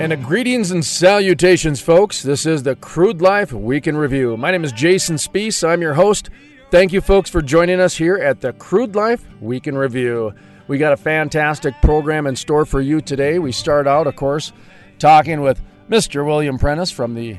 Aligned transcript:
And 0.00 0.14
a 0.14 0.16
greetings 0.16 0.70
and 0.70 0.82
salutations, 0.82 1.78
folks. 1.78 2.22
This 2.22 2.46
is 2.46 2.62
the 2.62 2.74
Crude 2.74 3.20
Life 3.20 3.52
Week 3.52 3.86
in 3.86 3.98
Review. 3.98 4.34
My 4.34 4.50
name 4.50 4.64
is 4.64 4.72
Jason 4.72 5.16
Spiess. 5.16 5.62
I'm 5.62 5.82
your 5.82 5.92
host. 5.92 6.30
Thank 6.70 6.94
you, 6.94 7.02
folks, 7.02 7.28
for 7.28 7.42
joining 7.42 7.80
us 7.80 7.98
here 7.98 8.16
at 8.16 8.40
the 8.40 8.54
Crude 8.54 8.96
Life 8.96 9.22
Week 9.42 9.66
in 9.66 9.76
Review. 9.76 10.32
We 10.68 10.78
got 10.78 10.94
a 10.94 10.96
fantastic 10.96 11.74
program 11.82 12.26
in 12.26 12.34
store 12.34 12.64
for 12.64 12.80
you 12.80 13.02
today. 13.02 13.38
We 13.38 13.52
start 13.52 13.86
out, 13.86 14.06
of 14.06 14.16
course, 14.16 14.54
talking 14.98 15.42
with 15.42 15.60
Mr. 15.90 16.24
William 16.24 16.58
Prentice 16.58 16.90
from 16.90 17.14
the 17.14 17.36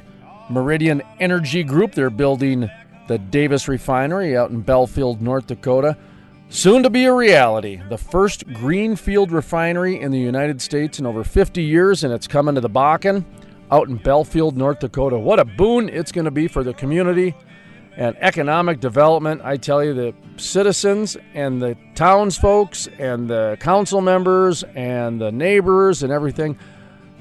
Meridian 0.48 1.02
Energy 1.20 1.64
Group. 1.64 1.94
They're 1.94 2.12
building 2.12 2.70
the 3.08 3.18
Davis 3.18 3.68
Refinery 3.68 4.38
out 4.38 4.52
in 4.52 4.62
Belfield, 4.62 5.20
North 5.20 5.48
Dakota. 5.48 5.98
Soon 6.52 6.84
to 6.84 6.90
be 6.90 7.06
a 7.06 7.14
reality. 7.14 7.82
The 7.88 7.98
first 7.98 8.46
greenfield 8.46 9.32
refinery 9.32 10.02
in 10.02 10.12
the 10.12 10.20
United 10.20 10.62
States 10.62 11.00
in 11.00 11.06
over 11.06 11.24
50 11.24 11.64
years, 11.64 12.04
and 12.04 12.14
it's 12.14 12.28
coming 12.28 12.56
to 12.56 12.62
the 12.62 12.70
Bakken 12.70 13.24
out 13.72 13.88
in 13.88 13.96
Belfield, 13.96 14.58
North 14.58 14.80
Dakota. 14.80 15.18
What 15.18 15.40
a 15.40 15.46
boon 15.46 15.88
it's 15.88 16.12
going 16.12 16.26
to 16.26 16.32
be 16.32 16.50
for 16.50 16.62
the 16.62 16.74
community 16.74 17.34
and 17.96 18.18
economic 18.20 18.82
development. 18.82 19.40
I 19.46 19.56
tell 19.56 19.82
you, 19.82 19.94
the 19.94 20.14
citizens 20.36 21.16
and 21.34 21.62
the 21.62 21.78
townsfolks 21.96 22.90
and 23.00 23.30
the 23.30 23.56
council 23.62 24.02
members 24.02 24.64
and 24.76 25.22
the 25.22 25.32
neighbors 25.32 26.04
and 26.04 26.12
everything, 26.12 26.60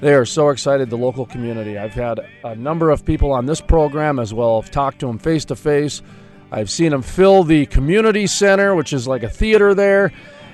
they 0.01 0.13
are 0.13 0.25
so 0.25 0.49
excited, 0.49 0.89
the 0.89 0.97
local 0.97 1.25
community. 1.25 1.77
I've 1.77 1.93
had 1.93 2.19
a 2.43 2.53
number 2.53 2.89
of 2.89 3.05
people 3.05 3.31
on 3.31 3.45
this 3.45 3.61
program 3.61 4.19
as 4.19 4.33
well. 4.33 4.61
I've 4.61 4.71
talked 4.71 4.99
to 4.99 5.07
them 5.07 5.17
face 5.17 5.45
to 5.45 5.55
face 5.55 6.01
I've 6.51 6.69
seen 6.69 6.91
them 6.91 7.01
fill 7.01 7.43
the 7.43 7.65
community 7.67 8.27
center, 8.27 8.75
which 8.75 8.93
is 8.93 9.07
like 9.07 9.23
a 9.23 9.29
theater 9.29 9.73
there. 9.73 10.11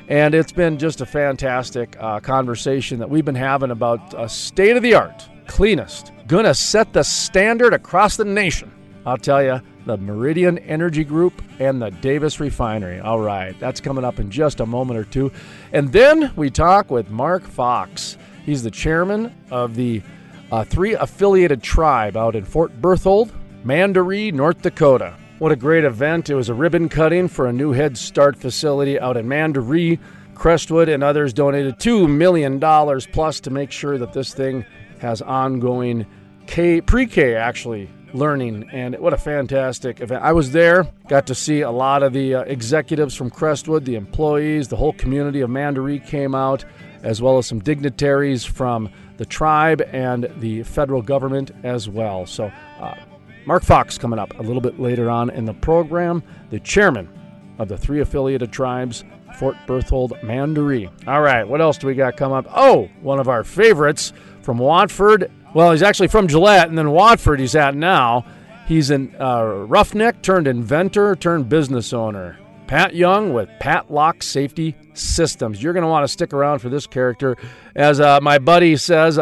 And 0.07 0.33
it's 0.33 0.51
been 0.51 0.77
just 0.77 1.01
a 1.01 1.05
fantastic 1.05 1.97
uh, 1.99 2.19
conversation 2.19 2.99
that 2.99 3.09
we've 3.09 3.25
been 3.25 3.35
having 3.35 3.71
about 3.71 4.13
a 4.17 4.29
state 4.29 4.77
of 4.77 4.83
the 4.83 4.93
art, 4.93 5.27
cleanest, 5.47 6.11
gonna 6.27 6.53
set 6.53 6.93
the 6.93 7.03
standard 7.03 7.73
across 7.73 8.15
the 8.15 8.23
nation. 8.23 8.71
I'll 9.05 9.17
tell 9.17 9.43
you, 9.43 9.59
the 9.85 9.97
Meridian 9.97 10.57
Energy 10.59 11.03
Group 11.03 11.41
and 11.59 11.81
the 11.81 11.89
Davis 11.89 12.39
Refinery. 12.39 12.99
All 12.99 13.19
right, 13.19 13.57
that's 13.59 13.81
coming 13.81 14.03
up 14.03 14.19
in 14.19 14.29
just 14.29 14.59
a 14.59 14.65
moment 14.65 14.99
or 14.99 15.05
two. 15.05 15.31
And 15.71 15.91
then 15.91 16.31
we 16.35 16.49
talk 16.49 16.91
with 16.91 17.09
Mark 17.09 17.43
Fox. 17.43 18.17
He's 18.45 18.63
the 18.63 18.71
chairman 18.71 19.33
of 19.49 19.75
the 19.75 20.01
uh, 20.51 20.63
three 20.63 20.93
affiliated 20.93 21.63
tribe 21.63 22.15
out 22.15 22.35
in 22.35 22.45
Fort 22.45 22.81
Berthold, 22.81 23.33
Mandaree, 23.63 24.31
North 24.31 24.61
Dakota. 24.61 25.15
What 25.39 25.51
a 25.51 25.55
great 25.55 25.83
event. 25.83 26.31
It 26.31 26.35
was 26.35 26.49
a 26.49 26.55
ribbon 26.55 26.89
cutting 26.89 27.27
for 27.27 27.45
a 27.45 27.53
new 27.53 27.71
Head 27.71 27.95
Start 27.95 28.35
facility 28.35 28.99
out 28.99 29.17
in 29.17 29.27
Mandaree. 29.27 29.99
Crestwood 30.33 30.89
and 30.89 31.03
others 31.03 31.31
donated 31.31 31.77
$2 31.77 32.09
million 32.09 32.59
plus 33.11 33.39
to 33.41 33.51
make 33.51 33.71
sure 33.71 33.99
that 33.99 34.13
this 34.13 34.33
thing 34.33 34.65
has 34.97 35.21
ongoing 35.21 36.07
K, 36.47 36.81
pre-K 36.81 37.35
actually 37.35 37.87
learning 38.13 38.67
and 38.71 38.97
what 38.97 39.13
a 39.13 39.17
fantastic 39.17 40.01
event. 40.01 40.23
I 40.23 40.31
was 40.31 40.53
there, 40.53 40.87
got 41.07 41.27
to 41.27 41.35
see 41.35 41.61
a 41.61 41.69
lot 41.69 42.01
of 42.01 42.13
the 42.13 42.33
uh, 42.33 42.41
executives 42.41 43.13
from 43.13 43.29
Crestwood, 43.29 43.85
the 43.85 43.95
employees, 43.95 44.69
the 44.69 44.75
whole 44.75 44.93
community 44.93 45.41
of 45.41 45.51
Mandaree 45.51 45.99
came 45.99 46.33
out 46.33 46.65
as 47.03 47.21
well 47.21 47.37
as 47.37 47.45
some 47.45 47.59
dignitaries 47.59 48.43
from 48.43 48.89
the 49.17 49.25
tribe 49.25 49.81
and 49.91 50.31
the 50.37 50.63
federal 50.63 51.03
government 51.03 51.51
as 51.63 51.87
well. 51.87 52.25
So 52.25 52.51
uh, 52.79 52.95
Mark 53.47 53.63
Fox 53.63 53.97
coming 53.97 54.19
up 54.19 54.37
a 54.39 54.43
little 54.43 54.61
bit 54.61 54.77
later 54.77 55.09
on 55.09 55.29
in 55.29 55.45
the 55.45 55.53
program, 55.53 56.21
the 56.49 56.59
chairman 56.59 57.07
of 57.59 57.69
the 57.69 57.77
three 57.77 58.01
affiliated 58.01 58.51
tribes, 58.51 59.05
Fort 59.39 59.55
Berthold 59.65 60.21
Mandaree. 60.21 60.89
All 61.07 61.21
right, 61.21 61.47
what 61.47 61.61
else 61.61 61.77
do 61.77 61.87
we 61.87 61.95
got 61.95 62.17
coming 62.17 62.37
up? 62.37 62.45
Oh, 62.53 62.89
one 63.01 63.21
of 63.21 63.29
our 63.29 63.45
favorites 63.45 64.11
from 64.41 64.57
Watford. 64.57 65.31
Well, 65.53 65.71
he's 65.71 65.81
actually 65.81 66.09
from 66.09 66.27
Gillette, 66.27 66.67
and 66.67 66.77
then 66.77 66.91
Watford 66.91 67.39
he's 67.39 67.55
at 67.55 67.73
now. 67.73 68.25
He's 68.67 68.91
a 68.91 69.07
uh, 69.17 69.65
roughneck 69.65 70.21
turned 70.21 70.49
inventor 70.49 71.15
turned 71.15 71.47
business 71.47 71.93
owner. 71.93 72.37
Pat 72.67 72.95
Young 72.95 73.31
with 73.31 73.47
Patlock 73.61 74.23
Safety 74.23 74.75
Systems. 74.93 75.63
You're 75.63 75.71
going 75.71 75.83
to 75.83 75.89
want 75.89 76.03
to 76.03 76.11
stick 76.11 76.33
around 76.33 76.59
for 76.59 76.67
this 76.67 76.85
character. 76.85 77.37
As 77.77 78.01
uh, 78.01 78.19
my 78.19 78.39
buddy 78.39 78.75
says, 78.75 79.17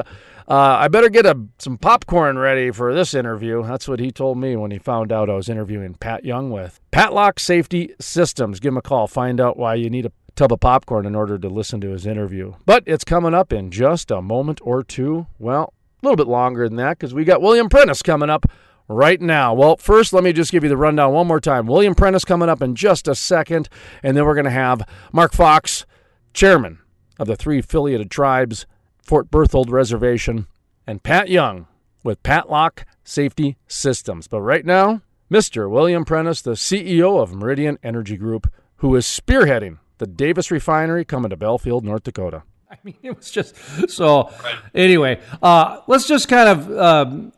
uh, 0.47 0.77
I 0.79 0.87
better 0.87 1.09
get 1.09 1.25
a, 1.25 1.39
some 1.57 1.77
popcorn 1.77 2.37
ready 2.37 2.71
for 2.71 2.93
this 2.93 3.13
interview. 3.13 3.63
That's 3.63 3.87
what 3.87 3.99
he 3.99 4.11
told 4.11 4.37
me 4.37 4.55
when 4.55 4.71
he 4.71 4.77
found 4.77 5.11
out 5.11 5.29
I 5.29 5.33
was 5.33 5.49
interviewing 5.49 5.95
Pat 5.95 6.23
Young 6.23 6.51
with 6.51 6.79
Patlock 6.91 7.39
Safety 7.39 7.95
Systems. 7.99 8.59
Give 8.59 8.73
him 8.73 8.77
a 8.77 8.81
call. 8.81 9.07
Find 9.07 9.41
out 9.41 9.57
why 9.57 9.75
you 9.75 9.89
need 9.89 10.05
a 10.05 10.11
tub 10.35 10.53
of 10.53 10.59
popcorn 10.59 11.05
in 11.05 11.15
order 11.15 11.39
to 11.39 11.49
listen 11.49 11.81
to 11.81 11.89
his 11.89 12.05
interview. 12.05 12.53
But 12.65 12.83
it's 12.85 13.03
coming 13.03 13.33
up 13.33 13.51
in 13.51 13.71
just 13.71 14.11
a 14.11 14.21
moment 14.21 14.59
or 14.63 14.83
two. 14.83 15.27
Well, 15.39 15.73
a 16.03 16.05
little 16.05 16.17
bit 16.17 16.27
longer 16.27 16.67
than 16.69 16.77
that 16.77 16.99
because 16.99 17.13
we 17.13 17.23
got 17.23 17.41
William 17.41 17.69
Prentice 17.69 18.03
coming 18.03 18.29
up 18.29 18.45
right 18.87 19.19
now. 19.19 19.53
Well, 19.53 19.77
first, 19.77 20.13
let 20.13 20.23
me 20.23 20.31
just 20.31 20.51
give 20.51 20.63
you 20.63 20.69
the 20.69 20.77
rundown 20.77 21.13
one 21.13 21.25
more 21.25 21.39
time. 21.39 21.65
William 21.65 21.95
Prentice 21.95 22.25
coming 22.25 22.49
up 22.49 22.61
in 22.61 22.75
just 22.75 23.07
a 23.07 23.15
second, 23.15 23.67
and 24.03 24.15
then 24.15 24.25
we're 24.25 24.35
going 24.35 24.45
to 24.45 24.51
have 24.51 24.87
Mark 25.11 25.33
Fox, 25.33 25.87
chairman 26.33 26.79
of 27.17 27.27
the 27.27 27.35
three 27.35 27.59
affiliated 27.59 28.11
tribes 28.11 28.67
Fort 29.05 29.29
Berthold 29.29 29.69
Reservation, 29.69 30.47
and 30.87 31.03
Pat 31.03 31.29
Young 31.29 31.67
with 32.03 32.23
Patlock 32.23 32.83
Safety 33.03 33.57
Systems. 33.67 34.27
But 34.27 34.41
right 34.41 34.65
now, 34.65 35.01
Mr. 35.31 35.69
William 35.69 36.05
Prentice, 36.05 36.41
the 36.41 36.51
CEO 36.51 37.21
of 37.21 37.33
Meridian 37.33 37.77
Energy 37.83 38.17
Group, 38.17 38.51
who 38.77 38.95
is 38.95 39.05
spearheading 39.05 39.77
the 39.99 40.07
Davis 40.07 40.51
Refinery 40.51 41.05
coming 41.05 41.29
to 41.29 41.37
Belfield, 41.37 41.85
North 41.85 42.03
Dakota. 42.03 42.43
I 42.69 42.77
mean, 42.83 42.97
it 43.03 43.15
was 43.15 43.31
just 43.31 43.55
so. 43.89 44.31
Anyway, 44.73 45.21
uh, 45.41 45.81
let's 45.87 46.07
just 46.07 46.27
kind 46.27 46.49
of 46.49 46.77
um, 46.77 47.33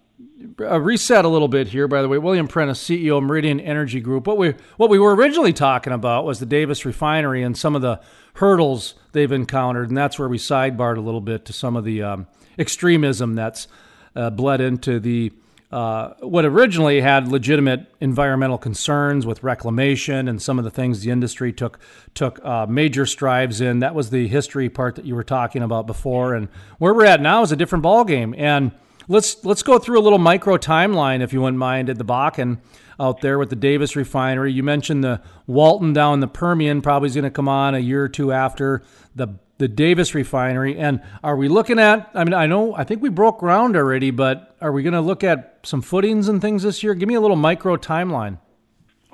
uh, 0.59 0.79
reset 0.79 1.25
a 1.25 1.28
little 1.28 1.47
bit 1.47 1.67
here. 1.67 1.88
By 1.88 2.01
the 2.01 2.09
way, 2.09 2.17
William 2.17 2.47
Prentice, 2.47 2.83
CEO 2.83 3.17
of 3.17 3.23
Meridian 3.23 3.59
Energy 3.59 4.00
Group. 4.00 4.28
What 4.28 4.38
we 4.38 4.55
what 4.78 4.89
we 4.89 5.00
were 5.00 5.16
originally 5.16 5.53
talking 5.53 5.94
about 5.94 6.25
was 6.25 6.39
the 6.39 6.45
Davis 6.45 6.85
Refinery 6.85 7.44
and 7.44 7.57
some 7.57 7.75
of 7.75 7.81
the 7.81 8.01
hurdles 8.35 8.95
they've 9.11 9.31
encountered, 9.31 9.89
and 9.89 9.97
that's 9.97 10.17
where 10.17 10.27
we 10.29 10.38
sidebarred 10.38 10.97
a 10.97 11.01
little 11.01 11.22
bit 11.22 11.45
to 11.45 11.53
some 11.53 11.75
of 11.75 11.83
the 11.83 12.01
um, 12.01 12.27
extremism 12.57 13.35
that's 13.35 13.67
uh, 14.16 14.29
bled 14.29 14.61
into 14.61 15.00
the 15.00 15.31
uh, 15.72 16.13
what 16.22 16.45
originally 16.45 17.01
had 17.01 17.27
legitimate 17.27 17.85
environmental 18.00 18.57
concerns 18.57 19.25
with 19.25 19.44
reclamation 19.44 20.29
and 20.29 20.41
some 20.41 20.57
of 20.57 20.63
the 20.63 20.72
things 20.72 21.01
the 21.01 21.11
industry 21.11 21.51
took 21.51 21.77
took 22.13 22.44
uh, 22.44 22.66
major 22.67 23.06
strides 23.06 23.59
in. 23.61 23.79
That 23.79 23.94
was 23.94 24.09
the 24.09 24.27
history 24.27 24.69
part 24.69 24.95
that 24.95 25.06
you 25.06 25.13
were 25.13 25.23
talking 25.25 25.61
about 25.61 25.85
before, 25.85 26.33
and 26.33 26.47
where 26.79 26.94
we're 26.94 27.06
at 27.06 27.22
now 27.22 27.44
is 27.44 27.51
a 27.51 27.56
different 27.56 27.83
ballgame. 27.83 28.33
And 28.38 28.72
let's 29.07 29.44
let's 29.44 29.63
go 29.63 29.79
through 29.79 30.00
a 30.00 30.01
little 30.01 30.19
micro 30.19 30.57
timeline, 30.57 31.22
if 31.22 31.34
you 31.34 31.41
wouldn't 31.41 31.59
mind, 31.59 31.90
at 31.90 31.97
the 31.97 32.06
Bakken 32.06 32.59
out 33.00 33.22
there 33.22 33.38
with 33.38 33.50
the 33.50 33.56
Davis 33.56 33.95
refinery. 33.95 34.51
You 34.51 34.63
mentioned 34.63 35.03
the 35.03 35.22
Walton 35.45 35.94
down 35.94 36.19
the 36.19 36.28
Permian 36.28 36.81
probably 36.81 37.07
is 37.07 37.16
going 37.16 37.23
to 37.23 37.31
come 37.31 37.47
on 37.47 37.75
a 37.75 37.79
year 37.79 38.03
or 38.03 38.09
two 38.09 38.31
after 38.31 38.84
the 39.16 39.28
the 39.57 39.68
Davis 39.68 40.13
refinery. 40.13 40.78
And 40.78 41.01
are 41.23 41.35
we 41.35 41.47
looking 41.47 41.79
at? 41.79 42.09
I 42.13 42.23
mean, 42.23 42.34
I 42.34 42.45
know 42.45 42.75
I 42.75 42.84
think 42.84 43.01
we 43.01 43.09
broke 43.09 43.40
ground 43.40 43.75
already, 43.75 44.12
but 44.12 44.56
are 44.62 44.72
we 44.72 44.84
going 44.84 44.94
to 44.94 45.01
look 45.01 45.24
at 45.24 45.59
some 45.63 45.81
footings 45.81 46.28
and 46.28 46.41
things 46.41 46.63
this 46.63 46.84
year? 46.84 46.94
Give 46.94 47.09
me 47.09 47.16
a 47.16 47.22
little 47.22 47.35
micro 47.38 47.75
timeline. 47.78 48.39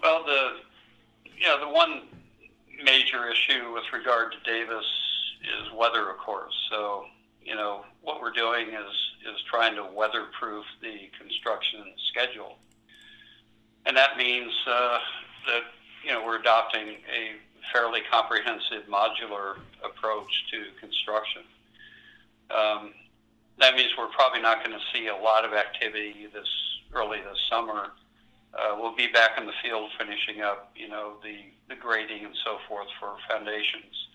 Well, 0.01 0.23
the 0.23 0.53
know 1.53 1.59
the 1.59 1.73
one 1.73 2.01
major 2.83 3.29
issue 3.29 3.73
with 3.73 3.83
regard 3.93 4.33
to 4.33 4.51
Davis 4.51 4.85
is 5.41 5.71
weather, 5.73 6.09
of 6.09 6.17
course. 6.17 6.53
So 6.69 7.05
you 7.43 7.55
know 7.55 7.85
what 8.01 8.21
we're 8.21 8.31
doing 8.31 8.69
is 8.69 9.12
is 9.25 9.41
trying 9.49 9.75
to 9.75 9.83
weatherproof 9.83 10.65
the 10.81 11.09
construction 11.19 11.83
schedule 12.09 12.57
and 13.85 13.97
that 13.97 14.17
means 14.17 14.51
uh, 14.67 14.97
that 15.47 15.63
you 16.03 16.11
know 16.11 16.23
we're 16.25 16.39
adopting 16.39 16.87
a 16.87 17.35
fairly 17.71 18.01
comprehensive 18.11 18.83
modular 18.89 19.57
approach 19.83 20.31
to 20.51 20.65
construction. 20.79 21.43
Um, 22.51 22.93
that 23.59 23.75
means 23.75 23.91
we're 23.97 24.07
probably 24.07 24.41
not 24.41 24.63
going 24.63 24.77
to 24.77 24.83
see 24.93 25.07
a 25.07 25.15
lot 25.15 25.45
of 25.45 25.53
activity 25.53 26.27
this 26.33 26.47
early 26.93 27.19
this 27.19 27.39
summer. 27.49 27.91
Uh, 28.53 28.75
we'll 28.77 28.95
be 28.95 29.07
back 29.07 29.39
in 29.39 29.45
the 29.45 29.53
field 29.63 29.89
finishing 29.97 30.41
up, 30.41 30.71
you 30.75 30.87
know, 30.87 31.13
the, 31.23 31.37
the 31.69 31.75
grading 31.75 32.25
and 32.25 32.35
so 32.45 32.57
forth 32.67 32.87
for 32.99 33.15
foundations 33.27 34.07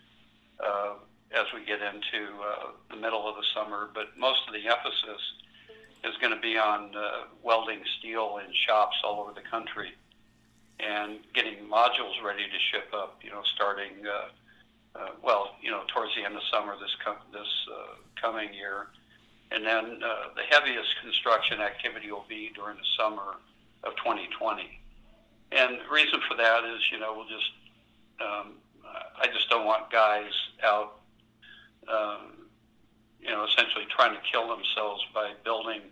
uh, 0.65 0.95
as 1.33 1.47
we 1.55 1.65
get 1.65 1.81
into 1.81 2.41
uh, 2.41 2.73
the 2.91 2.97
middle 2.97 3.29
of 3.29 3.37
the 3.37 3.45
summer. 3.55 3.89
But 3.93 4.17
most 4.19 4.41
of 4.47 4.55
the 4.55 4.65
emphasis 4.67 5.23
is 6.05 6.17
going 6.21 6.35
to 6.35 6.41
be 6.41 6.57
on 6.57 6.95
uh, 6.97 7.29
welding 7.43 7.81
steel 7.99 8.39
in 8.45 8.53
shops 8.67 8.97
all 9.05 9.21
over 9.21 9.33
the 9.33 9.47
country 9.49 9.93
and 10.81 11.19
getting 11.35 11.67
modules 11.69 12.23
ready 12.25 12.45
to 12.45 12.59
ship 12.71 12.89
up. 12.95 13.19
You 13.23 13.31
know, 13.31 13.43
starting 13.55 14.07
uh, 14.07 14.99
uh, 14.99 15.09
well, 15.23 15.57
you 15.61 15.71
know, 15.71 15.83
towards 15.95 16.15
the 16.17 16.25
end 16.25 16.37
of 16.37 16.43
summer 16.53 16.75
this 16.81 16.95
com- 17.05 17.27
this 17.33 17.49
uh, 17.73 17.95
coming 18.21 18.55
year, 18.55 18.89
and 19.51 19.65
then 19.65 20.01
uh, 20.03 20.35
the 20.35 20.43
heaviest 20.49 20.89
construction 21.03 21.61
activity 21.61 22.11
will 22.11 22.27
be 22.29 22.53
during 22.55 22.77
the 22.77 22.89
summer 22.99 23.37
of 23.85 23.95
2020. 23.97 24.81
And 25.51 25.79
the 25.81 25.91
reason 25.91 26.21
for 26.29 26.37
that 26.37 26.65
is, 26.65 26.81
you 26.93 26.99
know, 26.99 27.15
we'll 27.17 27.29
just 27.29 27.51
um, 28.21 28.55
I 29.21 29.27
just 29.27 29.49
don't 29.51 29.67
want 29.67 29.91
guys 29.91 30.31
out. 30.63 31.01
Um, 31.91 32.49
you 33.21 33.31
know, 33.31 33.45
essentially 33.45 33.85
trying 33.91 34.15
to 34.15 34.21
kill 34.31 34.47
themselves 34.47 35.03
by 35.13 35.33
building 35.45 35.83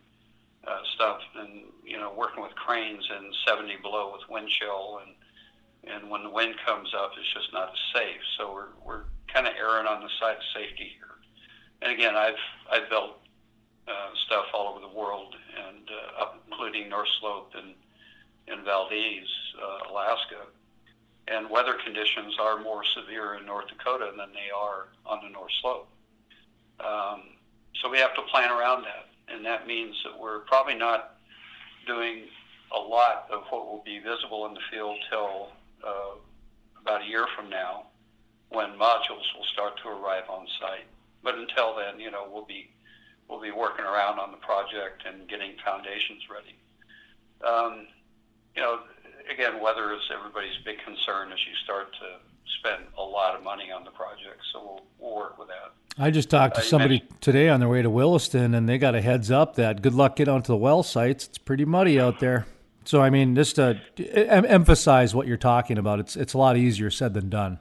uh, 0.67 0.81
stuff 0.95 1.21
and 1.37 1.63
you 1.85 1.97
know 1.97 2.13
working 2.17 2.43
with 2.43 2.55
cranes 2.55 3.05
and 3.11 3.35
70 3.47 3.77
below 3.83 4.13
with 4.13 4.23
wind 4.29 4.49
chill 4.49 5.01
and 5.05 5.15
and 5.87 6.11
when 6.11 6.25
the 6.25 6.31
wind 6.31 6.57
comes 6.67 6.93
up, 6.99 7.13
it's 7.17 7.33
just 7.33 7.53
not 7.53 7.71
safe. 7.95 8.21
So 8.37 8.53
we're 8.53 8.75
we're 8.85 9.05
kind 9.33 9.47
of 9.47 9.55
erring 9.57 9.87
on 9.87 10.03
the 10.03 10.09
side 10.21 10.37
of 10.37 10.43
safety 10.55 10.93
here. 10.99 11.15
And 11.83 11.93
again, 11.93 12.17
I've 12.17 12.43
I've 12.71 12.91
built 12.91 13.19
uh, 13.87 14.11
stuff 14.27 14.47
all 14.53 14.75
over 14.75 14.81
the 14.81 14.93
world 14.93 15.35
and 15.57 15.89
uh, 15.89 16.23
up 16.23 16.43
including 16.51 16.89
North 16.89 17.09
Slope 17.21 17.53
and 17.55 17.75
in 18.49 18.65
Valdez, 18.65 19.27
uh, 19.63 19.91
Alaska. 19.91 20.47
And 21.29 21.51
weather 21.51 21.75
conditions 21.85 22.37
are 22.41 22.61
more 22.61 22.85
severe 22.85 23.35
in 23.35 23.47
North 23.47 23.67
Dakota 23.69 24.13
than 24.17 24.31
they 24.33 24.51
are 24.57 24.89
on 25.05 25.21
the 25.23 25.31
North 25.31 25.51
Slope. 25.61 25.89
Um, 26.79 27.23
so 27.83 27.91
we 27.91 27.99
have 27.99 28.15
to 28.15 28.23
plan 28.23 28.51
around 28.51 28.85
that, 28.85 29.09
and 29.29 29.45
that 29.45 29.67
means 29.67 29.97
that 30.05 30.19
we're 30.19 30.41
probably 30.41 30.75
not 30.77 31.17
doing 31.87 32.25
a 32.75 32.79
lot 32.79 33.27
of 33.31 33.43
what 33.51 33.67
will 33.67 33.83
be 33.85 33.99
visible 33.99 34.47
in 34.47 34.55
the 34.55 34.61
field 34.71 34.97
till 35.11 35.49
uh, 35.87 36.17
about 36.81 37.03
a 37.03 37.07
year 37.07 37.27
from 37.37 37.51
now, 37.51 37.87
when 38.51 38.71
modules 38.79 39.27
will 39.37 39.47
start 39.53 39.81
to 39.83 39.89
arrive 39.89 40.25
on 40.29 40.47
site. 40.61 40.87
But 41.23 41.35
until 41.37 41.75
then, 41.77 41.99
you 41.99 42.11
know, 42.11 42.29
we'll 42.33 42.45
be 42.45 42.71
we'll 43.29 43.41
be 43.41 43.51
working 43.51 43.85
around 43.85 44.21
on 44.21 44.31
the 44.31 44.37
project 44.37 45.03
and 45.05 45.29
getting 45.29 45.53
foundations 45.65 46.23
ready. 46.31 46.55
Um, 47.45 47.89
you 48.55 48.63
know, 48.63 48.81
again, 49.31 49.61
weather 49.61 49.93
is 49.95 50.01
everybody's 50.13 50.57
big 50.65 50.79
concern 50.85 51.33
as 51.33 51.39
you 51.47 51.55
start 51.65 51.93
to 51.95 52.17
spend 52.59 52.85
a 52.99 53.03
lot 53.03 53.35
of 53.35 53.43
money 53.43 53.71
on 53.71 53.85
the 53.85 53.91
project. 53.91 54.41
So 54.53 54.63
we'll, 54.63 54.81
we'll 54.99 55.17
work 55.17 55.39
with 55.39 55.49
that. 55.49 55.73
I 55.99 56.11
just 56.11 56.29
talked 56.29 56.57
to 56.57 56.61
uh, 56.61 56.65
somebody 56.65 57.05
today 57.21 57.49
on 57.49 57.61
their 57.61 57.69
way 57.69 57.83
to 57.83 57.91
Williston, 57.91 58.55
and 58.55 58.69
they 58.69 58.79
got 58.79 58.95
a 58.95 59.01
heads 59.01 59.31
up 59.31 59.57
that 59.57 59.83
good 59.83 59.95
luck 59.95 60.17
get 60.17 60.29
onto 60.29 60.49
the 60.49 60.57
well 60.57 60.83
sites. 60.83 61.27
It's 61.27 61.39
pretty 61.39 61.65
muddy 61.65 61.99
out 61.99 62.21
there. 62.21 62.47
So 62.85 63.03
I 63.03 63.11
mean, 63.11 63.35
just 63.35 63.57
to 63.57 63.81
emphasize 63.99 65.15
what 65.15 65.27
you're 65.27 65.37
talking 65.37 65.79
about, 65.79 65.99
it's 65.99 66.15
it's 66.15 66.35
a 66.35 66.39
lot 66.39 66.57
easier 66.57 66.91
said 66.91 67.15
than 67.15 67.29
done. 67.29 67.59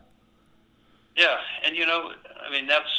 Yeah, 1.15 1.37
and 1.65 1.75
you 1.75 1.85
know, 1.85 2.11
I 2.45 2.51
mean 2.51 2.67
that's 2.67 2.89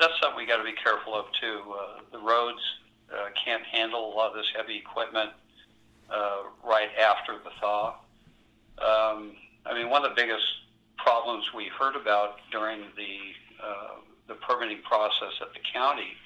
that's 0.00 0.12
something 0.22 0.38
we 0.38 0.46
got 0.46 0.58
to 0.58 0.64
be 0.64 0.72
careful 0.72 1.14
of 1.14 1.26
too. 1.40 1.60
Uh, 1.72 2.00
the 2.12 2.18
roads 2.18 2.60
uh, 3.12 3.28
can't 3.44 3.64
handle 3.64 4.12
a 4.12 4.12
lot 4.14 4.30
of 4.30 4.36
this 4.36 4.46
heavy 4.56 4.76
equipment 4.76 5.30
uh, 6.10 6.36
right 6.64 6.90
after 6.98 7.34
the 7.44 7.50
thaw. 7.60 7.96
Um, 8.78 9.36
I 9.66 9.74
mean, 9.74 9.88
one 9.88 10.04
of 10.04 10.10
the 10.10 10.20
biggest 10.20 10.44
problems 10.96 11.44
we 11.54 11.70
heard 11.78 11.96
about 11.96 12.38
during 12.50 12.80
the 12.96 13.64
uh, 13.64 13.96
the 14.26 14.34
permitting 14.34 14.80
process 14.82 15.32
at 15.40 15.52
the 15.52 15.60
county 15.72 16.16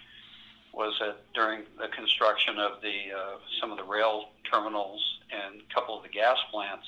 was 0.72 0.94
that 1.00 1.16
during 1.34 1.62
the 1.78 1.88
construction 1.88 2.58
of 2.58 2.80
the 2.80 3.12
uh, 3.16 3.36
some 3.60 3.70
of 3.70 3.78
the 3.78 3.84
rail 3.84 4.30
terminals 4.50 5.02
and 5.30 5.60
a 5.60 5.74
couple 5.74 5.96
of 5.96 6.02
the 6.02 6.08
gas 6.08 6.36
plants, 6.50 6.86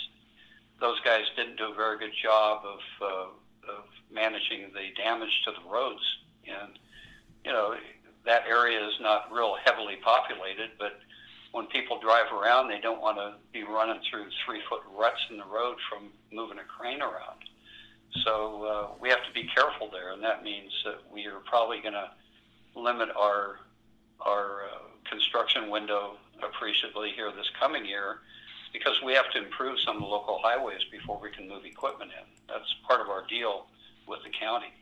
those 0.81 1.01
guys 1.01 1.25
didn't 1.37 1.57
do 1.57 1.73
a 1.73 1.75
very 1.75 1.99
good 1.99 2.15
job 2.23 2.63
of 2.65 2.81
uh, 3.03 3.73
of 3.73 3.85
managing 4.11 4.71
the 4.73 4.95
damage 4.97 5.43
to 5.45 5.53
the 5.53 5.71
roads. 5.71 6.03
And 6.47 6.79
you 7.45 7.53
know 7.53 7.75
that 8.27 8.45
area 8.49 8.87
is 8.87 8.95
not 9.01 9.33
real 9.33 9.57
heavily 9.65 9.97
populated, 10.03 10.71
but 10.79 11.01
when 11.53 11.67
people 11.67 11.99
drive 12.01 12.33
around, 12.33 12.69
they 12.69 12.81
don't 12.81 13.01
want 13.01 13.17
to 13.19 13.35
be 13.53 13.65
running 13.65 14.01
through 14.09 14.27
three 14.45 14.61
foot 14.69 14.83
ruts 14.97 15.21
in 15.31 15.37
the 15.37 15.45
road 15.45 15.77
from 15.89 16.11
moving 16.33 16.59
a 16.59 16.65
crane 16.65 17.03
around. 17.03 17.39
So 18.25 18.65
uh, 18.65 18.89
we 19.01 19.09
have 19.09 19.25
to 19.27 19.33
be 19.33 19.49
careful 19.55 19.89
there, 19.91 20.13
and 20.13 20.23
that 20.23 20.43
means 20.43 20.73
that 20.85 21.01
we 21.13 21.27
are 21.27 21.41
probably 21.45 21.81
going 21.81 21.95
to 21.95 22.11
limit 22.75 23.09
our 23.17 23.59
our 24.21 24.65
uh, 24.65 24.79
construction 25.09 25.71
window 25.71 26.17
appreciably 26.43 27.11
here 27.13 27.33
this 27.33 27.49
coming 27.59 27.87
year 27.87 28.19
because 28.73 28.95
we 29.05 29.15
have 29.15 29.31
to 29.33 29.39
improve 29.39 29.79
some 29.81 29.97
of 29.97 30.03
the 30.03 30.07
local 30.09 30.39
highways 30.43 30.83
before 30.93 31.19
we 31.21 31.31
can 31.31 31.49
move 31.49 31.65
equipment 31.65 32.11
in. 32.13 32.27
That's 32.49 32.75
part 32.87 33.01
of 33.01 33.09
our 33.09 33.27
deal 33.27 33.67
with 34.07 34.21
the 34.23 34.31
county. 34.31 34.73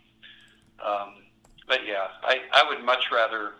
Um, 0.84 1.22
but 1.66 1.86
yeah, 1.86 2.08
I, 2.22 2.40
I 2.52 2.68
would 2.68 2.84
much 2.84 3.04
rather 3.12 3.52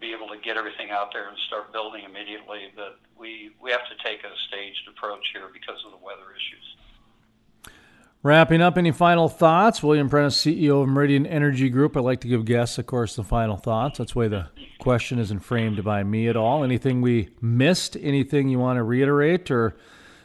be 0.00 0.12
able 0.12 0.28
to 0.28 0.38
get 0.38 0.56
everything 0.56 0.90
out 0.90 1.12
there 1.12 1.28
and 1.28 1.36
start 1.46 1.72
building 1.72 2.04
immediately, 2.04 2.72
but 2.74 2.98
we, 3.18 3.50
we 3.62 3.70
have 3.70 3.86
to 3.88 3.96
take 4.02 4.24
a 4.24 4.32
staged 4.48 4.88
approach 4.88 5.22
here 5.32 5.48
because 5.52 5.78
of 5.84 5.92
the 5.92 6.04
weather 6.04 6.32
issues. 6.32 7.76
Wrapping 8.22 8.60
up, 8.60 8.76
any 8.76 8.90
final 8.90 9.30
thoughts? 9.30 9.82
William 9.82 10.10
Prentice, 10.10 10.36
CEO 10.44 10.82
of 10.82 10.88
Meridian 10.88 11.26
Energy 11.26 11.70
Group. 11.70 11.96
I'd 11.96 12.00
like 12.00 12.20
to 12.20 12.28
give 12.28 12.44
guests, 12.44 12.76
of 12.76 12.84
course, 12.84 13.16
the 13.16 13.24
final 13.24 13.56
thoughts. 13.56 13.96
That's 13.96 14.14
why 14.14 14.28
the 14.28 14.48
question 14.78 15.18
isn't 15.18 15.38
framed 15.38 15.82
by 15.82 16.02
me 16.02 16.28
at 16.28 16.36
all. 16.36 16.62
Anything 16.62 17.00
we 17.00 17.30
missed? 17.40 17.96
Anything 17.98 18.50
you 18.50 18.58
want 18.58 18.76
to 18.76 18.82
reiterate, 18.82 19.50
or 19.50 19.74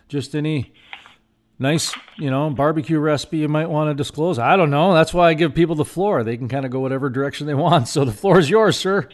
just 0.10 0.36
any 0.36 0.74
nice, 1.57 1.95
you 2.18 2.30
know, 2.30 2.50
barbecue 2.50 3.00
recipe 3.00 3.38
you 3.38 3.48
might 3.48 3.69
want 3.69 3.89
to 3.89 3.94
disclose? 3.94 4.39
I 4.39 4.57
don't 4.57 4.71
know. 4.71 4.94
That's 4.94 5.13
why 5.13 5.30
I 5.30 5.33
give 5.33 5.56
people 5.56 5.75
the 5.75 5.86
floor. 5.86 6.21
They 6.21 6.36
can 6.36 6.50
kind 6.50 6.66
of 6.66 6.71
go 6.71 6.81
whatever 6.81 7.10
direction 7.10 7.48
they 7.48 7.54
want. 7.54 7.88
So 7.88 8.04
the 8.04 8.12
floor 8.12 8.39
is 8.39 8.50
yours, 8.50 8.78
sir. 8.78 9.07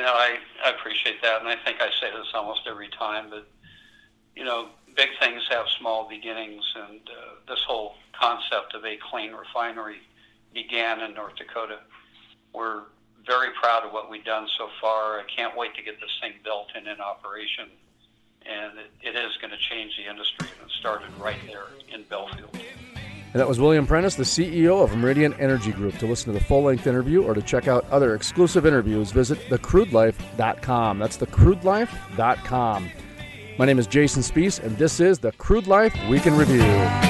You 0.00 0.06
know, 0.06 0.14
I, 0.14 0.38
I 0.64 0.70
appreciate 0.70 1.20
that, 1.20 1.42
and 1.42 1.48
I 1.50 1.56
think 1.56 1.82
I 1.82 1.90
say 2.00 2.10
this 2.10 2.28
almost 2.32 2.62
every 2.66 2.88
time, 2.88 3.28
but 3.28 3.46
you 4.34 4.44
know, 4.44 4.68
big 4.96 5.10
things 5.20 5.42
have 5.50 5.66
small 5.78 6.08
beginnings, 6.08 6.64
and 6.74 7.00
uh, 7.06 7.34
this 7.46 7.58
whole 7.66 7.96
concept 8.18 8.72
of 8.72 8.82
a 8.86 8.96
clean 9.10 9.32
refinery 9.32 9.98
began 10.54 11.02
in 11.02 11.12
North 11.12 11.36
Dakota. 11.36 11.80
We're 12.54 12.84
very 13.26 13.50
proud 13.60 13.84
of 13.84 13.92
what 13.92 14.10
we've 14.10 14.24
done 14.24 14.48
so 14.56 14.70
far. 14.80 15.20
I 15.20 15.24
can't 15.24 15.54
wait 15.54 15.74
to 15.74 15.82
get 15.82 16.00
this 16.00 16.16
thing 16.22 16.32
built 16.42 16.68
and 16.74 16.86
in 16.86 16.98
operation. 17.02 17.68
And 18.46 18.78
it, 18.78 18.90
it 19.02 19.16
is 19.16 19.36
going 19.36 19.50
to 19.50 19.58
change 19.58 19.98
the 19.98 20.08
industry, 20.08 20.48
and 20.58 20.66
it 20.66 20.72
started 20.80 21.10
right 21.20 21.40
there 21.46 21.66
in 21.92 22.04
Belfield. 22.04 22.56
And 23.32 23.40
that 23.40 23.48
was 23.48 23.60
William 23.60 23.86
Prentice, 23.86 24.16
the 24.16 24.24
CEO 24.24 24.82
of 24.82 24.96
Meridian 24.96 25.34
Energy 25.34 25.70
Group. 25.70 25.98
To 25.98 26.06
listen 26.06 26.32
to 26.32 26.38
the 26.38 26.44
full 26.44 26.64
length 26.64 26.86
interview 26.86 27.22
or 27.22 27.34
to 27.34 27.42
check 27.42 27.68
out 27.68 27.88
other 27.90 28.14
exclusive 28.14 28.66
interviews, 28.66 29.12
visit 29.12 29.38
thecrudelife.com. 29.48 30.98
That's 30.98 31.16
thecrudelife.com. 31.16 32.90
My 33.58 33.66
name 33.66 33.78
is 33.78 33.86
Jason 33.86 34.22
Spiess, 34.22 34.60
and 34.62 34.76
this 34.78 35.00
is 35.00 35.18
the 35.18 35.32
Crude 35.32 35.66
Life 35.66 35.94
Week 36.08 36.26
in 36.26 36.36
Review. 36.36 37.09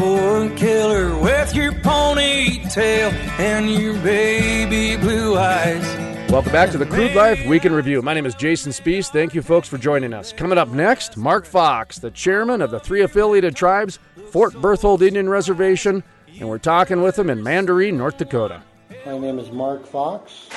would 0.00 0.56
kill 0.56 0.90
her 0.90 1.18
with 1.18 1.54
your 1.54 1.72
ponytail 1.72 3.12
and 3.38 3.70
your 3.70 3.94
baby 4.02 4.96
blue 4.96 5.36
eyes. 5.36 5.84
Welcome 6.30 6.52
back 6.52 6.70
to 6.70 6.78
the 6.78 6.86
Crude 6.86 7.14
Life 7.14 7.44
Week 7.46 7.64
in 7.64 7.72
Review. 7.74 8.00
My 8.00 8.14
name 8.14 8.24
is 8.24 8.34
Jason 8.34 8.72
Spiess. 8.72 9.10
Thank 9.10 9.34
you, 9.34 9.42
folks, 9.42 9.68
for 9.68 9.76
joining 9.76 10.14
us. 10.14 10.32
Coming 10.32 10.56
up 10.56 10.68
next, 10.68 11.16
Mark 11.16 11.44
Fox, 11.44 11.98
the 11.98 12.10
chairman 12.10 12.62
of 12.62 12.70
the 12.70 12.80
three 12.80 13.02
affiliated 13.02 13.54
tribes, 13.54 13.98
Fort 14.30 14.54
Berthold 14.54 15.02
Indian 15.02 15.28
Reservation, 15.28 16.02
and 16.38 16.48
we're 16.48 16.58
talking 16.58 17.02
with 17.02 17.18
him 17.18 17.28
in 17.28 17.42
Mandaree, 17.42 17.90
North 17.90 18.16
Dakota. 18.16 18.62
My 19.04 19.18
name 19.18 19.38
is 19.38 19.50
Mark 19.50 19.84
Fox, 19.84 20.48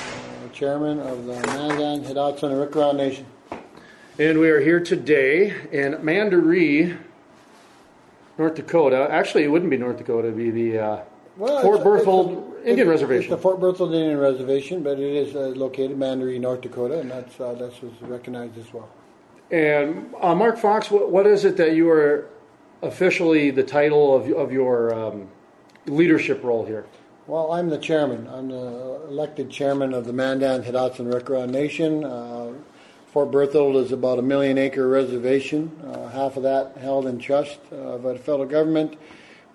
the 0.42 0.48
chairman 0.54 1.00
of 1.00 1.26
the 1.26 1.34
Mandan, 1.48 2.04
Hidatsa, 2.04 2.44
and 2.44 2.54
Arikara 2.54 2.96
Nation. 2.96 3.26
And 4.18 4.38
we 4.38 4.48
are 4.48 4.60
here 4.60 4.80
today 4.80 5.54
in 5.72 6.02
Mandaree, 6.02 6.96
North 8.38 8.54
Dakota. 8.54 9.06
Actually, 9.10 9.44
it 9.44 9.48
wouldn't 9.48 9.70
be 9.70 9.76
North 9.76 9.98
Dakota, 9.98 10.28
it'd 10.28 10.36
be 10.36 10.50
the 10.50 10.78
uh, 10.78 10.98
Well, 11.36 11.62
Fort 11.62 11.80
it's- 11.80 11.84
Berthold 11.84 12.30
it's- 12.32 12.44
Indian 12.66 12.78
it's- 12.88 12.88
Reservation. 12.88 13.32
It's 13.32 13.42
the 13.42 13.42
Fort 13.42 13.60
Berthold 13.60 13.92
Indian 13.94 14.18
Reservation, 14.18 14.82
but 14.82 14.98
it 14.98 15.12
is 15.14 15.34
uh, 15.36 15.52
located 15.56 15.92
in 15.92 15.98
Mandaree, 15.98 16.38
North 16.38 16.62
Dakota, 16.62 16.98
and 17.00 17.10
that's 17.10 17.38
uh, 17.40 17.54
that's 17.54 17.76
recognized 18.02 18.56
as 18.58 18.72
well. 18.72 18.88
And 19.50 20.12
uh, 20.20 20.34
Mark 20.34 20.58
Fox, 20.58 20.90
what, 20.90 21.10
what 21.10 21.26
is 21.26 21.44
it 21.44 21.56
that 21.58 21.74
you 21.74 21.88
are 21.90 22.26
officially 22.82 23.50
the 23.50 23.62
title 23.62 24.14
of, 24.16 24.30
of 24.32 24.52
your 24.52 24.92
um, 24.94 25.28
leadership 25.86 26.42
role 26.42 26.64
here? 26.64 26.86
Well, 27.26 27.52
I'm 27.52 27.68
the 27.70 27.78
chairman. 27.78 28.26
I'm 28.28 28.48
the 28.48 29.02
elected 29.08 29.50
chairman 29.50 29.94
of 29.94 30.06
the 30.06 30.12
Mandan, 30.12 30.62
Hidatsa, 30.62 31.00
and 31.00 31.12
Arikara 31.12 31.48
Nation. 31.48 32.04
Uh, 32.04 32.52
Fort 33.12 33.30
Berthold 33.30 33.76
is 33.76 33.92
about 33.92 34.18
a 34.18 34.22
million 34.22 34.58
acre 34.58 34.88
reservation, 34.88 35.70
uh, 35.86 36.08
half 36.08 36.36
of 36.36 36.42
that 36.42 36.76
held 36.78 37.06
in 37.06 37.18
trust 37.18 37.60
uh, 37.72 37.76
by 37.98 38.12
the 38.12 38.18
federal 38.18 38.46
government. 38.46 38.96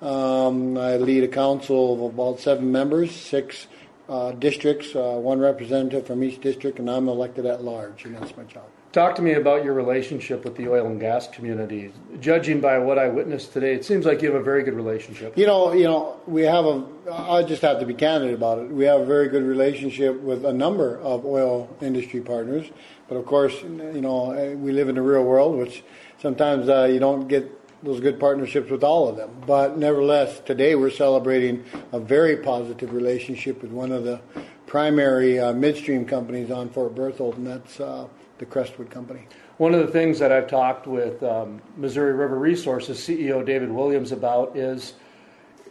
Um, 0.02 0.78
I 0.78 0.98
lead 0.98 1.24
a 1.24 1.28
council 1.28 1.94
of 1.94 2.14
about 2.14 2.40
seven 2.40 2.72
members, 2.72 3.14
six 3.14 3.68
uh, 4.08 4.32
districts, 4.32 4.96
uh, 4.96 5.18
one 5.20 5.40
representative 5.40 6.08
from 6.08 6.24
each 6.24 6.42
district, 6.42 6.80
and 6.80 6.90
I'm 6.90 7.08
elected 7.08 7.46
at 7.46 7.64
large, 7.64 8.06
and 8.06 8.16
that's 8.16 8.36
my 8.36 8.44
job. 8.44 8.64
Talk 8.92 9.14
to 9.18 9.22
me 9.22 9.34
about 9.34 9.64
your 9.64 9.76
relationship 9.76 10.44
with 10.44 10.56
the 10.56 10.68
oil 10.68 10.88
and 10.88 11.00
gas 11.00 11.28
community. 11.28 11.94
Judging 12.20 12.60
by 12.60 12.80
what 12.80 12.98
I 12.98 13.08
witnessed 13.08 13.54
today, 13.54 13.76
it 13.76 13.86
seems 13.86 14.04
like 14.04 14.24
you 14.24 14.32
have 14.32 14.42
a 14.42 14.44
very 14.44 14.64
good 14.64 14.74
relationship. 14.74 15.38
You 15.38 15.46
know, 15.46 15.74
you 15.74 15.84
know, 15.84 16.20
we 16.26 16.42
have 16.42 16.66
a. 16.66 16.84
I 17.12 17.44
just 17.44 17.62
have 17.62 17.80
to 17.82 17.86
be 17.86 17.94
candid 17.94 18.34
about 18.34 18.58
it. 18.58 18.72
We 18.72 18.86
have 18.86 19.02
a 19.02 19.06
very 19.06 19.28
good 19.28 19.44
relationship 19.44 20.20
with 20.22 20.44
a 20.44 20.54
number 20.54 20.98
of 21.02 21.24
oil 21.24 21.70
industry 21.82 22.20
partners, 22.20 22.68
but 23.08 23.16
of 23.16 23.28
course, 23.28 23.62
you 23.62 24.02
know, 24.02 24.32
we 24.60 24.72
live 24.72 24.90
in 24.90 24.96
the 24.96 25.04
real 25.04 25.24
world, 25.24 25.56
which 25.56 25.84
sometimes 26.20 26.68
uh, 26.68 26.86
you 26.86 27.00
don't 27.00 27.28
get 27.28 27.59
those 27.84 28.00
good 28.00 28.20
partnerships 28.20 28.70
with 28.70 28.84
all 28.84 29.08
of 29.08 29.16
them. 29.16 29.32
But 29.46 29.78
nevertheless, 29.78 30.40
today 30.42 30.76
we're 30.76 30.90
celebrating 30.90 31.64
a 31.92 32.00
very 32.00 32.38
positive 32.38 32.94
relationship 32.94 33.62
with 33.62 33.72
one 33.72 33.92
of 33.92 34.04
the 34.04 34.22
primary 34.68 35.40
uh, 35.40 35.54
midstream 35.54 36.06
companies 36.06 36.52
on 36.52 36.70
Fort 36.70 36.94
Berthold, 36.94 37.38
and 37.38 37.48
that's 37.48 37.80
uh, 37.80 38.08
the 38.38 38.46
Crestwood 38.46 38.90
Company. 38.90 39.28
One 39.58 39.74
of 39.74 39.86
the 39.86 39.92
things 39.92 40.20
that 40.20 40.32
I've 40.32 40.48
talked 40.48 40.88
with 40.88 41.22
um, 41.24 41.62
Missouri 41.76 42.14
River 42.14 42.38
Resources 42.38 43.00
CEO 43.00 43.46
David 43.46 43.72
Williams 43.72 44.12
about 44.12 44.56
is 44.56 44.94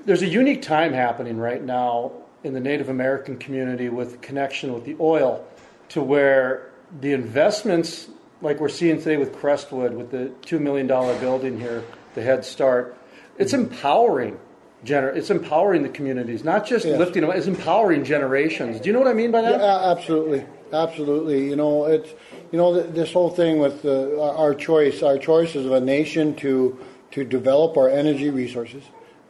there's 0.05 0.23
a 0.23 0.29
unique 0.29 0.63
time 0.63 0.93
happening 0.93 1.39
right 1.39 1.63
now 1.63 2.13
in 2.45 2.53
the 2.53 2.61
Native 2.61 2.89
American 2.89 3.37
community 3.37 3.89
with 3.89 4.21
connection 4.21 4.73
with 4.73 4.85
the 4.85 4.97
oil 5.01 5.47
to 5.91 6.03
where 6.03 6.71
the 7.01 7.13
investments, 7.13 8.09
like 8.43 8.61
we're 8.61 8.69
seeing 8.69 8.99
today 8.99 9.17
with 9.17 9.35
Crestwood, 9.35 9.95
with 9.95 10.11
the 10.11 10.33
$2 10.43 10.61
million 10.61 10.87
building 10.87 11.59
here, 11.59 11.83
the 12.15 12.23
Head 12.23 12.45
Start, 12.45 12.97
it's 13.39 13.53
empowering. 13.53 14.39
Gener- 14.85 15.15
it's 15.17 15.31
empowering 15.31 15.83
the 15.83 15.89
communities, 15.89 16.45
not 16.45 16.65
just 16.65 16.85
Yes. 16.87 16.99
lifting 16.99 17.23
them, 17.23 17.33
it's 17.33 17.49
empowering 17.49 18.05
generations. 18.05 18.81
Do 18.81 18.87
you 18.89 18.93
know 18.93 19.01
what 19.01 19.09
I 19.09 19.13
mean 19.13 19.33
by 19.33 19.43
that? 19.43 19.61
Yeah, 19.61 19.91
absolutely, 19.91 20.45
absolutely. 20.73 21.49
You 21.49 21.57
know, 21.57 21.87
it's 21.87 22.11
you 22.53 22.59
know 22.59 22.81
this 22.81 23.13
whole 23.13 23.31
thing 23.31 23.59
with 23.59 23.83
the, 23.83 24.21
our 24.21 24.55
choice. 24.55 25.03
Our 25.03 25.19
choice 25.19 25.57
is 25.57 25.67
of 25.67 25.73
a 25.73 25.81
nation 25.81 26.35
to 26.37 26.79
to 27.11 27.25
develop 27.25 27.77
our 27.77 27.89
energy 27.89 28.31
resources. 28.31 28.85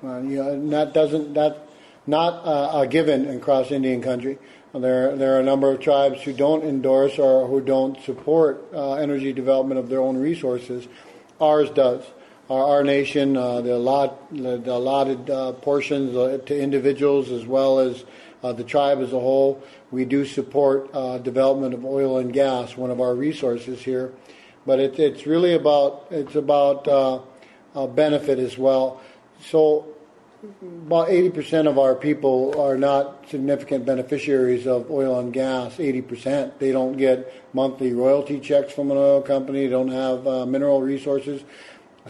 Uh, 0.05 0.19
you 0.19 0.37
know, 0.43 0.51
and 0.51 0.73
that 0.73 0.93
doesn't 0.93 1.33
that 1.35 1.67
not 2.07 2.45
uh, 2.47 2.81
a 2.81 2.87
given 2.87 3.29
across 3.31 3.71
Indian 3.71 4.03
country. 4.03 4.39
There 4.75 5.17
there 5.17 5.35
are 5.35 5.41
a 5.41 5.43
number 5.43 5.71
of 5.71 5.81
tribes 5.81 6.21
who 6.23 6.35
don't 6.35 6.63
endorse 6.63 7.19
or 7.19 7.47
who 7.49 7.63
don't 7.63 7.99
support 8.03 8.63
uh, 8.75 8.95
energy 8.95 9.33
development 9.33 9.81
of 9.81 9.89
their 9.89 10.01
own 10.01 10.19
resources. 10.19 10.87
Ours 11.41 11.71
does. 11.71 12.05
Our, 12.51 12.65
our 12.65 12.85
nation, 12.85 13.37
uh, 13.37 13.61
the, 13.61 13.75
allot, 13.75 14.31
the, 14.31 14.57
the 14.57 14.73
allotted 14.73 15.29
uh, 15.29 15.53
portions 15.53 16.17
uh, 16.17 16.39
to 16.47 16.59
individuals 16.59 17.31
as 17.31 17.47
well 17.47 17.79
as 17.79 18.05
the 18.43 18.65
tribe 18.65 19.01
as 19.01 19.13
a 19.13 19.19
whole, 19.19 19.63
we 19.91 20.05
do 20.05 20.25
support 20.25 20.93
development 21.25 21.75
of 21.75 21.85
oil 21.85 22.19
and 22.19 22.33
gas, 22.33 22.77
one 22.77 22.91
of 22.91 23.01
our 23.01 23.15
resources 23.15 23.83
here. 23.83 24.13
But 24.65 24.79
it, 24.79 24.99
it's 24.99 25.27
really 25.27 25.55
about 25.55 26.07
it's 26.11 26.37
about 26.37 26.85
benefit 27.97 28.39
as 28.39 28.57
well. 28.57 29.01
So 29.41 29.97
about 30.87 31.09
80% 31.09 31.67
of 31.69 31.79
our 31.79 31.97
people 31.97 32.61
are 32.61 32.77
not 32.77 33.29
significant 33.29 33.85
beneficiaries 33.85 34.67
of 34.67 34.89
oil 34.91 35.19
and 35.19 35.33
gas. 35.33 35.77
80%. 35.77 36.59
They 36.59 36.71
don't 36.71 36.97
get 36.97 37.33
monthly 37.53 37.93
royalty 37.93 38.39
checks 38.39 38.73
from 38.73 38.91
an 38.93 38.97
oil 38.97 39.21
company. 39.21 39.65
They 39.65 39.71
don't 39.71 39.91
have 39.91 40.27
uh, 40.27 40.47
mineral 40.47 40.81
resources. 40.81 41.43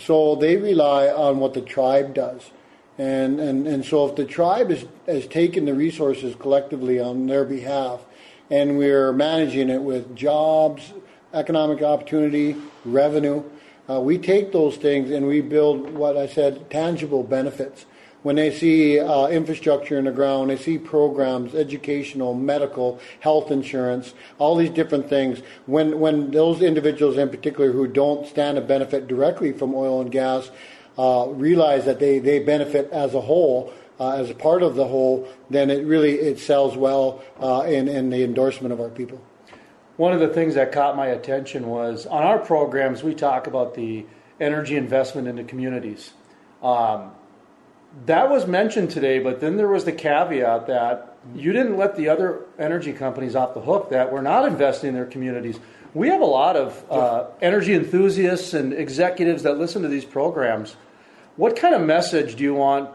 So 0.01 0.35
they 0.35 0.57
rely 0.57 1.09
on 1.09 1.39
what 1.39 1.55
the 1.55 1.61
tribe 1.61 2.15
does. 2.15 2.51
And, 2.99 3.39
and, 3.39 3.67
and 3.67 3.85
so 3.85 4.09
if 4.09 4.17
the 4.17 4.25
tribe 4.25 4.71
is, 4.71 4.85
has 5.07 5.27
taken 5.27 5.65
the 5.65 5.75
resources 5.75 6.35
collectively 6.35 6.99
on 6.99 7.27
their 7.27 7.45
behalf 7.45 8.01
and 8.51 8.77
we're 8.77 9.13
managing 9.13 9.71
it 9.71 9.83
with 9.83 10.17
jobs, 10.17 10.93
economic 11.33 11.83
opportunity, 11.83 12.57
revenue, 12.85 13.45
uh, 13.89 14.01
we 14.01 14.19
take 14.19 14.53
those 14.53 14.77
things 14.77 15.11
and 15.11 15.27
we 15.27 15.41
build 15.41 15.91
what 15.95 16.17
I 16.17 16.27
said, 16.27 16.71
tangible 16.71 17.23
benefits. 17.23 17.87
When 18.29 18.37
they 18.37 18.51
see 18.51 19.01
uh, 19.01 19.29
infrastructure 19.29 19.99
in 19.99 20.05
the 20.05 20.11
ground, 20.11 20.51
they 20.51 20.59
see 20.59 20.77
programs, 20.77 21.55
educational, 21.55 22.35
medical, 22.35 23.01
health 23.21 23.51
insurance, 23.51 24.13
all 24.37 24.55
these 24.55 24.69
different 24.69 25.09
things. 25.09 25.41
When 25.65 25.99
when 25.99 26.31
those 26.31 26.61
individuals 26.61 27.17
in 27.17 27.31
particular 27.31 27.73
who 27.73 27.87
don't 27.87 28.27
stand 28.27 28.57
to 28.57 28.61
benefit 28.61 29.07
directly 29.09 29.53
from 29.55 29.75
oil 29.75 30.03
and 30.03 30.13
gas 30.13 30.51
uh, 30.99 31.29
realize 31.31 31.87
that 31.87 32.01
they, 32.01 32.19
they 32.19 32.39
benefit 32.41 32.91
as 32.93 33.15
a 33.15 33.21
whole, 33.23 33.73
uh, 33.99 34.17
as 34.17 34.29
a 34.29 34.35
part 34.35 34.63
of 34.63 34.75
the 34.75 34.87
whole, 34.87 35.27
then 35.49 35.71
it 35.71 35.87
really 35.87 36.13
it 36.13 36.39
sells 36.39 36.77
well 36.77 37.25
uh, 37.41 37.63
in 37.67 37.89
in 37.89 38.11
the 38.11 38.23
endorsement 38.23 38.75
of 38.75 38.79
our 38.79 38.91
people. 38.91 39.19
One 39.97 40.13
of 40.13 40.21
the 40.21 40.29
things 40.29 40.55
that 40.57 40.71
caught 40.71 40.97
my 40.97 41.07
attention 41.07 41.67
was 41.67 42.05
on 42.05 42.25
our 42.25 42.39
programs, 42.39 43.03
we 43.03 43.15
talk 43.15 43.47
about 43.47 43.73
the 43.73 44.05
energy 44.39 44.77
investment 44.77 45.29
into 45.29 45.45
communities. 45.45 46.13
Um, 46.63 47.13
that 48.07 48.31
was 48.31 48.47
mentioned 48.47 48.91
today, 48.91 49.19
but 49.19 49.41
then 49.41 49.57
there 49.57 49.69
was 49.69 49.85
the 49.85 49.93
caveat 49.93 50.67
that 50.67 51.17
you 51.35 51.53
didn't 51.53 51.77
let 51.77 51.97
the 51.97 52.09
other 52.09 52.45
energy 52.59 52.93
companies 52.93 53.35
off 53.35 53.55
the 53.55 53.61
hook 53.61 53.91
that 53.91 54.13
we're 54.13 54.23
not 54.23 54.47
investing 54.47 54.89
in 54.89 54.95
their 54.95 55.07
communities. 55.07 55.59
We 55.95 56.09
have 56.09 56.21
a 56.21 56.27
lot 56.27 56.57
of 56.57 56.85
uh, 56.91 57.27
energy 57.41 57.75
enthusiasts 57.75 58.55
and 58.55 58.73
executives 58.73 59.43
that 59.43 59.59
listen 59.59 59.83
to 59.83 59.89
these 59.89 60.05
programs. 60.05 60.77
What 61.37 61.57
kind 61.57 61.75
of 61.75 61.83
message 61.83 62.37
do 62.37 62.45
you 62.45 62.55
want 62.55 62.91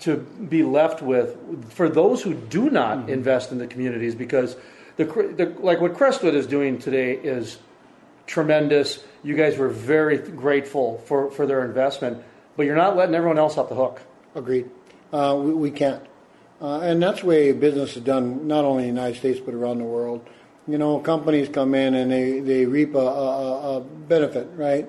to 0.00 0.16
be 0.16 0.62
left 0.62 1.02
with 1.02 1.72
for 1.72 1.88
those 1.88 2.22
who 2.22 2.34
do 2.34 2.70
not 2.70 3.10
invest 3.10 3.52
in 3.52 3.58
the 3.58 3.66
communities? 3.66 4.14
Because 4.14 4.56
the, 4.96 5.04
the 5.04 5.54
like 5.60 5.80
what 5.80 5.94
Crestwood 5.94 6.34
is 6.34 6.46
doing 6.46 6.78
today 6.78 7.14
is 7.14 7.58
tremendous. 8.26 9.02
You 9.22 9.34
guys 9.36 9.56
were 9.58 9.68
very 9.68 10.18
grateful 10.18 10.98
for, 11.06 11.30
for 11.30 11.46
their 11.46 11.64
investment, 11.64 12.22
but 12.56 12.66
you're 12.66 12.76
not 12.76 12.96
letting 12.96 13.14
everyone 13.14 13.38
else 13.38 13.58
off 13.58 13.68
the 13.68 13.74
hook. 13.74 14.00
Agreed. 14.34 14.70
Uh, 15.12 15.40
we, 15.42 15.52
we 15.52 15.70
can't. 15.70 16.02
Uh, 16.60 16.80
and 16.80 17.02
that's 17.02 17.20
the 17.20 17.26
way 17.26 17.52
business 17.52 17.96
is 17.96 18.02
done, 18.02 18.46
not 18.48 18.64
only 18.64 18.88
in 18.88 18.94
the 18.94 19.00
United 19.00 19.18
States, 19.18 19.40
but 19.40 19.54
around 19.54 19.78
the 19.78 19.84
world. 19.84 20.28
You 20.66 20.76
know, 20.76 20.98
companies 20.98 21.48
come 21.48 21.74
in 21.74 21.94
and 21.94 22.10
they, 22.10 22.40
they 22.40 22.66
reap 22.66 22.94
a, 22.94 22.98
a, 22.98 23.76
a 23.76 23.80
benefit, 23.80 24.48
right? 24.54 24.88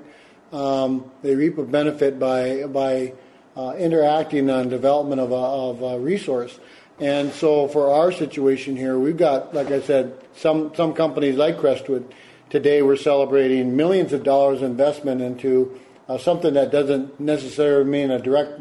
Um, 0.52 1.12
they 1.22 1.36
reap 1.36 1.58
a 1.58 1.64
benefit 1.64 2.20
by, 2.20 2.66
by 2.66 3.14
uh, 3.56 3.76
interacting 3.78 4.50
on 4.50 4.70
development 4.70 5.22
of 5.22 5.32
a, 5.32 5.36
of 5.36 5.82
a 5.82 6.00
resource. 6.00 6.60
And 7.00 7.32
so 7.32 7.68
for 7.68 7.92
our 7.92 8.12
situation 8.12 8.76
here, 8.76 9.00
we've 9.00 9.16
got, 9.16 9.54
like 9.54 9.72
I 9.72 9.80
said, 9.80 10.18
some, 10.36 10.74
some 10.76 10.94
companies 10.94 11.36
like 11.36 11.60
Crestwood. 11.60 12.14
Today 12.50 12.82
we're 12.82 12.98
celebrating 12.98 13.76
millions 13.78 14.12
of 14.12 14.24
dollars 14.24 14.62
investment 14.62 15.22
into 15.22 15.80
uh, 16.10 16.18
something 16.18 16.56
that 16.56 16.72
doesn't 16.72 17.20
necessarily 17.20 17.90
mean 17.90 18.12
a 18.12 18.20
direct 18.20 18.60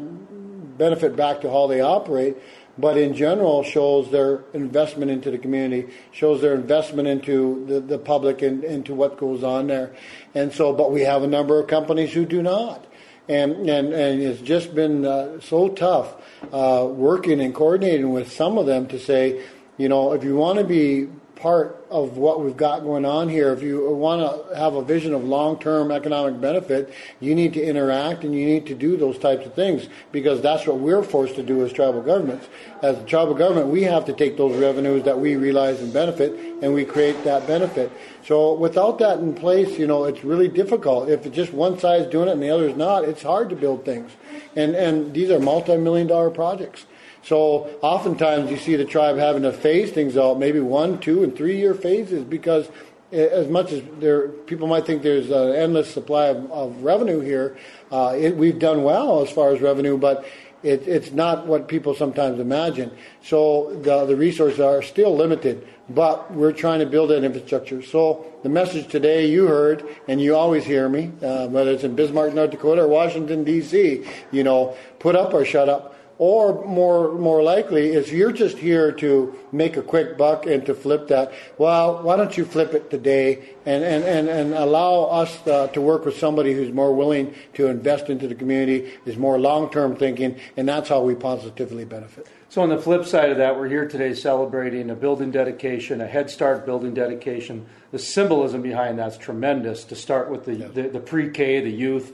benefit 0.79 1.15
back 1.15 1.41
to 1.41 1.47
how 1.51 1.67
they 1.67 1.81
operate, 1.81 2.35
but 2.79 2.97
in 2.97 3.13
general 3.13 3.61
shows 3.61 4.09
their 4.09 4.41
investment 4.53 5.11
into 5.11 5.29
the 5.29 5.37
community, 5.37 5.91
shows 6.11 6.41
their 6.41 6.55
investment 6.55 7.07
into 7.07 7.65
the, 7.67 7.79
the 7.81 7.99
public 7.99 8.41
and 8.41 8.63
into 8.63 8.95
what 8.95 9.19
goes 9.19 9.43
on 9.43 9.67
there. 9.67 9.91
And 10.33 10.51
so, 10.53 10.73
but 10.73 10.89
we 10.91 11.01
have 11.01 11.21
a 11.21 11.27
number 11.27 11.59
of 11.59 11.67
companies 11.67 12.13
who 12.13 12.25
do 12.25 12.41
not. 12.41 12.87
and 13.29 13.69
and 13.69 13.93
and 13.93 14.21
it's 14.21 14.41
just 14.41 14.73
been 14.73 15.05
uh, 15.05 15.39
so 15.39 15.69
tough 15.69 16.15
uh, 16.51 16.85
working 16.89 17.39
and 17.39 17.53
coordinating 17.53 18.09
with 18.11 18.31
some 18.31 18.57
of 18.57 18.65
them 18.65 18.87
to 18.87 18.97
say, 18.97 19.43
you 19.77 19.87
know, 19.87 20.13
if 20.13 20.23
you 20.23 20.35
want 20.35 20.57
to 20.57 20.65
be 20.65 21.07
part 21.39 21.85
of 21.89 22.17
what 22.17 22.43
we've 22.43 22.57
got 22.57 22.83
going 22.83 23.05
on 23.05 23.29
here. 23.29 23.53
If 23.53 23.63
you 23.63 23.89
want 23.89 24.21
to 24.21 24.55
have 24.57 24.75
a 24.75 24.83
vision 24.83 25.13
of 25.13 25.23
long-term 25.23 25.89
economic 25.89 26.39
benefit, 26.41 26.93
you 27.21 27.33
need 27.33 27.53
to 27.53 27.63
interact 27.63 28.23
and 28.23 28.35
you 28.35 28.45
need 28.45 28.65
to 28.67 28.75
do 28.75 28.97
those 28.97 29.17
types 29.17 29.45
of 29.45 29.53
things 29.53 29.87
because 30.11 30.41
that's 30.41 30.67
what 30.67 30.79
we're 30.79 31.01
forced 31.01 31.35
to 31.35 31.43
do 31.43 31.65
as 31.65 31.71
tribal 31.71 32.01
governments. 32.01 32.47
As 32.81 32.97
a 32.97 33.03
tribal 33.05 33.33
government, 33.33 33.67
we 33.67 33.83
have 33.83 34.05
to 34.05 34.13
take 34.13 34.35
those 34.35 34.55
revenues 34.57 35.03
that 35.03 35.17
we 35.17 35.37
realize 35.37 35.79
and 35.79 35.93
benefit 35.93 36.33
and 36.61 36.73
we 36.73 36.83
create 36.83 37.23
that 37.23 37.47
benefit. 37.47 37.89
So 38.25 38.53
without 38.53 38.99
that 38.99 39.19
in 39.19 39.33
place, 39.33 39.79
you 39.79 39.87
know, 39.87 40.03
it's 40.03 40.25
really 40.25 40.49
difficult. 40.49 41.09
If 41.09 41.25
it's 41.25 41.35
just 41.35 41.53
one 41.53 41.79
side's 41.79 42.11
doing 42.11 42.27
it 42.27 42.33
and 42.33 42.43
the 42.43 42.49
other's 42.49 42.75
not, 42.75 43.05
it's 43.05 43.23
hard 43.23 43.49
to 43.49 43.55
build 43.55 43.85
things. 43.85 44.11
And 44.55 44.75
and 44.75 45.13
these 45.13 45.31
are 45.31 45.39
multi-million 45.39 46.07
dollar 46.07 46.29
projects. 46.29 46.85
So 47.23 47.69
oftentimes 47.81 48.49
you 48.49 48.57
see 48.57 48.75
the 48.75 48.85
tribe 48.85 49.17
having 49.17 49.43
to 49.43 49.51
phase 49.51 49.91
things 49.91 50.17
out, 50.17 50.39
maybe 50.39 50.59
one, 50.59 50.99
two, 50.99 51.23
and 51.23 51.35
three 51.35 51.57
year 51.57 51.73
phases, 51.73 52.23
because 52.23 52.69
as 53.11 53.47
much 53.47 53.71
as 53.71 53.81
there, 53.99 54.27
people 54.27 54.67
might 54.67 54.85
think 54.85 55.01
there's 55.01 55.31
an 55.31 55.55
endless 55.55 55.91
supply 55.91 56.27
of, 56.27 56.51
of 56.51 56.83
revenue 56.83 57.19
here, 57.19 57.57
uh, 57.91 58.15
it, 58.17 58.35
we've 58.35 58.59
done 58.59 58.83
well 58.83 59.21
as 59.21 59.31
far 59.31 59.51
as 59.51 59.61
revenue, 59.61 59.97
but 59.97 60.25
it, 60.61 60.87
it's 60.87 61.11
not 61.11 61.47
what 61.47 61.67
people 61.67 61.95
sometimes 61.95 62.39
imagine. 62.39 62.91
So 63.23 63.79
the, 63.81 64.05
the 64.05 64.15
resources 64.15 64.59
are 64.59 64.81
still 64.81 65.15
limited, 65.15 65.67
but 65.89 66.31
we're 66.31 66.51
trying 66.51 66.79
to 66.79 66.85
build 66.85 67.09
that 67.09 67.23
infrastructure. 67.23 67.81
So 67.81 68.25
the 68.43 68.49
message 68.49 68.87
today 68.89 69.27
you 69.27 69.47
heard, 69.47 69.83
and 70.07 70.21
you 70.21 70.35
always 70.35 70.65
hear 70.65 70.87
me, 70.87 71.11
uh, 71.23 71.47
whether 71.47 71.71
it's 71.71 71.83
in 71.83 71.95
Bismarck, 71.95 72.33
North 72.33 72.51
Dakota, 72.51 72.83
or 72.83 72.87
Washington 72.87 73.43
D.C. 73.43 74.05
You 74.31 74.43
know, 74.43 74.75
put 74.99 75.15
up 75.15 75.33
or 75.33 75.45
shut 75.45 75.69
up 75.69 75.95
or 76.19 76.65
more 76.65 77.13
more 77.13 77.41
likely 77.41 77.93
is 77.93 78.11
you're 78.11 78.33
just 78.33 78.57
here 78.57 78.91
to 78.91 79.33
make 79.53 79.77
a 79.77 79.81
quick 79.81 80.17
buck 80.17 80.45
and 80.45 80.65
to 80.65 80.75
flip 80.75 81.07
that. 81.07 81.31
Well, 81.57 82.03
why 82.03 82.17
don't 82.17 82.37
you 82.37 82.43
flip 82.43 82.73
it 82.73 82.91
today 82.91 83.55
and 83.65 83.83
and 83.83 84.03
and, 84.03 84.29
and 84.29 84.53
allow 84.53 85.05
us 85.05 85.47
uh, 85.47 85.67
to 85.67 85.81
work 85.81 86.05
with 86.05 86.17
somebody 86.17 86.53
who's 86.53 86.73
more 86.73 86.93
willing 86.93 87.33
to 87.53 87.67
invest 87.67 88.09
into 88.09 88.27
the 88.27 88.35
community, 88.35 88.91
is 89.05 89.17
more 89.17 89.39
long 89.39 89.71
term 89.71 89.95
thinking, 89.95 90.37
and 90.57 90.67
that's 90.67 90.89
how 90.89 91.01
we 91.01 91.15
positively 91.15 91.85
benefit. 91.85 92.27
So 92.49 92.63
on 92.63 92.69
the 92.69 92.77
flip 92.77 93.05
side 93.05 93.29
of 93.29 93.37
that, 93.37 93.55
we're 93.55 93.69
here 93.69 93.87
today 93.87 94.13
celebrating 94.13 94.89
a 94.89 94.95
building 94.95 95.31
dedication, 95.31 96.01
a 96.01 96.07
Head 96.07 96.29
Start 96.29 96.65
building 96.65 96.93
dedication. 96.93 97.65
The 97.91 97.99
symbolism 97.99 98.61
behind 98.61 98.99
that's 98.99 99.17
tremendous. 99.17 99.85
To 99.85 99.95
start 99.95 100.29
with 100.29 100.43
the 100.43 100.55
yeah. 100.55 100.67
the, 100.67 100.89
the 100.89 100.99
pre-K, 100.99 101.61
the 101.61 101.71
youth. 101.71 102.11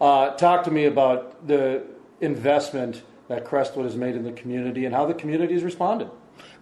Uh, 0.00 0.30
talk 0.30 0.64
to 0.64 0.70
me 0.70 0.86
about 0.86 1.46
the 1.46 1.84
investment 2.22 3.02
that 3.28 3.44
Crestwood 3.44 3.84
has 3.84 3.96
made 3.96 4.16
in 4.16 4.24
the 4.24 4.32
community 4.32 4.84
and 4.84 4.94
how 4.94 5.06
the 5.06 5.14
community 5.14 5.54
has 5.54 5.62
responded. 5.62 6.10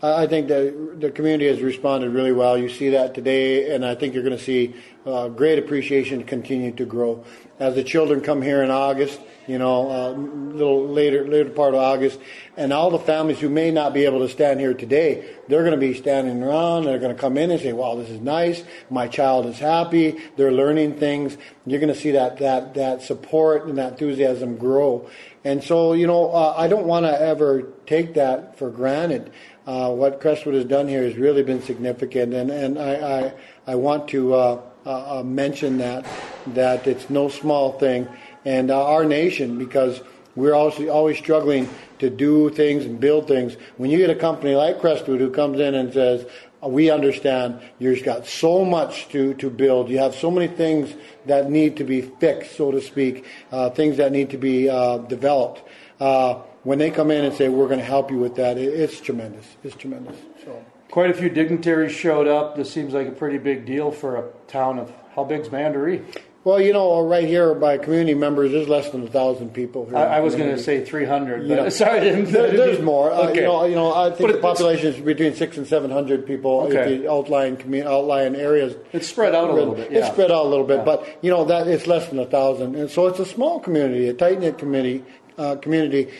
I 0.03 0.27
think 0.27 0.49
that 0.49 0.99
the 0.99 1.11
community 1.11 1.47
has 1.49 1.61
responded 1.61 2.11
really 2.11 2.33
well. 2.33 2.57
You 2.57 2.71
see 2.71 2.89
that 2.91 3.15
today, 3.15 3.75
and 3.75 3.85
I 3.85 3.95
think 3.95 4.15
you're 4.15 4.23
going 4.23 4.37
to 4.37 4.43
see 4.43 4.75
uh, 5.05 5.29
great 5.29 5.59
appreciation 5.59 6.25
continue 6.25 6.73
to 6.73 6.87
grow 6.87 7.23
as 7.59 7.75
the 7.75 7.85
children 7.85 8.23
come 8.23 8.41
here 8.41 8.63
in 8.63 8.71
August. 8.71 9.21
You 9.47 9.59
know, 9.59 9.91
a 9.91 10.11
uh, 10.11 10.13
little 10.13 10.87
later, 10.87 11.27
later 11.27 11.51
part 11.51 11.75
of 11.75 11.81
August, 11.81 12.19
and 12.57 12.73
all 12.73 12.91
the 12.91 12.99
families 12.99 13.41
who 13.41 13.51
may 13.51 13.71
not 13.71 13.93
be 13.93 14.07
able 14.07 14.21
to 14.21 14.29
stand 14.29 14.59
here 14.59 14.73
today, 14.73 15.35
they're 15.49 15.63
going 15.63 15.73
to 15.73 15.77
be 15.77 15.93
standing 15.93 16.43
around. 16.43 16.85
They're 16.85 16.99
going 16.99 17.15
to 17.15 17.21
come 17.21 17.37
in 17.37 17.51
and 17.51 17.61
say, 17.61 17.75
"Wow, 17.75 17.97
this 17.97 18.09
is 18.09 18.21
nice. 18.21 18.63
My 18.89 19.07
child 19.07 19.47
is 19.47 19.59
happy. 19.59 20.19
They're 20.37 20.53
learning 20.53 20.95
things." 20.99 21.37
You're 21.67 21.81
going 21.81 21.93
to 21.93 22.01
see 22.01 22.13
that 22.13 22.39
that 22.39 22.73
that 22.75 23.03
support 23.03 23.67
and 23.67 23.77
that 23.77 23.93
enthusiasm 23.93 24.57
grow. 24.57 25.11
And 25.43 25.65
so, 25.65 25.95
you 25.95 26.07
know, 26.07 26.31
uh, 26.31 26.55
I 26.57 26.69
don't 26.69 26.87
want 26.87 27.07
to 27.07 27.21
ever 27.21 27.63
take 27.87 28.15
that 28.15 28.59
for 28.59 28.71
granted. 28.71 29.33
Uh, 29.67 29.90
what 29.93 30.21
Crestwood 30.21 30.55
has 30.55 30.65
done 30.65 30.89
here 30.89 31.03
has 31.05 31.17
really 31.17 31.43
been 31.43 31.63
significant, 31.63 32.35
and 32.35 32.51
and 32.51 32.79
I 32.79 32.93
I, 32.95 33.33
I 33.67 33.75
want 33.75 34.09
to 34.09 34.35
uh, 34.35 34.61
uh, 34.87 35.19
uh 35.19 35.23
mention 35.23 35.79
that 35.79 36.07
that 36.49 36.87
it's 36.87 37.11
no 37.11 37.29
small 37.29 37.73
thing, 37.73 38.09
and 38.45 38.71
uh, 38.71 38.87
our 38.87 39.05
nation 39.05 39.59
because 39.59 40.01
we're 40.37 40.55
always 40.55 40.89
always 40.89 41.19
struggling 41.19 41.69
to 41.99 42.11
do 42.11 42.51
things 42.51 42.87
and 42.87 42.99
build 42.99 43.29
things. 43.29 43.57
When 43.77 43.91
you 43.91 43.99
get 43.99 44.11
a 44.11 44.15
company 44.15 44.55
like 44.55 44.81
Crestwood 44.81 45.21
who 45.21 45.31
comes 45.31 45.61
in 45.61 45.75
and 45.75 45.93
says, 45.93 46.27
we 46.63 46.91
understand 46.91 47.61
you've 47.79 48.05
got 48.05 48.27
so 48.27 48.65
much 48.65 49.09
to, 49.09 49.35
to 49.35 49.49
build. 49.49 49.89
You 49.89 49.99
have 49.99 50.15
so 50.15 50.31
many 50.31 50.47
things 50.47 50.95
that 51.27 51.51
need 51.51 51.77
to 51.79 51.85
be 51.85 52.03
fixed, 52.03 52.57
so 52.57 52.71
to 52.71 52.81
speak, 52.81 53.25
uh, 53.51 53.71
things 53.71 53.97
that 53.97 54.13
need 54.13 54.31
to 54.31 54.39
be 54.39 54.69
uh, 54.69 54.99
developed. 54.99 55.63
Uh, 55.99 56.43
when 56.63 56.79
they 56.79 56.91
come 56.91 57.11
in 57.11 57.25
and 57.25 57.35
say, 57.35 57.49
we're 57.49 57.69
going 57.69 57.79
to 57.79 57.85
help 57.85 58.11
you 58.11 58.19
with 58.19 58.37
that, 58.37 58.59
it, 58.59 58.73
it's 58.73 59.01
tremendous. 59.01 59.47
It's 59.65 59.77
tremendous. 59.77 60.17
So. 60.45 60.65
Quite 60.91 61.11
a 61.11 61.15
few 61.15 61.29
dignitaries 61.29 61.93
showed 61.93 62.27
up. 62.27 62.57
This 62.57 62.71
seems 62.71 62.93
like 62.93 63.07
a 63.07 63.13
pretty 63.13 63.39
big 63.39 63.65
deal 63.65 63.91
for 63.91 64.17
a 64.17 64.31
town 64.49 64.79
of 64.79 64.93
how 65.15 65.25
big's 65.25 65.51
Mandaree? 65.51 66.03
Well, 66.43 66.59
you 66.59 66.73
know, 66.73 67.03
right 67.03 67.29
here 67.29 67.55
by 67.55 67.77
community 67.77 68.15
members, 68.15 68.53
there's 68.53 68.67
less 68.69 68.89
than 68.89 69.03
a 69.03 69.07
thousand 69.07 69.53
people. 69.53 69.85
Here 69.85 69.99
I, 69.99 70.17
I 70.17 70.21
was 70.21 70.35
going 70.35 70.49
to 70.49 70.63
say 70.63 70.83
300, 70.83 71.47
but 71.47 71.55
know, 71.55 71.69
sorry, 71.69 72.01
there, 72.01 72.25
there's 72.57 72.81
more. 72.81 73.13
Okay. 73.13 73.31
Uh, 73.31 73.35
you, 73.35 73.43
know, 73.43 73.65
you 73.67 73.75
know, 73.75 73.93
I 73.95 74.09
think 74.09 74.31
but 74.31 74.37
the 74.37 74.41
population 74.41 74.95
is 74.95 74.97
between 74.99 75.35
six 75.35 75.59
and 75.59 75.67
seven 75.67 75.91
hundred 75.91 76.27
people 76.27 76.61
okay. 76.63 76.95
in 76.95 77.03
the 77.03 77.11
outlying 77.11 77.59
commun- 77.59 77.87
outlying 77.87 78.37
areas. 78.37 78.75
It's 78.93 79.07
spread 79.07 79.35
out 79.35 79.51
a 79.51 79.53
little 79.53 79.75
bit. 79.75 79.93
Yeah. 79.93 79.99
It's 79.99 80.09
spread 80.09 80.31
out 80.31 80.47
a 80.47 80.49
little 80.49 80.67
bit, 80.67 80.79
yeah. 80.79 80.85
but 80.85 81.19
you 81.23 81.31
know 81.31 81.45
that 81.45 81.69
it's 81.69 81.87
less 81.87 82.09
than 82.09 82.19
a 82.19 82.27
thousand, 82.27 82.75
and 82.75 82.91
so 82.91 83.07
it's 83.07 83.19
a 83.19 83.27
small 83.27 83.61
community, 83.61 84.09
a 84.09 84.15
tight 84.15 84.41
knit 84.41 84.57
community. 84.57 85.05
Uh, 85.39 85.57
community, 85.57 86.11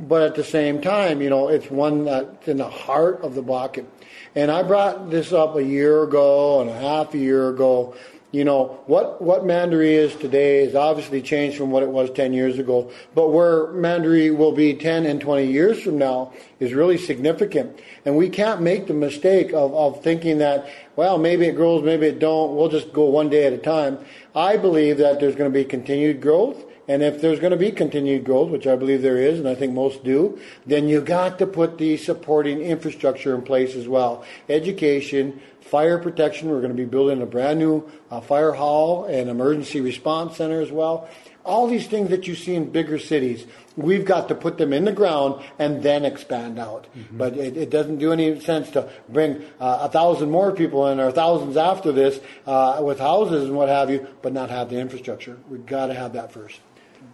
but 0.00 0.22
at 0.22 0.34
the 0.34 0.44
same 0.44 0.80
time, 0.80 1.22
you 1.22 1.30
know, 1.30 1.48
it's 1.48 1.70
one 1.70 2.04
that's 2.04 2.48
in 2.48 2.56
the 2.56 2.68
heart 2.68 3.20
of 3.22 3.34
the 3.34 3.42
Bakken. 3.42 3.86
And 4.34 4.50
I 4.50 4.62
brought 4.62 5.10
this 5.10 5.32
up 5.32 5.56
a 5.56 5.62
year 5.62 6.02
ago 6.02 6.60
and 6.60 6.70
a 6.70 6.78
half 6.78 7.14
a 7.14 7.18
year 7.18 7.48
ago 7.48 7.94
you 8.32 8.44
know, 8.44 8.80
what, 8.86 9.20
what 9.20 9.44
Mandaree 9.44 9.94
is 9.94 10.14
today 10.14 10.62
is 10.62 10.76
obviously 10.76 11.20
changed 11.20 11.56
from 11.56 11.72
what 11.72 11.82
it 11.82 11.88
was 11.88 12.10
10 12.12 12.32
years 12.32 12.60
ago, 12.60 12.92
but 13.12 13.30
where 13.30 13.72
Mandaree 13.72 14.30
will 14.30 14.52
be 14.52 14.74
10 14.74 15.04
and 15.04 15.20
20 15.20 15.46
years 15.46 15.82
from 15.82 15.98
now 15.98 16.32
is 16.60 16.72
really 16.72 16.96
significant. 16.96 17.80
And 18.04 18.16
we 18.16 18.28
can't 18.28 18.62
make 18.62 18.86
the 18.86 18.94
mistake 18.94 19.52
of, 19.52 19.74
of 19.74 20.04
thinking 20.04 20.38
that, 20.38 20.70
well, 20.94 21.18
maybe 21.18 21.46
it 21.46 21.56
grows, 21.56 21.82
maybe 21.82 22.06
it 22.06 22.20
don't, 22.20 22.54
we'll 22.54 22.68
just 22.68 22.92
go 22.92 23.06
one 23.06 23.30
day 23.30 23.46
at 23.46 23.52
a 23.52 23.58
time. 23.58 23.98
I 24.32 24.56
believe 24.56 24.98
that 24.98 25.18
there's 25.18 25.34
going 25.34 25.50
to 25.50 25.58
be 25.58 25.64
continued 25.64 26.20
growth. 26.20 26.64
And 26.90 27.04
if 27.04 27.20
there's 27.20 27.38
going 27.38 27.52
to 27.52 27.56
be 27.56 27.70
continued 27.70 28.24
growth, 28.24 28.50
which 28.50 28.66
I 28.66 28.74
believe 28.74 29.00
there 29.00 29.16
is, 29.16 29.38
and 29.38 29.48
I 29.48 29.54
think 29.54 29.72
most 29.72 30.02
do, 30.02 30.40
then 30.66 30.88
you 30.88 31.00
got 31.00 31.38
to 31.38 31.46
put 31.46 31.78
the 31.78 31.96
supporting 31.96 32.62
infrastructure 32.62 33.32
in 33.32 33.42
place 33.42 33.76
as 33.76 33.86
well. 33.86 34.24
Education, 34.48 35.40
fire 35.60 36.00
protection. 36.00 36.50
We're 36.50 36.58
going 36.60 36.76
to 36.76 36.82
be 36.82 36.84
building 36.84 37.22
a 37.22 37.26
brand 37.26 37.60
new 37.60 37.88
uh, 38.10 38.20
fire 38.20 38.50
hall 38.50 39.04
and 39.04 39.30
emergency 39.30 39.80
response 39.80 40.36
center 40.36 40.60
as 40.60 40.72
well. 40.72 41.08
All 41.44 41.68
these 41.68 41.86
things 41.86 42.10
that 42.10 42.26
you 42.26 42.34
see 42.34 42.56
in 42.56 42.70
bigger 42.70 42.98
cities, 42.98 43.46
we've 43.76 44.04
got 44.04 44.26
to 44.26 44.34
put 44.34 44.58
them 44.58 44.72
in 44.72 44.84
the 44.84 44.92
ground 44.92 45.44
and 45.60 45.84
then 45.84 46.04
expand 46.04 46.58
out. 46.58 46.88
Mm-hmm. 46.98 47.18
But 47.18 47.36
it, 47.36 47.56
it, 47.56 47.70
doesn't 47.70 47.98
do 47.98 48.12
any 48.12 48.40
sense 48.40 48.68
to 48.70 48.90
bring 49.08 49.44
uh, 49.60 49.78
a 49.82 49.88
thousand 49.88 50.32
more 50.32 50.50
people 50.50 50.88
in 50.88 50.98
or 50.98 51.12
thousands 51.12 51.56
after 51.56 51.92
this 51.92 52.18
uh, 52.46 52.80
with 52.82 52.98
houses 52.98 53.44
and 53.44 53.54
what 53.54 53.68
have 53.68 53.90
you, 53.90 54.08
but 54.22 54.32
not 54.32 54.50
have 54.50 54.70
the 54.70 54.80
infrastructure. 54.80 55.38
We've 55.48 55.64
got 55.64 55.86
to 55.86 55.94
have 55.94 56.14
that 56.14 56.32
first. 56.32 56.58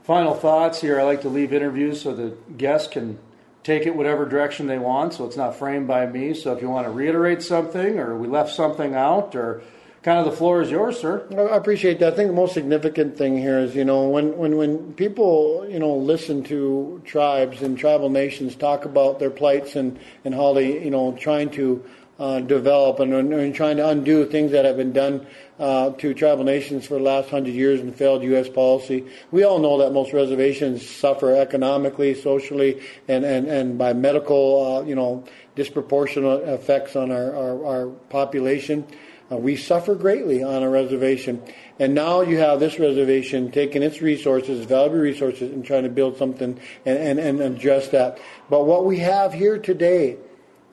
Final 0.06 0.34
thoughts 0.34 0.80
here. 0.80 1.00
I 1.00 1.02
like 1.02 1.22
to 1.22 1.28
leave 1.28 1.52
interviews 1.52 2.00
so 2.00 2.14
the 2.14 2.36
guests 2.56 2.86
can 2.86 3.18
take 3.64 3.86
it 3.86 3.96
whatever 3.96 4.24
direction 4.24 4.68
they 4.68 4.78
want, 4.78 5.14
so 5.14 5.26
it's 5.26 5.36
not 5.36 5.56
framed 5.56 5.88
by 5.88 6.06
me. 6.06 6.32
So 6.32 6.52
if 6.54 6.62
you 6.62 6.70
want 6.70 6.86
to 6.86 6.92
reiterate 6.92 7.42
something, 7.42 7.98
or 7.98 8.16
we 8.16 8.28
left 8.28 8.54
something 8.54 8.94
out, 8.94 9.34
or 9.34 9.62
kind 10.04 10.20
of 10.20 10.24
the 10.26 10.30
floor 10.30 10.62
is 10.62 10.70
yours, 10.70 11.00
sir. 11.00 11.26
I 11.32 11.56
appreciate 11.56 11.98
that. 11.98 12.12
I 12.12 12.16
think 12.16 12.28
the 12.28 12.36
most 12.36 12.54
significant 12.54 13.18
thing 13.18 13.36
here 13.36 13.58
is, 13.58 13.74
you 13.74 13.84
know, 13.84 14.08
when, 14.08 14.36
when, 14.36 14.56
when 14.56 14.92
people, 14.92 15.66
you 15.68 15.80
know, 15.80 15.96
listen 15.96 16.44
to 16.44 17.02
tribes 17.04 17.62
and 17.62 17.76
tribal 17.76 18.08
nations 18.08 18.54
talk 18.54 18.84
about 18.84 19.18
their 19.18 19.30
plights 19.30 19.74
and, 19.74 19.98
and 20.24 20.32
how 20.36 20.52
they, 20.52 20.84
you 20.84 20.90
know, 20.90 21.16
trying 21.18 21.50
to 21.50 21.84
uh, 22.18 22.40
develop 22.40 22.98
and, 23.00 23.12
and, 23.12 23.55
trying 23.55 23.76
to 23.76 23.87
undo 23.87 24.24
things 24.24 24.52
that 24.52 24.64
have 24.64 24.76
been 24.76 24.92
done 24.92 25.26
uh, 25.59 25.90
to 25.90 26.14
tribal 26.14 26.44
nations 26.44 26.87
for 26.87 26.94
the 26.94 27.05
last 27.05 27.29
hundred 27.29 27.55
years 27.55 27.81
in 27.81 27.92
failed 27.92 28.22
U.S. 28.22 28.48
policy. 28.48 29.07
We 29.31 29.44
all 29.44 29.59
know 29.59 29.79
that 29.79 29.92
most 29.92 30.12
reservations 30.12 30.88
suffer 30.88 31.35
economically, 31.35 32.14
socially, 32.14 32.81
and, 33.07 33.24
and, 33.24 33.46
and 33.48 33.76
by 33.76 33.92
medical, 33.92 34.79
uh, 34.79 34.83
you 34.85 34.94
know, 34.94 35.24
disproportionate 35.57 36.48
effects 36.48 36.96
on 36.96 37.11
our, 37.11 37.35
our, 37.35 37.66
our 37.66 37.87
population. 38.09 38.87
Uh, 39.31 39.37
we 39.37 39.57
suffer 39.57 39.94
greatly 39.94 40.42
on 40.42 40.62
a 40.62 40.70
reservation. 40.70 41.42
And 41.79 41.94
now 41.94 42.22
you 42.22 42.38
have 42.38 42.61
this 42.61 42.79
reservation 42.79 43.50
taking 43.50 43.83
its 43.83 44.00
resources, 44.00 44.64
valuable 44.64 44.98
resources, 44.98 45.52
and 45.52 45.64
trying 45.64 45.83
to 45.83 45.90
build 45.90 46.16
something 46.16 46.59
and, 46.87 46.98
and, 46.98 47.18
and 47.18 47.40
address 47.40 47.88
that. 47.88 48.18
But 48.48 48.64
what 48.64 48.87
we 48.87 49.00
have 49.00 49.35
here 49.35 49.59
today 49.59 50.16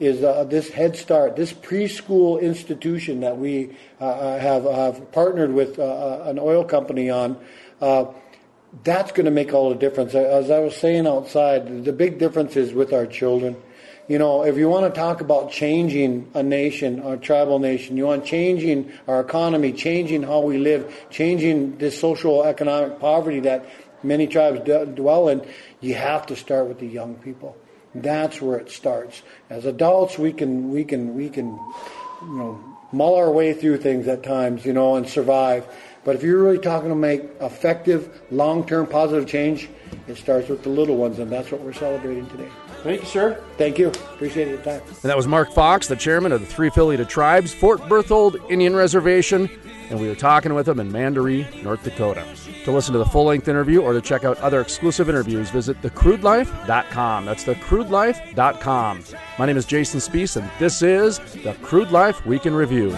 is 0.03 0.23
uh, 0.23 0.43
this 0.43 0.69
Head 0.69 0.95
Start, 0.95 1.35
this 1.35 1.53
preschool 1.53 2.41
institution 2.41 3.21
that 3.21 3.37
we 3.37 3.75
uh, 4.01 4.05
uh 4.05 4.39
have, 4.39 4.63
have 4.65 5.11
partnered 5.11 5.53
with 5.53 5.79
uh, 5.79 5.83
uh, 5.83 6.23
an 6.27 6.39
oil 6.39 6.63
company 6.63 7.09
on. 7.09 7.37
Uh, 7.81 8.05
that's 8.83 9.11
going 9.11 9.25
to 9.25 9.31
make 9.31 9.53
all 9.53 9.69
the 9.69 9.75
difference. 9.75 10.15
As 10.15 10.49
I 10.49 10.59
was 10.59 10.75
saying 10.75 11.05
outside, 11.05 11.85
the 11.85 11.93
big 11.93 12.17
difference 12.17 12.55
is 12.55 12.73
with 12.73 12.91
our 12.91 13.05
children. 13.05 13.55
You 14.07 14.17
know, 14.17 14.43
if 14.43 14.57
you 14.57 14.67
want 14.67 14.93
to 14.93 14.99
talk 14.99 15.21
about 15.21 15.51
changing 15.51 16.29
a 16.33 16.43
nation, 16.43 16.99
a 16.99 17.15
tribal 17.17 17.59
nation, 17.59 17.95
you 17.95 18.07
want 18.07 18.25
changing 18.25 18.91
our 19.07 19.21
economy, 19.21 19.71
changing 19.71 20.23
how 20.23 20.41
we 20.41 20.57
live, 20.57 20.91
changing 21.09 21.77
this 21.77 21.97
social 21.97 22.43
economic 22.43 22.99
poverty 22.99 23.39
that 23.41 23.65
many 24.03 24.27
tribes 24.27 24.59
dwell 24.95 25.29
in, 25.29 25.45
you 25.79 25.93
have 25.95 26.25
to 26.25 26.35
start 26.35 26.67
with 26.67 26.79
the 26.79 26.87
young 26.87 27.15
people. 27.15 27.55
That's 27.95 28.41
where 28.41 28.57
it 28.57 28.71
starts. 28.71 29.21
As 29.49 29.65
adults, 29.65 30.17
we 30.17 30.33
can 30.33 30.71
we 30.71 30.83
can 30.83 31.15
we 31.15 31.29
can 31.29 31.47
you 32.21 32.37
know 32.37 32.63
mull 32.91 33.15
our 33.15 33.31
way 33.31 33.53
through 33.53 33.77
things 33.77 34.07
at 34.07 34.23
times, 34.23 34.65
you 34.65 34.73
know, 34.73 34.95
and 34.95 35.07
survive. 35.07 35.67
But 36.03 36.15
if 36.15 36.23
you're 36.23 36.41
really 36.41 36.59
talking 36.59 36.89
to 36.89 36.95
make 36.95 37.23
effective, 37.39 38.21
long-term, 38.29 38.87
positive 38.87 39.27
change, 39.27 39.69
it 40.07 40.17
starts 40.17 40.49
with 40.49 40.63
the 40.63 40.69
little 40.69 40.97
ones, 40.97 41.17
and 41.17 41.31
that's 41.31 41.51
what 41.51 41.61
we're 41.61 41.73
celebrating 41.73 42.27
today. 42.27 42.49
Thank 42.83 43.01
you, 43.01 43.07
sir. 43.07 43.43
Thank 43.57 43.79
you. 43.79 43.87
Appreciate 43.87 44.49
your 44.49 44.57
time. 44.57 44.81
And 44.81 45.09
that 45.09 45.15
was 45.15 45.27
Mark 45.27 45.53
Fox, 45.53 45.87
the 45.87 45.95
chairman 45.95 46.33
of 46.33 46.41
the 46.41 46.45
three 46.45 46.67
affiliated 46.67 47.07
tribes, 47.07 47.53
Fort 47.53 47.87
Berthold 47.87 48.35
Indian 48.49 48.75
Reservation, 48.75 49.49
and 49.93 50.01
we 50.01 50.07
were 50.07 50.15
talking 50.15 50.55
with 50.55 50.67
him 50.67 50.79
in 50.79 50.91
Mandaree, 50.91 51.47
North 51.61 51.83
Dakota. 51.83 52.25
To 52.65 52.71
listen 52.71 52.93
to 52.93 52.97
the 52.97 53.05
full 53.05 53.25
length 53.25 53.47
interview 53.47 53.79
or 53.79 53.93
to 53.93 54.01
check 54.01 54.23
out 54.23 54.39
other 54.39 54.59
exclusive 54.59 55.07
interviews, 55.07 55.51
visit 55.51 55.79
thecrudelife.com. 55.83 57.25
That's 57.25 57.43
thecrudelife.com. 57.43 59.03
My 59.37 59.45
name 59.45 59.55
is 59.55 59.65
Jason 59.65 59.99
Spiess, 59.99 60.35
and 60.35 60.49
this 60.57 60.81
is 60.81 61.19
the 61.43 61.55
Crude 61.61 61.91
Life 61.91 62.25
Week 62.25 62.47
in 62.47 62.55
Review. 62.55 62.89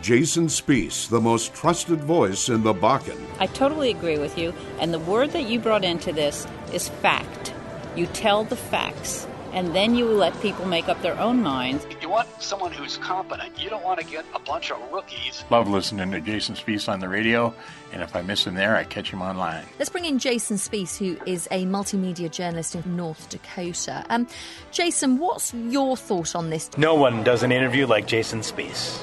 Jason 0.00 0.46
Spiess, 0.46 1.06
the 1.10 1.20
most 1.20 1.52
trusted 1.52 2.02
voice 2.02 2.48
in 2.48 2.62
the 2.62 2.72
Bakken. 2.72 3.20
I 3.40 3.46
totally 3.48 3.90
agree 3.90 4.18
with 4.18 4.38
you, 4.38 4.54
and 4.78 4.94
the 4.94 5.00
word 5.00 5.32
that 5.32 5.42
you 5.42 5.60
brought 5.60 5.84
into 5.84 6.14
this 6.14 6.46
is 6.72 6.88
fact. 6.88 7.52
You 7.96 8.06
tell 8.08 8.44
the 8.44 8.56
facts, 8.56 9.26
and 9.54 9.74
then 9.74 9.94
you 9.94 10.04
let 10.04 10.38
people 10.42 10.66
make 10.66 10.86
up 10.86 11.00
their 11.00 11.18
own 11.18 11.42
minds. 11.42 11.86
You 12.02 12.10
want 12.10 12.28
someone 12.42 12.72
who's 12.72 12.98
competent. 12.98 13.58
You 13.58 13.70
don't 13.70 13.82
want 13.82 13.98
to 14.00 14.04
get 14.04 14.24
a 14.34 14.38
bunch 14.38 14.70
of 14.70 14.78
rookies. 14.92 15.44
Love 15.48 15.66
listening 15.66 16.10
to 16.10 16.20
Jason 16.20 16.54
Spiess 16.54 16.92
on 16.92 17.00
the 17.00 17.08
radio, 17.08 17.54
and 17.92 18.02
if 18.02 18.14
I 18.14 18.20
miss 18.20 18.46
him 18.46 18.54
there, 18.54 18.76
I 18.76 18.84
catch 18.84 19.10
him 19.10 19.22
online. 19.22 19.64
Let's 19.78 19.88
bring 19.90 20.04
in 20.04 20.18
Jason 20.18 20.58
Spiess, 20.58 20.98
who 20.98 21.18
is 21.24 21.48
a 21.50 21.64
multimedia 21.64 22.30
journalist 22.30 22.74
in 22.74 22.96
North 22.96 23.30
Dakota. 23.30 24.04
Um, 24.10 24.26
Jason, 24.72 25.16
what's 25.18 25.54
your 25.54 25.96
thought 25.96 26.36
on 26.36 26.50
this? 26.50 26.68
No 26.76 26.94
one 26.94 27.24
does 27.24 27.42
an 27.42 27.50
interview 27.50 27.86
like 27.86 28.06
Jason 28.06 28.40
Spiess. 28.40 29.00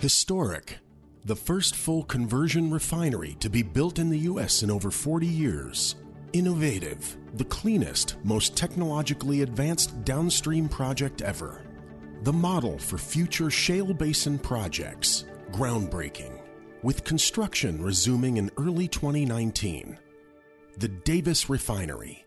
Historic. 0.00 0.78
The 1.24 1.36
first 1.36 1.74
full 1.74 2.04
conversion 2.04 2.70
refinery 2.70 3.36
to 3.40 3.50
be 3.50 3.62
built 3.62 3.98
in 3.98 4.08
the 4.08 4.18
U.S. 4.30 4.62
in 4.62 4.70
over 4.70 4.90
40 4.90 5.26
years. 5.26 5.96
Innovative. 6.32 7.17
The 7.38 7.44
cleanest, 7.44 8.16
most 8.24 8.56
technologically 8.56 9.42
advanced 9.42 10.04
downstream 10.04 10.68
project 10.68 11.22
ever. 11.22 11.62
The 12.24 12.32
model 12.32 12.80
for 12.80 12.98
future 12.98 13.48
shale 13.48 13.94
basin 13.94 14.40
projects. 14.40 15.24
Groundbreaking. 15.52 16.40
With 16.82 17.04
construction 17.04 17.80
resuming 17.80 18.38
in 18.38 18.50
early 18.56 18.88
2019. 18.88 19.96
The 20.78 20.88
Davis 20.88 21.48
Refinery. 21.48 22.24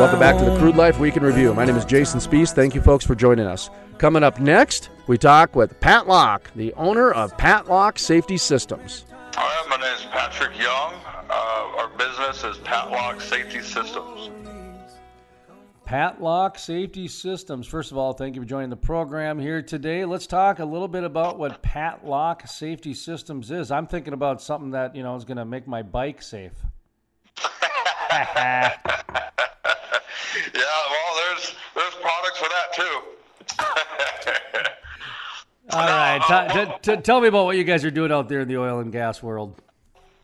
Welcome 0.00 0.18
back 0.18 0.38
to 0.38 0.46
the. 0.46 0.56
Crude 0.56 0.76
Life 0.76 0.98
Week 0.98 1.18
in 1.18 1.22
Review. 1.22 1.52
My 1.52 1.66
name 1.66 1.76
is 1.76 1.84
Jason 1.84 2.20
Spiess. 2.20 2.54
Thank 2.54 2.74
you, 2.74 2.80
folks, 2.80 3.04
for 3.04 3.14
joining 3.14 3.44
us. 3.44 3.68
Coming 3.98 4.22
up 4.22 4.40
next, 4.40 4.88
we 5.06 5.18
talk 5.18 5.54
with 5.54 5.78
Pat 5.80 6.08
Locke, 6.08 6.50
the 6.56 6.72
owner 6.72 7.12
of 7.12 7.36
Patlock 7.36 7.98
Safety 7.98 8.38
Systems. 8.38 9.04
All 9.36 9.44
right, 9.44 9.66
my 9.68 9.76
name 9.76 9.94
is 9.94 10.06
Patrick 10.06 10.58
Young. 10.58 10.94
Uh, 11.28 11.76
our 11.76 11.88
business 11.98 12.42
is 12.44 12.56
Patlock 12.64 13.20
Safety 13.20 13.60
Systems. 13.60 14.30
Patlock 15.84 16.58
Safety 16.58 17.06
Systems. 17.06 17.66
First 17.66 17.92
of 17.92 17.98
all, 17.98 18.14
thank 18.14 18.36
you 18.36 18.40
for 18.40 18.48
joining 18.48 18.70
the 18.70 18.76
program 18.76 19.38
here 19.38 19.60
today. 19.60 20.06
Let's 20.06 20.26
talk 20.26 20.60
a 20.60 20.64
little 20.64 20.88
bit 20.88 21.04
about 21.04 21.38
what 21.38 21.62
Patlock 21.62 22.48
Safety 22.48 22.94
Systems 22.94 23.50
is. 23.50 23.70
I'm 23.70 23.86
thinking 23.86 24.14
about 24.14 24.40
something 24.40 24.70
that 24.70 24.96
you 24.96 25.02
know 25.02 25.14
is 25.16 25.26
going 25.26 25.36
to 25.36 25.44
make 25.44 25.68
my 25.68 25.82
bike 25.82 26.22
safe. 26.22 26.54
Yeah, 30.54 30.62
well, 30.90 31.14
there's 31.28 31.54
there's 31.74 31.94
products 31.94 32.38
for 32.38 32.48
that 32.48 32.72
too. 32.74 33.02
All 35.72 35.86
right, 35.86 36.20
t- 36.50 36.64
t- 36.64 36.96
t- 36.96 37.02
tell 37.02 37.20
me 37.20 37.28
about 37.28 37.44
what 37.44 37.56
you 37.56 37.64
guys 37.64 37.84
are 37.84 37.90
doing 37.90 38.10
out 38.10 38.28
there 38.28 38.40
in 38.40 38.48
the 38.48 38.58
oil 38.58 38.80
and 38.80 38.90
gas 38.90 39.22
world. 39.22 39.54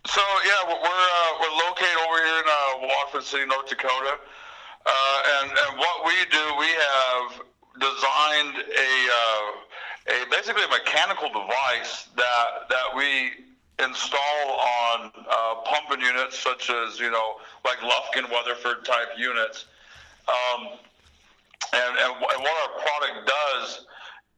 So 0.07 0.21
yeah, 0.45 0.67
we're 0.67 0.81
we're, 0.81 0.89
uh, 0.89 1.31
we're 1.41 1.57
located 1.69 1.99
over 2.09 2.19
here 2.19 2.39
in 2.39 2.45
uh, 2.47 2.87
Watford 2.89 3.23
City, 3.25 3.47
North 3.47 3.69
Dakota, 3.69 4.19
uh, 4.87 5.41
and 5.41 5.51
and 5.51 5.79
what 5.79 6.05
we 6.05 6.15
do, 6.31 6.55
we 6.59 6.67
have 6.67 7.43
designed 7.81 8.57
a 8.57 8.91
uh, 9.23 10.15
a 10.15 10.31
basically 10.31 10.65
a 10.65 10.69
mechanical 10.69 11.29
device 11.29 12.09
that 12.17 12.69
that 12.69 12.95
we 12.97 13.31
install 13.85 14.47
on 14.51 15.13
uh, 15.31 15.55
pumping 15.65 16.01
units 16.01 16.39
such 16.39 16.71
as 16.71 16.99
you 16.99 17.11
know 17.11 17.35
like 17.65 17.79
Lufkin 17.79 18.31
Weatherford 18.31 18.85
type 18.85 19.09
units. 19.17 19.67
Um, 20.29 20.79
and, 21.73 21.93
and, 21.99 22.15
what 22.21 22.57
our 22.63 22.75
product 22.83 23.31
does 23.31 23.87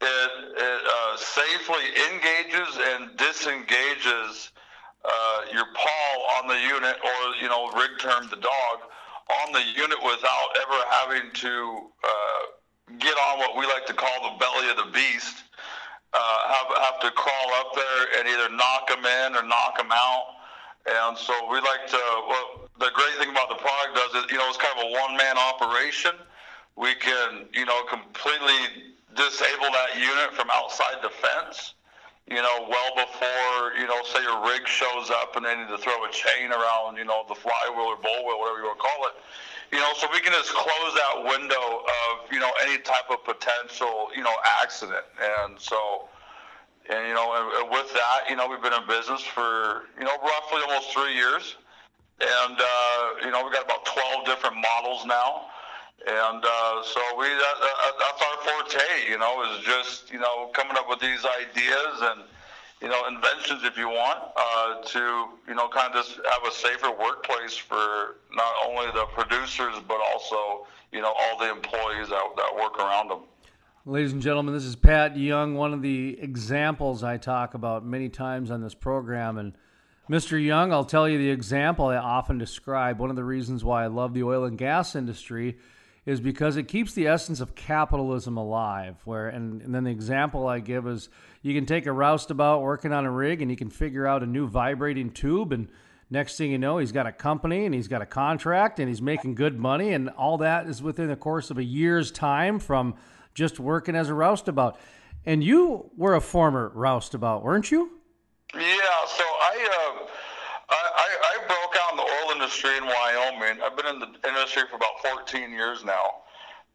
it, 0.00 0.30
it 0.56 0.80
uh, 0.84 1.16
safely 1.16 1.84
engages 2.12 2.78
and 2.92 3.16
disengages 3.16 4.52
uh, 5.04 5.40
your 5.52 5.64
pawl 5.74 6.16
on 6.38 6.48
the 6.48 6.58
unit, 6.60 6.96
or 7.02 7.34
you 7.40 7.48
know, 7.48 7.70
rig 7.72 7.90
term 7.98 8.28
the 8.30 8.36
dog, 8.36 8.76
on 9.44 9.52
the 9.52 9.62
unit 9.76 9.98
without 10.04 10.48
ever 10.62 10.78
having 10.90 11.30
to 11.32 11.90
uh, 12.04 12.96
get 12.98 13.16
on 13.16 13.38
what 13.38 13.56
we 13.56 13.66
like 13.66 13.86
to 13.86 13.94
call 13.94 14.32
the 14.32 14.38
belly 14.38 14.70
of 14.70 14.76
the 14.76 14.90
beast. 14.92 15.44
Uh, 16.12 16.48
have 16.48 16.76
have 16.84 17.00
to 17.00 17.10
crawl 17.10 17.50
up 17.60 17.74
there 17.74 18.18
and 18.18 18.28
either 18.28 18.48
knock 18.54 18.88
them 18.88 19.04
in 19.04 19.36
or 19.36 19.42
knock 19.42 19.76
them 19.76 19.92
out. 19.92 20.24
And 20.88 21.18
so 21.18 21.34
we 21.50 21.60
like 21.60 21.86
to. 21.88 22.02
Well, 22.28 22.68
the 22.80 22.90
great 22.94 23.14
thing 23.18 23.30
about 23.30 23.48
the 23.48 23.60
product 23.60 23.94
does 23.94 24.24
is, 24.24 24.30
you 24.30 24.38
know, 24.38 24.48
it's 24.48 24.56
kind 24.56 24.78
of 24.78 24.86
a 24.86 24.90
one-man 24.92 25.36
operation. 25.36 26.12
We 26.76 26.94
can, 26.94 27.46
you 27.52 27.66
know, 27.66 27.84
completely 27.84 28.94
disable 29.16 29.70
that 29.74 29.98
unit 29.98 30.32
from 30.32 30.48
outside 30.52 31.02
the 31.02 31.10
fence. 31.10 31.74
You 32.28 32.42
know, 32.42 32.68
well 32.68 32.92
before 32.94 33.72
you 33.80 33.86
know, 33.88 34.02
say 34.04 34.20
your 34.22 34.44
rig 34.44 34.68
shows 34.68 35.10
up 35.10 35.36
and 35.36 35.46
they 35.46 35.56
need 35.56 35.68
to 35.68 35.78
throw 35.78 36.04
a 36.04 36.10
chain 36.12 36.52
around, 36.52 36.96
you 36.96 37.04
know, 37.04 37.24
the 37.26 37.34
flywheel 37.34 37.88
or 37.88 37.96
bullwheel, 37.96 38.38
whatever 38.38 38.60
you 38.60 38.68
want 38.68 38.78
to 38.78 38.84
call 38.84 39.06
it. 39.08 39.14
You 39.72 39.78
know, 39.78 39.92
so 39.96 40.08
we 40.12 40.20
can 40.20 40.32
just 40.32 40.52
close 40.52 40.92
that 40.94 41.24
window 41.24 41.84
of 41.84 42.32
you 42.32 42.40
know 42.40 42.50
any 42.62 42.78
type 42.78 43.10
of 43.10 43.24
potential 43.24 44.08
you 44.16 44.22
know 44.22 44.34
accident. 44.62 45.04
And 45.20 45.60
so, 45.60 46.08
and 46.88 47.06
you 47.06 47.14
know, 47.14 47.68
with 47.70 47.92
that, 47.92 48.30
you 48.30 48.36
know, 48.36 48.48
we've 48.48 48.62
been 48.62 48.72
in 48.72 48.86
business 48.86 49.20
for 49.22 49.84
you 49.98 50.04
know 50.04 50.16
roughly 50.22 50.62
almost 50.66 50.92
three 50.92 51.14
years, 51.14 51.56
and 52.20 52.56
uh, 52.58 53.24
you 53.24 53.30
know 53.30 53.44
we've 53.44 53.52
got 53.52 53.64
about 53.64 53.84
12 53.84 54.24
different 54.24 54.56
models 54.56 55.04
now. 55.04 55.46
And 56.06 56.44
uh, 56.44 56.82
so 56.84 57.00
we 57.18 57.26
that, 57.26 57.56
that, 57.60 57.94
that's 57.98 58.22
our 58.22 58.38
forte, 58.46 59.10
you 59.10 59.18
know, 59.18 59.42
is 59.50 59.64
just 59.64 60.12
you 60.12 60.18
know 60.18 60.50
coming 60.54 60.76
up 60.76 60.88
with 60.88 61.00
these 61.00 61.26
ideas 61.26 61.96
and 62.00 62.22
you 62.80 62.88
know 62.88 63.06
inventions, 63.08 63.64
if 63.64 63.76
you 63.76 63.88
want, 63.88 64.20
uh, 64.36 64.80
to 64.80 65.26
you 65.46 65.54
know 65.54 65.68
kind 65.68 65.92
of 65.92 66.04
just 66.06 66.16
have 66.16 66.46
a 66.46 66.52
safer 66.52 66.90
workplace 66.90 67.56
for 67.56 68.16
not 68.32 68.52
only 68.66 68.86
the 68.92 69.04
producers 69.12 69.74
but 69.86 69.98
also 70.12 70.66
you 70.92 71.02
know 71.02 71.12
all 71.12 71.38
the 71.38 71.50
employees 71.50 72.08
that, 72.08 72.22
that 72.36 72.54
work 72.56 72.78
around 72.78 73.08
them. 73.08 73.20
Ladies 73.88 74.12
and 74.12 74.20
gentlemen, 74.20 74.52
this 74.52 74.66
is 74.66 74.76
Pat 74.76 75.16
Young, 75.16 75.54
one 75.54 75.72
of 75.72 75.80
the 75.80 76.18
examples 76.20 77.02
I 77.02 77.16
talk 77.16 77.54
about 77.54 77.86
many 77.86 78.10
times 78.10 78.50
on 78.50 78.60
this 78.60 78.74
program. 78.74 79.38
And 79.38 79.54
Mr. 80.10 80.38
Young, 80.38 80.74
I'll 80.74 80.84
tell 80.84 81.08
you 81.08 81.16
the 81.16 81.30
example 81.30 81.86
I 81.86 81.96
often 81.96 82.36
describe. 82.36 82.98
One 82.98 83.08
of 83.08 83.16
the 83.16 83.24
reasons 83.24 83.64
why 83.64 83.84
I 83.84 83.86
love 83.86 84.12
the 84.12 84.24
oil 84.24 84.44
and 84.44 84.58
gas 84.58 84.94
industry 84.94 85.56
is 86.04 86.20
because 86.20 86.58
it 86.58 86.68
keeps 86.68 86.92
the 86.92 87.06
essence 87.06 87.40
of 87.40 87.54
capitalism 87.54 88.36
alive. 88.36 88.96
Where 89.06 89.30
and, 89.30 89.62
and 89.62 89.74
then 89.74 89.84
the 89.84 89.90
example 89.90 90.46
I 90.46 90.58
give 90.58 90.86
is 90.86 91.08
you 91.40 91.54
can 91.54 91.64
take 91.64 91.86
a 91.86 91.92
roustabout 91.92 92.60
working 92.60 92.92
on 92.92 93.06
a 93.06 93.10
rig 93.10 93.40
and 93.40 93.50
you 93.50 93.56
can 93.56 93.70
figure 93.70 94.06
out 94.06 94.22
a 94.22 94.26
new 94.26 94.48
vibrating 94.48 95.12
tube 95.12 95.50
and 95.50 95.66
next 96.10 96.36
thing 96.36 96.50
you 96.50 96.58
know 96.58 96.76
he's 96.76 96.92
got 96.92 97.06
a 97.06 97.12
company 97.12 97.64
and 97.64 97.74
he's 97.74 97.88
got 97.88 98.02
a 98.02 98.06
contract 98.06 98.80
and 98.80 98.88
he's 98.88 99.00
making 99.00 99.34
good 99.34 99.58
money 99.58 99.94
and 99.94 100.10
all 100.10 100.36
that 100.36 100.66
is 100.66 100.82
within 100.82 101.08
the 101.08 101.16
course 101.16 101.50
of 101.50 101.56
a 101.56 101.64
year's 101.64 102.10
time 102.10 102.58
from 102.58 102.94
just 103.38 103.60
working 103.60 103.94
as 103.94 104.10
a 104.10 104.14
roustabout. 104.14 104.76
And 105.24 105.42
you 105.42 105.90
were 105.96 106.14
a 106.14 106.20
former 106.20 106.70
roustabout, 106.74 107.42
weren't 107.42 107.70
you? 107.70 107.90
Yeah, 108.54 108.98
so 109.06 109.24
I, 109.24 109.54
uh, 109.70 110.06
I, 110.70 111.08
I 111.22 111.46
broke 111.46 111.74
out 111.80 111.90
in 111.92 111.96
the 111.96 112.02
oil 112.02 112.32
industry 112.34 112.76
in 112.76 112.84
Wyoming. 112.84 113.62
I've 113.62 113.76
been 113.76 113.86
in 113.86 114.00
the 114.00 114.28
industry 114.28 114.62
for 114.68 114.76
about 114.76 114.98
14 115.24 115.50
years 115.50 115.84
now. 115.84 116.26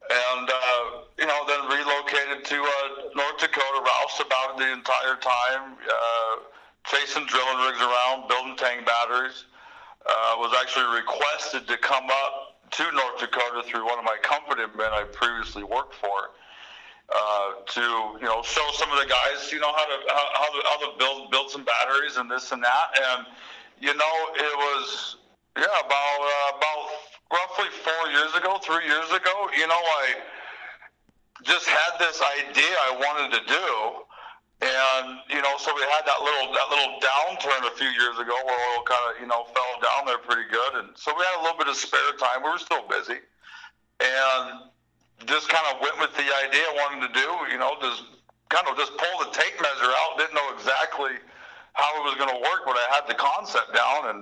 And, 0.09 0.49
uh, 0.49 0.83
you 1.17 1.25
know, 1.25 1.39
then 1.47 1.65
relocated 1.67 2.45
to 2.45 2.55
uh, 2.61 2.87
North 3.15 3.37
Dakota, 3.39 3.79
roustabout 3.83 4.57
the 4.57 4.71
entire 4.71 5.15
time, 5.19 5.75
uh, 5.87 6.35
chasing 6.85 7.25
drilling 7.25 7.59
rigs 7.65 7.81
around, 7.81 8.27
building 8.27 8.55
tank 8.55 8.85
batteries. 8.85 9.45
Uh, 10.05 10.35
was 10.37 10.53
actually 10.59 10.83
requested 10.93 11.65
to 11.65 11.77
come 11.77 12.03
up 12.11 12.59
to 12.71 12.83
North 12.91 13.19
Dakota 13.19 13.63
through 13.63 13.85
one 13.85 13.97
of 13.97 14.03
my 14.03 14.17
company 14.21 14.63
men 14.75 14.91
I 14.91 15.05
previously 15.05 15.63
worked 15.63 15.95
for 15.95 16.35
uh, 17.13 17.61
to 17.65 17.81
you 18.17 18.25
know 18.25 18.41
show 18.41 18.65
some 18.73 18.91
of 18.91 18.97
the 18.97 19.05
guys 19.05 19.51
you 19.51 19.59
know 19.59 19.71
how 19.71 19.85
to 19.85 19.97
how, 20.09 20.27
how 20.33 20.49
to 20.49 20.59
how 20.65 20.77
to 20.81 20.97
build 20.97 21.31
build 21.31 21.49
some 21.49 21.63
batteries 21.63 22.17
and 22.17 22.29
this 22.29 22.51
and 22.51 22.63
that. 22.63 22.87
And 22.97 23.27
you 23.79 23.93
know 23.93 24.15
it 24.35 24.55
was 24.57 25.17
yeah 25.57 25.65
about 25.85 26.19
uh, 26.21 26.57
about 26.57 26.81
roughly 27.31 27.69
four 27.85 28.09
years 28.11 28.33
ago 28.33 28.57
three 28.61 28.85
years 28.85 29.09
ago 29.11 29.49
you 29.57 29.67
know 29.67 29.77
I 29.77 30.15
just 31.43 31.67
had 31.67 31.99
this 31.99 32.21
idea 32.41 32.73
I 32.89 32.97
wanted 32.97 33.37
to 33.37 33.43
do. 33.45 33.69
And 34.63 35.19
you 35.29 35.41
know 35.41 35.53
so 35.59 35.75
we 35.75 35.81
had 35.93 36.07
that 36.09 36.17
little 36.23 36.49
that 36.49 36.67
little 36.73 36.97
downturn 36.97 37.67
a 37.67 37.75
few 37.77 37.89
years 37.93 38.17
ago 38.17 38.33
where 38.45 38.57
oil 38.73 38.83
kind 38.89 39.05
of 39.13 39.21
you 39.21 39.27
know 39.27 39.45
fell 39.53 39.73
down 39.85 40.07
there 40.07 40.17
pretty 40.17 40.49
good. 40.49 40.81
And 40.81 40.89
so 40.95 41.13
we 41.13 41.21
had 41.21 41.41
a 41.41 41.43
little 41.43 41.57
bit 41.57 41.67
of 41.67 41.75
spare 41.75 42.15
time. 42.17 42.41
We 42.43 42.49
were 42.49 42.57
still 42.57 42.87
busy. 42.89 43.21
And 43.99 44.72
just 45.25 45.49
kind 45.49 45.65
of 45.73 45.81
went 45.81 45.99
with 45.99 46.13
the 46.15 46.27
idea 46.45 46.63
I 46.63 46.75
wanted 46.83 47.07
to 47.07 47.13
do. 47.13 47.29
You 47.51 47.59
know, 47.59 47.75
just 47.81 48.03
kind 48.49 48.67
of 48.67 48.77
just 48.77 48.95
pull 48.97 49.15
the 49.25 49.31
tape 49.31 49.55
measure 49.61 49.91
out. 49.91 50.17
Didn't 50.17 50.35
know 50.35 50.49
exactly 50.53 51.17
how 51.73 51.89
it 51.99 52.03
was 52.05 52.15
going 52.15 52.29
to 52.29 52.41
work, 52.41 52.63
but 52.65 52.77
I 52.77 52.87
had 52.93 53.07
the 53.07 53.15
concept 53.15 53.73
down, 53.73 54.15
and 54.15 54.21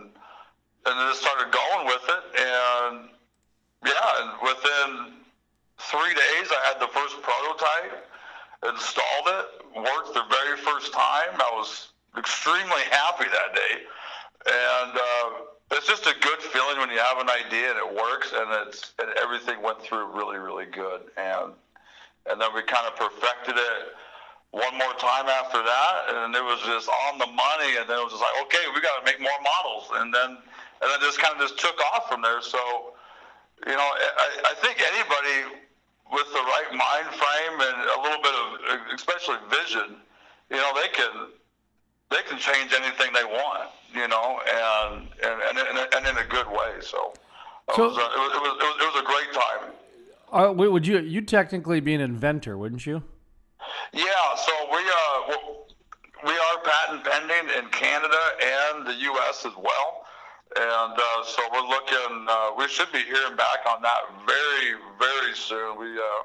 and 0.86 0.94
then 0.98 1.06
just 1.10 1.22
started 1.22 1.52
going 1.52 1.86
with 1.88 2.06
it. 2.10 2.24
And 2.40 2.94
yeah, 3.86 4.10
and 4.22 4.30
within 4.42 4.90
three 5.78 6.14
days, 6.14 6.48
I 6.50 6.62
had 6.70 6.78
the 6.80 6.92
first 6.94 7.22
prototype, 7.22 8.06
installed 8.70 9.28
it, 9.28 9.46
worked 9.78 10.14
the 10.14 10.26
very 10.30 10.58
first 10.58 10.94
time. 10.94 11.38
I 11.38 11.52
was 11.54 11.94
extremely 12.18 12.84
happy 12.90 13.26
that 13.30 13.56
day, 13.56 13.74
and. 14.46 14.94
Uh, 14.98 15.30
it's 15.72 15.88
just 15.88 16.06
a 16.06 16.16
good 16.20 16.40
feeling 16.40 16.78
when 16.80 16.90
you 16.90 17.00
have 17.00 17.20
an 17.20 17.30
idea 17.30 17.72
and 17.72 17.80
it 17.80 17.90
works 17.96 18.34
and 18.36 18.68
it's 18.68 18.94
and 19.00 19.10
everything 19.22 19.62
went 19.64 19.82
through 19.82 20.12
really 20.12 20.38
really 20.38 20.66
good. 20.66 21.08
And 21.18 21.54
and 22.30 22.40
then 22.40 22.50
we 22.54 22.62
kind 22.64 22.86
of 22.88 22.96
perfected 22.96 23.56
it 23.56 23.96
one 24.52 24.78
more 24.78 24.94
time 25.00 25.28
after 25.28 25.64
that. 25.64 25.96
And 26.10 26.36
it 26.36 26.44
was 26.44 26.60
just 26.68 26.90
on 27.10 27.18
the 27.18 27.28
money. 27.28 27.80
And 27.80 27.88
then 27.88 27.98
it 28.00 28.04
was 28.04 28.12
just 28.12 28.24
like 28.24 28.38
okay 28.48 28.64
we 28.76 28.82
got 28.82 29.00
to 29.00 29.06
make 29.06 29.20
more 29.20 29.40
models. 29.42 29.90
And 29.96 30.14
then 30.14 30.38
and 30.82 30.88
then 30.92 31.00
just 31.00 31.20
kind 31.20 31.34
of 31.36 31.42
just 31.42 31.60
took 31.60 31.80
off 31.94 32.10
from 32.10 32.22
there. 32.22 32.42
So 32.42 32.60
you 33.66 33.76
know 33.76 33.90
I, 33.96 34.52
I 34.52 34.54
think 34.60 34.84
anybody 34.84 35.56
with 36.12 36.28
the 36.36 36.44
right 36.44 36.72
mind 36.76 37.08
frame 37.16 37.56
and 37.64 37.78
a 37.96 38.00
little 38.04 38.22
bit 38.22 38.36
of 38.36 38.46
especially 38.94 39.40
vision 39.48 39.96
you 40.52 40.58
know 40.58 40.72
they 40.76 40.90
can 40.92 41.32
they 42.12 42.22
can 42.30 42.38
change 42.38 42.74
anything 42.74 43.12
they 43.14 43.24
want 43.24 43.72
you 43.94 44.08
know, 44.08 44.40
and 44.48 45.08
and 45.24 45.58
and, 45.58 45.88
and 45.96 46.08
in 46.08 46.18
a 46.18 46.28
good 46.28 46.48
way. 46.48 46.80
So, 46.82 47.14
so 47.76 47.84
it, 47.84 47.88
was, 47.88 47.98
uh, 47.98 48.02
it, 48.02 48.20
was, 48.20 48.32
it, 48.36 48.42
was, 48.42 48.76
it, 48.80 48.94
was, 48.94 49.02
a 49.02 49.06
great 49.06 49.34
time. 49.34 49.72
Uh, 50.32 50.54
would 50.54 50.88
you 50.88 51.00
you 51.00 51.22
technically 51.22 51.80
be 51.80 51.94
an 51.94 52.02
inventor, 52.02 52.58
wouldn't 52.58 52.86
you? 52.86 53.04
Yeah. 53.94 54.36
So 54.36 54.52
we 54.72 54.80
uh 54.80 55.38
we 56.24 56.32
are 56.32 56.62
patent 56.64 57.04
pending 57.04 57.58
in 57.58 57.70
Canada 57.72 58.20
and 58.42 58.88
the 58.88 58.94
U.S. 58.94 59.46
as 59.46 59.54
well. 59.56 60.06
And 60.54 60.94
uh, 60.94 61.24
so 61.24 61.42
we're 61.52 61.68
looking. 61.68 62.26
Uh, 62.30 62.52
we 62.58 62.68
should 62.68 62.92
be 62.92 63.00
hearing 63.00 63.38
back 63.38 63.60
on 63.68 63.82
that 63.82 64.02
very, 64.28 64.76
very 65.00 65.34
soon. 65.34 65.80
We 65.80 65.98
uh, 65.98 66.24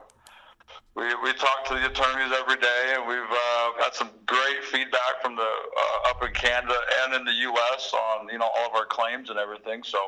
we, 0.97 1.05
we 1.23 1.33
talk 1.35 1.65
to 1.69 1.75
the 1.75 1.87
attorneys 1.87 2.33
every 2.33 2.57
day, 2.57 2.95
and 2.97 3.07
we've 3.07 3.19
uh, 3.31 3.83
had 3.85 3.93
some 3.93 4.11
great 4.25 4.65
feedback 4.65 5.21
from 5.23 5.37
the 5.37 5.43
uh, 5.43 6.11
up 6.11 6.23
in 6.25 6.33
Canada 6.33 6.75
and 7.05 7.15
in 7.15 7.25
the 7.25 7.33
U.S. 7.33 7.93
on 7.93 8.29
you 8.31 8.39
know 8.39 8.49
all 8.57 8.71
of 8.71 8.75
our 8.75 8.87
claims 8.87 9.29
and 9.29 9.39
everything. 9.39 9.83
So, 9.83 9.99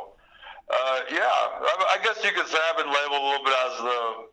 uh, 0.70 1.00
yeah, 1.12 1.28
I, 1.28 1.98
I 2.00 2.04
guess 2.04 2.24
you 2.24 2.30
could 2.32 2.46
say 2.46 2.58
I've 2.70 2.78
been 2.78 2.92
labeled 2.92 3.22
a 3.22 3.26
little 3.26 3.44
bit 3.44 3.54
as 3.66 3.78
the 3.78 4.28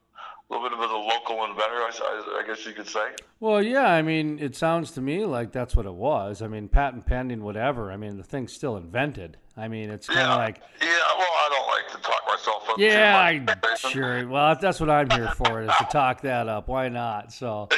a 0.50 0.54
little 0.54 0.78
bit 0.78 0.88
of 0.88 0.91
a 0.91 0.96
local 0.96 1.44
inventor, 1.44 1.82
I, 1.82 2.41
I, 2.44 2.48
guess 2.48 2.65
you 2.68 2.74
could 2.74 2.88
say. 2.88 3.08
Well, 3.39 3.63
yeah, 3.63 3.88
I 3.88 4.04
mean, 4.04 4.38
it 4.39 4.56
sounds 4.56 4.91
to 4.91 5.02
me 5.02 5.26
like 5.26 5.52
that's 5.52 5.76
what 5.76 5.88
it 5.88 5.94
was. 5.94 6.41
I 6.44 6.48
mean, 6.48 6.70
patent 6.70 7.08
pending, 7.08 7.44
whatever. 7.44 7.91
I 7.91 7.98
mean, 7.98 8.18
the 8.18 8.24
thing's 8.24 8.54
still 8.54 8.78
invented. 8.78 9.38
I 9.58 9.68
mean, 9.68 9.89
it's 9.89 10.08
kind 10.08 10.20
of 10.20 10.28
yeah. 10.28 10.36
like. 10.36 10.62
Yeah, 10.82 10.88
well, 11.18 11.28
I 11.28 11.50
don't 11.50 11.68
like 11.68 11.96
to 11.96 12.10
talk 12.10 12.22
myself 12.28 12.70
up. 12.70 12.78
Yeah, 12.78 13.18
I 13.18 13.78
sure. 13.78 14.28
Well, 14.28 14.58
that's 14.60 14.80
what 14.80 14.89
I'm 14.89 15.10
here 15.10 15.30
for 15.30 15.62
is 15.62 15.72
to 15.78 15.86
talk 15.86 16.22
that 16.22 16.50
up. 16.50 16.68
Why 16.68 16.89
not? 16.89 17.32
So. 17.32 17.70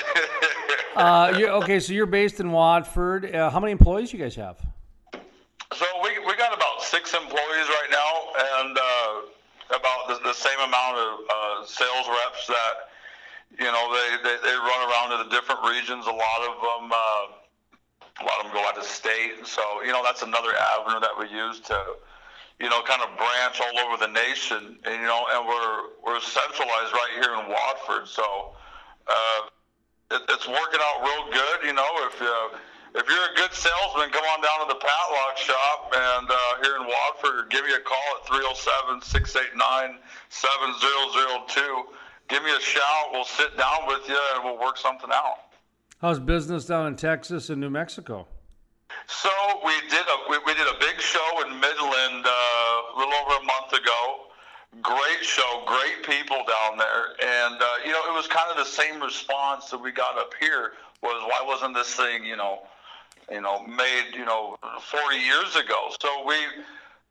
uh, 0.96 1.36
you 1.38 1.48
okay? 1.48 1.80
So 1.80 1.94
you're 1.94 2.06
based 2.08 2.40
in 2.40 2.52
Watford. 2.52 3.34
Uh, 3.36 3.50
how 3.50 3.60
many 3.60 3.72
employees 3.72 4.12
you 4.12 4.20
guys 4.20 4.36
have? 4.36 4.58
So 5.74 5.86
we 6.02 6.18
we 6.26 6.36
got 6.36 6.56
about 6.56 6.82
six 6.82 7.14
employees 7.14 7.68
right 7.68 7.90
now, 7.92 8.62
and. 8.62 8.78
Uh, 8.78 9.28
about 9.70 10.08
the, 10.08 10.20
the 10.24 10.34
same 10.34 10.60
amount 10.60 10.96
of 10.98 11.12
uh, 11.28 11.66
sales 11.66 12.08
reps 12.08 12.48
that 12.48 12.74
you 13.60 13.68
know 13.68 13.92
they, 13.92 14.10
they, 14.24 14.36
they 14.44 14.56
run 14.56 14.82
around 14.88 15.12
to 15.12 15.24
the 15.24 15.30
different 15.30 15.62
regions. 15.64 16.06
A 16.08 16.12
lot 16.12 16.40
of 16.48 16.56
them 16.62 16.92
uh, 16.92 17.24
a 18.22 18.24
lot 18.24 18.40
of 18.40 18.46
them 18.46 18.54
go 18.54 18.66
out 18.68 18.78
of 18.78 18.84
state, 18.84 19.46
so 19.46 19.62
you 19.86 19.92
know 19.92 20.04
that's 20.04 20.22
another 20.24 20.56
avenue 20.56 21.00
that 21.00 21.12
we 21.18 21.28
use 21.30 21.60
to 21.62 21.96
you 22.60 22.70
know 22.70 22.82
kind 22.84 23.02
of 23.02 23.10
branch 23.18 23.60
all 23.62 23.80
over 23.86 23.98
the 23.98 24.08
nation. 24.12 24.78
And 24.86 25.02
you 25.02 25.08
know, 25.08 25.26
and 25.32 25.48
we're 25.48 25.90
we're 26.04 26.20
centralized 26.22 26.94
right 26.94 27.12
here 27.22 27.34
in 27.38 27.50
Watford, 27.50 28.08
so 28.08 28.56
uh, 29.08 29.42
it, 30.12 30.22
it's 30.30 30.48
working 30.48 30.80
out 30.82 31.02
real 31.02 31.32
good. 31.32 31.68
You 31.68 31.74
know, 31.74 32.08
if 32.10 32.22
uh, 32.22 32.50
if 32.96 33.08
you're 33.08 33.30
a 33.30 33.36
good 33.36 33.54
salesman, 33.54 34.10
come 34.10 34.26
on 34.26 34.42
down 34.42 34.62
to 34.66 34.74
the 34.74 34.80
Patlock 34.80 35.38
shop 35.38 35.94
and 35.94 36.32
uh, 36.32 36.58
here 36.64 36.78
in 36.78 36.88
Watford, 36.88 37.52
give 37.52 37.64
me 37.66 37.74
a 37.74 37.80
call 37.80 38.18
at 38.18 38.26
307-689-7002. 39.06 41.94
Give 42.28 42.44
me 42.44 42.56
a 42.56 42.60
shout. 42.60 43.12
We'll 43.12 43.26
sit 43.26 43.56
down 43.56 43.86
with 43.88 44.10
you 44.10 44.20
and 44.36 44.44
we'll 44.44 44.58
work 44.60 44.78
something 44.78 45.12
out. 45.14 45.47
How's 46.00 46.20
business 46.20 46.66
down 46.66 46.88
in 46.88 46.96
Texas 46.96 47.50
and 47.50 47.60
New 47.60 47.70
Mexico? 47.70 48.28
So 49.08 49.30
we 49.66 49.74
did 49.90 50.06
a 50.06 50.30
we, 50.30 50.38
we 50.46 50.54
did 50.54 50.68
a 50.68 50.80
big 50.80 51.00
show 51.00 51.42
in 51.46 51.60
Midland 51.60 52.26
uh, 52.26 52.30
a 52.30 52.96
little 52.98 53.14
over 53.14 53.42
a 53.42 53.46
month 53.46 53.74
ago. 53.74 54.26
Great 54.82 55.24
show, 55.24 55.64
great 55.66 56.04
people 56.04 56.38
down 56.38 56.78
there, 56.78 57.16
and 57.22 57.62
uh, 57.62 57.66
you 57.86 57.92
know 57.92 58.02
it 58.10 58.14
was 58.14 58.28
kind 58.28 58.52
of 58.52 58.58
the 58.58 58.70
same 58.70 59.02
response 59.02 59.70
that 59.72 59.82
we 59.82 59.92
got 59.92 60.18
up 60.18 60.34
here. 60.40 60.74
Was 61.02 61.24
why 61.28 61.44
wasn't 61.46 61.74
this 61.74 61.94
thing 61.96 62.24
you 62.24 62.38
know 62.38 62.62
you 63.32 63.42
know, 63.42 63.64
made, 63.68 64.16
you 64.16 64.26
know, 64.26 64.58
40 64.82 65.18
years 65.18 65.56
ago. 65.56 65.92
So 66.02 66.26
we, 66.26 66.36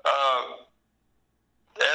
uh, 0.04 0.42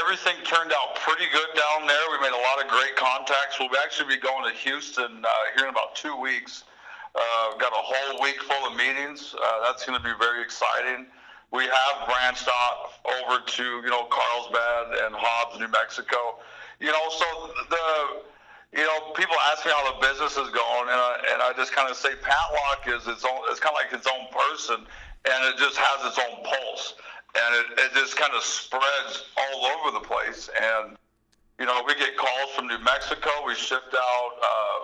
everything 0.02 0.36
turned 0.46 0.72
out 0.72 0.96
pretty 0.96 1.26
good 1.34 1.48
down 1.56 1.88
there. 1.88 1.98
We 2.12 2.22
made 2.22 2.34
a 2.34 2.42
lot 2.42 2.64
of 2.64 2.70
great 2.70 2.96
contacts. 2.96 3.60
We'll 3.60 3.70
actually 3.84 4.16
be 4.16 4.22
going 4.22 4.52
to 4.52 4.56
Houston 4.60 5.26
uh, 5.26 5.30
here 5.56 5.66
in 5.66 5.72
about 5.72 5.96
two 5.96 6.16
weeks. 6.16 6.66
Uh, 7.16 7.58
got 7.58 7.72
a 7.74 7.84
whole 7.84 8.22
week 8.22 8.42
full 8.42 8.72
of 8.72 8.78
meetings. 8.78 9.36
Uh, 9.36 9.62
that's 9.64 9.86
going 9.86 9.98
to 9.98 10.04
be 10.04 10.14
very 10.20 10.42
exciting. 10.42 11.06
We 11.52 11.64
have 11.64 12.08
branched 12.08 12.48
out 12.48 12.92
over 13.04 13.44
to, 13.46 13.64
you 13.64 13.90
know, 13.90 14.08
Carlsbad 14.08 15.04
and 15.04 15.16
Hobbs, 15.16 15.60
New 15.60 15.68
Mexico. 15.68 16.40
You 16.80 16.88
know, 16.88 17.10
so 17.10 17.52
the 17.70 18.24
you 18.72 18.84
know, 18.84 19.12
people 19.16 19.36
ask 19.52 19.66
me 19.66 19.72
how 19.76 19.84
the 19.92 20.00
business 20.00 20.32
is 20.32 20.48
going, 20.48 20.88
and 20.88 20.96
I, 20.96 21.12
and 21.34 21.42
I 21.44 21.52
just 21.58 21.74
kind 21.74 21.92
of 21.92 21.98
say 21.98 22.16
Patlock 22.24 22.88
is 22.88 23.06
its 23.08 23.26
own. 23.26 23.40
It's 23.52 23.60
kind 23.60 23.76
of 23.76 23.84
like 23.84 23.92
its 23.92 24.08
own 24.08 24.32
person, 24.32 24.88
and 25.28 25.40
it 25.52 25.60
just 25.60 25.76
has 25.76 26.08
its 26.08 26.18
own 26.18 26.40
pulse, 26.44 26.96
and 27.36 27.52
it, 27.60 27.66
it 27.84 27.92
just 27.94 28.16
kind 28.16 28.32
of 28.34 28.42
spreads 28.42 29.28
all 29.36 29.66
over 29.76 30.00
the 30.00 30.08
place. 30.08 30.50
And 30.56 30.96
you 31.60 31.66
know, 31.66 31.84
we 31.86 31.96
get 31.96 32.16
calls 32.16 32.56
from 32.56 32.68
New 32.68 32.80
Mexico. 32.80 33.30
We 33.46 33.56
shipped 33.56 33.94
out 33.94 34.32
uh, 34.40 34.80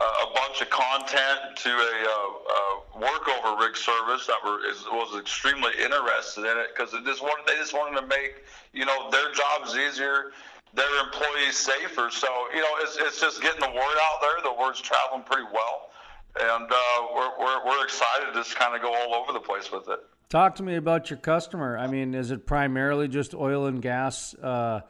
a 0.00 0.34
bunch 0.34 0.60
of 0.60 0.68
content 0.68 1.56
to 1.56 1.70
a, 1.70 1.94
uh, 2.04 3.00
a 3.00 3.00
workover 3.00 3.58
rig 3.58 3.76
service 3.76 4.26
that 4.26 4.36
were 4.44 4.64
is, 4.68 4.84
was 4.92 5.18
extremely 5.18 5.72
interested 5.82 6.42
in 6.42 6.58
it 6.58 6.68
because 6.76 6.92
they 6.92 7.00
just 7.00 7.22
wanted 7.22 8.00
to 8.00 8.06
make 8.06 8.44
you 8.72 8.84
know 8.84 9.10
their 9.10 9.32
jobs 9.32 9.74
easier 9.74 10.32
their 10.76 11.04
employees 11.04 11.56
safer. 11.56 12.10
So 12.10 12.28
you 12.54 12.60
know, 12.60 12.68
it's 12.80 12.96
it's 13.00 13.20
just 13.20 13.42
getting 13.42 13.60
the 13.60 13.68
word 13.68 13.74
out 13.74 14.20
there. 14.20 14.42
The 14.52 14.58
word's 14.58 14.80
traveling 14.80 15.22
pretty 15.22 15.48
well, 15.52 15.90
and 16.38 16.70
uh, 16.70 16.76
we're, 17.14 17.38
we're 17.38 17.66
we're 17.66 17.84
excited 17.84 18.26
to 18.26 18.32
just 18.34 18.56
kind 18.56 18.76
of 18.76 18.82
go 18.82 18.94
all 18.94 19.14
over 19.14 19.32
the 19.32 19.40
place 19.40 19.72
with 19.72 19.88
it. 19.88 20.00
Talk 20.28 20.56
to 20.56 20.62
me 20.62 20.76
about 20.76 21.08
your 21.08 21.18
customer. 21.18 21.78
I 21.78 21.86
mean, 21.86 22.14
is 22.14 22.30
it 22.30 22.46
primarily 22.46 23.08
just 23.08 23.34
oil 23.34 23.66
and 23.66 23.80
gas 23.80 24.34
uh, 24.34 24.80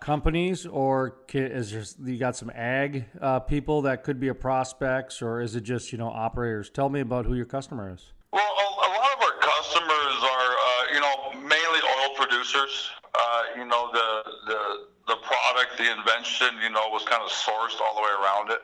companies, 0.00 0.66
or 0.66 1.18
is 1.32 1.70
there, 1.70 2.10
you 2.10 2.18
got 2.18 2.36
some 2.36 2.50
ag 2.50 3.04
uh, 3.20 3.40
people 3.40 3.82
that 3.82 4.04
could 4.04 4.20
be 4.20 4.28
a 4.28 4.34
prospects, 4.34 5.22
or 5.22 5.40
is 5.40 5.54
it 5.54 5.62
just 5.62 5.92
you 5.92 5.98
know 5.98 6.08
operators? 6.08 6.70
Tell 6.70 6.88
me 6.88 7.00
about 7.00 7.26
who 7.26 7.34
your 7.34 7.46
customer 7.46 7.92
is. 7.92 8.12
Well, 8.32 8.42
a, 8.42 8.88
lot 8.88 9.12
of 9.16 9.22
our 9.22 9.38
customers 9.40 10.16
are 10.22 10.50
uh, 10.68 10.94
you 10.94 11.00
know 11.00 11.32
mainly 11.48 11.80
oil 11.98 12.14
producers. 12.16 12.90
Uh, 13.14 13.42
you 13.56 13.64
know 13.64 13.90
the 13.92 14.30
the 14.46 14.60
the 15.08 15.16
product, 15.16 15.78
the 15.78 15.90
invention, 15.90 16.48
you 16.62 16.70
know, 16.70 16.88
was 16.90 17.04
kind 17.04 17.22
of 17.22 17.30
sourced 17.30 17.80
all 17.80 17.94
the 17.94 18.02
way 18.02 18.14
around 18.22 18.50
it. 18.50 18.60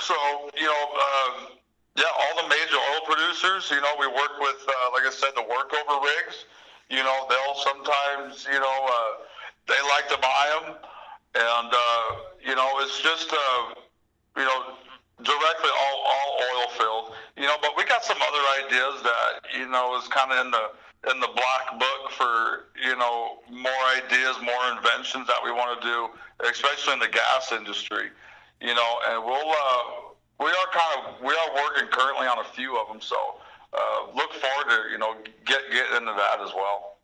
So 0.00 0.14
you 0.56 0.66
know. 0.66 0.88
Uh, 0.94 1.54
yeah, 1.98 2.06
all 2.14 2.42
the 2.42 2.48
major 2.48 2.78
oil 2.78 3.02
producers. 3.10 3.74
You 3.74 3.82
know, 3.82 3.90
we 3.98 4.06
work 4.06 4.38
with, 4.38 4.62
uh, 4.62 4.94
like 4.94 5.02
I 5.02 5.10
said, 5.10 5.34
the 5.34 5.42
workover 5.42 5.98
rigs. 5.98 6.46
You 6.90 7.02
know, 7.02 7.26
they'll 7.28 7.58
sometimes, 7.58 8.46
you 8.46 8.58
know, 8.58 8.78
uh, 8.86 9.12
they 9.68 9.80
like 9.88 10.08
to 10.08 10.18
buy 10.18 10.44
them, 10.56 10.74
and 11.36 11.70
uh, 11.72 12.04
you 12.44 12.54
know, 12.56 12.80
it's 12.80 13.00
just, 13.02 13.32
uh, 13.32 13.74
you 14.36 14.44
know, 14.44 14.74
directly 15.22 15.70
all 15.70 15.98
all 16.06 16.30
oil 16.40 16.68
filled. 16.76 17.12
You 17.36 17.44
know, 17.44 17.56
but 17.60 17.76
we 17.76 17.84
got 17.84 18.04
some 18.04 18.18
other 18.20 18.64
ideas 18.64 19.02
that 19.02 19.58
you 19.58 19.68
know 19.68 19.96
is 19.98 20.08
kind 20.08 20.32
of 20.32 20.44
in 20.44 20.50
the 20.50 20.64
in 21.12 21.20
the 21.20 21.30
black 21.36 21.78
book 21.78 22.10
for 22.16 22.72
you 22.82 22.96
know 22.96 23.38
more 23.50 23.82
ideas, 23.94 24.36
more 24.42 24.76
inventions 24.76 25.26
that 25.26 25.38
we 25.44 25.52
want 25.52 25.80
to 25.80 25.86
do, 25.86 26.08
especially 26.48 26.94
in 26.94 27.00
the 27.00 27.08
gas 27.08 27.52
industry. 27.52 28.08
You 28.60 28.74
know, 28.74 28.92
and 29.10 29.24
we'll. 29.24 29.50
Uh, 29.50 30.08
we 30.40 30.46
are 30.46 30.70
kind 30.70 30.92
of 30.98 31.20
we 31.20 31.34
are 31.34 31.54
working 31.54 31.88
currently 31.90 32.26
on 32.26 32.38
a 32.38 32.44
few 32.54 32.78
of 32.78 32.86
them, 32.88 33.00
so 33.00 33.16
uh, 33.72 34.06
look 34.14 34.32
forward 34.34 34.68
to 34.70 34.90
you 34.90 34.98
know 34.98 35.14
get 35.44 35.60
get 35.72 35.86
into 35.96 36.12
that 36.14 36.40
as 36.40 36.54
well. 36.54 36.97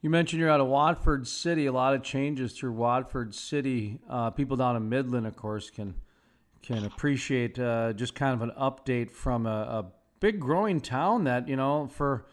You 0.00 0.10
mentioned 0.10 0.38
you're 0.38 0.50
out 0.50 0.60
of 0.60 0.68
Watford 0.68 1.26
City. 1.26 1.66
A 1.66 1.72
lot 1.72 1.92
of 1.92 2.04
changes 2.04 2.52
through 2.52 2.70
Watford 2.72 3.34
City. 3.34 3.98
Uh, 4.08 4.30
people 4.30 4.56
down 4.56 4.76
in 4.76 4.88
Midland, 4.88 5.26
of 5.26 5.34
course, 5.34 5.70
can 5.70 5.94
can 6.62 6.84
appreciate 6.84 7.58
uh, 7.58 7.92
just 7.92 8.14
kind 8.14 8.34
of 8.34 8.42
an 8.42 8.52
update 8.58 9.10
from 9.10 9.46
a, 9.46 9.50
a, 9.50 9.86
big 10.20 10.40
growing 10.40 10.80
town 10.80 11.22
that 11.24 11.48
you 11.48 11.54
know 11.54 11.86
for 11.86 12.26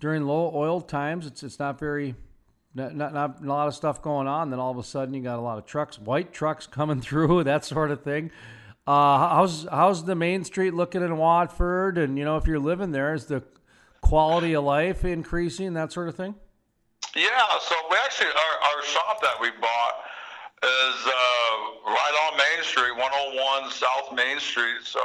during 0.00 0.22
low 0.22 0.50
oil 0.54 0.80
times, 0.80 1.26
it's 1.26 1.42
it's 1.42 1.58
not 1.58 1.78
very 1.78 2.14
not, 2.74 2.94
not, 2.94 3.12
not 3.12 3.42
a 3.42 3.46
lot 3.46 3.68
of 3.68 3.74
stuff 3.74 4.00
going 4.00 4.26
on. 4.26 4.48
Then 4.48 4.58
all 4.58 4.70
of 4.70 4.78
a 4.78 4.82
sudden, 4.82 5.12
you 5.12 5.22
got 5.22 5.38
a 5.38 5.42
lot 5.42 5.58
of 5.58 5.66
trucks, 5.66 5.98
white 5.98 6.32
trucks 6.32 6.66
coming 6.70 7.02
through, 7.02 7.44
that 7.44 7.66
sort 7.66 7.90
of 7.90 8.02
thing. 8.02 8.30
Uh, 8.86 9.18
how's 9.18 9.66
how's 9.70 10.06
the 10.06 10.14
main 10.14 10.44
street 10.44 10.72
looking 10.72 11.02
in 11.02 11.18
Watford? 11.18 11.98
And 11.98 12.16
you 12.16 12.24
know, 12.24 12.38
if 12.38 12.46
you're 12.46 12.58
living 12.58 12.92
there, 12.92 13.12
is 13.12 13.26
the 13.26 13.42
quality 14.00 14.54
of 14.54 14.64
life 14.64 15.04
increasing, 15.04 15.74
that 15.74 15.92
sort 15.92 16.08
of 16.08 16.14
thing? 16.14 16.36
Yeah. 17.16 17.58
So 17.64 17.74
we 17.90 17.96
actually 18.04 18.28
our, 18.28 18.54
our 18.76 18.80
shop 18.84 19.20
that 19.22 19.40
we 19.40 19.48
bought 19.56 19.96
is 20.62 20.98
uh, 21.08 21.56
right 21.88 22.16
on 22.28 22.36
Main 22.36 22.60
Street, 22.64 22.92
101 22.92 23.72
South 23.72 24.12
Main 24.12 24.38
Street. 24.38 24.84
So 24.84 25.00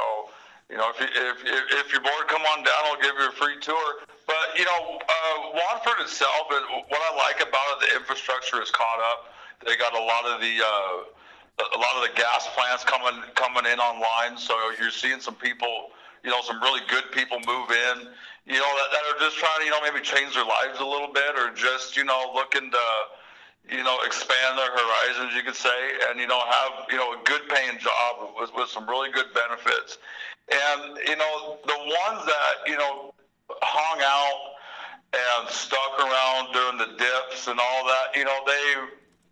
you 0.68 0.76
know, 0.76 0.92
if 0.92 1.00
you, 1.00 1.08
if 1.08 1.36
if, 1.44 1.64
if 1.86 1.92
you're 1.92 2.04
bored, 2.04 2.28
come 2.28 2.42
on 2.52 2.64
down. 2.64 2.80
I'll 2.92 3.00
give 3.00 3.16
you 3.16 3.28
a 3.28 3.32
free 3.32 3.56
tour. 3.60 4.04
But 4.28 4.56
you 4.56 4.64
know, 4.64 5.00
uh, 5.00 5.36
Watford 5.56 6.04
itself, 6.04 6.52
and 6.52 6.84
what 6.88 7.00
I 7.00 7.16
like 7.16 7.40
about 7.40 7.80
it, 7.80 7.88
the 7.88 7.96
infrastructure 7.96 8.60
is 8.62 8.70
caught 8.70 9.00
up. 9.00 9.32
They 9.64 9.76
got 9.76 9.96
a 9.96 10.04
lot 10.04 10.24
of 10.28 10.40
the 10.40 10.54
uh, 10.60 11.64
a 11.64 11.78
lot 11.78 11.96
of 11.96 12.08
the 12.08 12.14
gas 12.16 12.48
plants 12.54 12.84
coming 12.84 13.22
coming 13.34 13.70
in 13.70 13.78
online. 13.80 14.36
So 14.36 14.54
you're 14.80 14.90
seeing 14.90 15.20
some 15.20 15.34
people, 15.34 15.92
you 16.24 16.30
know, 16.30 16.40
some 16.42 16.60
really 16.60 16.80
good 16.88 17.04
people 17.12 17.38
move 17.46 17.70
in, 17.70 18.08
you 18.46 18.58
know, 18.58 18.72
that, 18.78 18.88
that 18.92 19.02
are 19.14 19.18
just 19.20 19.36
trying 19.36 19.58
to, 19.58 19.64
you 19.64 19.70
know, 19.70 19.82
maybe 19.82 20.00
change 20.02 20.34
their 20.34 20.44
lives 20.44 20.78
a 20.80 20.86
little 20.86 21.12
bit, 21.12 21.38
or 21.38 21.50
just, 21.54 21.96
you 21.96 22.04
know, 22.04 22.32
looking 22.34 22.70
to, 22.70 22.86
you 23.70 23.82
know, 23.82 23.98
expand 24.04 24.58
their 24.58 24.70
horizons, 24.70 25.34
you 25.34 25.42
could 25.42 25.54
say, 25.54 25.70
and 26.10 26.18
you 26.18 26.26
know, 26.26 26.40
have 26.40 26.90
you 26.90 26.96
know 26.96 27.12
a 27.12 27.20
good 27.24 27.48
paying 27.48 27.78
job 27.78 28.34
with, 28.38 28.50
with 28.54 28.68
some 28.68 28.88
really 28.88 29.10
good 29.12 29.30
benefits. 29.34 29.98
And 30.50 30.98
you 31.06 31.16
know, 31.16 31.58
the 31.64 31.78
ones 31.78 32.26
that 32.26 32.54
you 32.66 32.76
know 32.76 33.14
hung 33.62 34.00
out 34.02 34.52
and 35.14 35.48
stuck 35.48 35.94
around 36.00 36.52
during 36.52 36.78
the 36.78 36.98
dips 36.98 37.46
and 37.46 37.60
all 37.60 37.84
that, 37.84 38.16
you 38.16 38.24
know, 38.24 38.38
they 38.46 38.64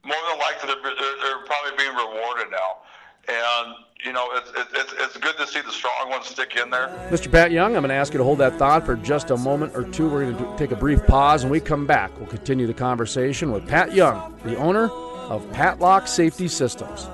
more 0.04 0.22
than 0.30 0.38
likely 0.38 0.68
they're, 0.68 0.94
they're 0.94 1.44
probably 1.44 1.72
being 1.76 1.96
rewarded 1.96 2.50
now. 2.50 2.84
And 3.28 3.74
you 4.04 4.12
know, 4.12 4.28
it's, 4.32 4.50
it's, 4.74 4.94
it's 4.98 5.16
good 5.18 5.36
to 5.36 5.46
see 5.46 5.60
the 5.60 5.70
strong 5.70 6.08
ones 6.08 6.26
stick 6.26 6.56
in 6.56 6.70
there. 6.70 6.88
Mr. 7.10 7.30
Pat 7.30 7.50
Young, 7.50 7.76
I'm 7.76 7.82
going 7.82 7.90
to 7.90 7.94
ask 7.94 8.12
you 8.14 8.18
to 8.18 8.24
hold 8.24 8.38
that 8.38 8.58
thought 8.58 8.86
for 8.86 8.96
just 8.96 9.30
a 9.30 9.36
moment 9.36 9.76
or 9.76 9.84
two. 9.84 10.08
We're 10.08 10.30
going 10.30 10.36
to 10.36 10.56
take 10.56 10.70
a 10.70 10.76
brief 10.76 11.06
pause, 11.06 11.42
and 11.42 11.50
we 11.50 11.60
come 11.60 11.86
back. 11.86 12.10
We'll 12.18 12.28
continue 12.28 12.66
the 12.66 12.74
conversation 12.74 13.52
with 13.52 13.68
Pat 13.68 13.92
Young, 13.92 14.38
the 14.44 14.56
owner 14.56 14.88
of 14.90 15.44
Patlock 15.52 16.08
Safety 16.08 16.48
Systems. 16.48 17.08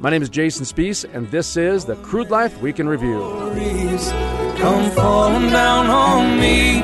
My 0.00 0.10
name 0.10 0.22
is 0.22 0.28
Jason 0.28 0.64
Spiess, 0.64 1.04
and 1.12 1.28
this 1.30 1.56
is 1.56 1.84
the 1.84 1.96
Crude 1.96 2.30
Life 2.30 2.60
Week 2.60 2.78
in 2.78 2.88
Review. 2.88 3.18
Come 4.58 4.90
falling 4.92 5.50
down 5.50 5.86
on 5.86 6.38
me 6.38 6.82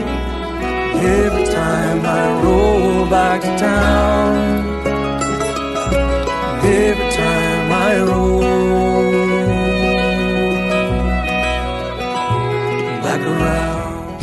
every 0.98 1.44
time 1.46 2.04
I 2.04 2.42
roll 2.42 3.08
back 3.08 3.40
to 3.42 3.56
town 3.56 4.74
every 6.66 7.10
time 7.12 7.72
I 7.72 8.00
roll 8.00 8.23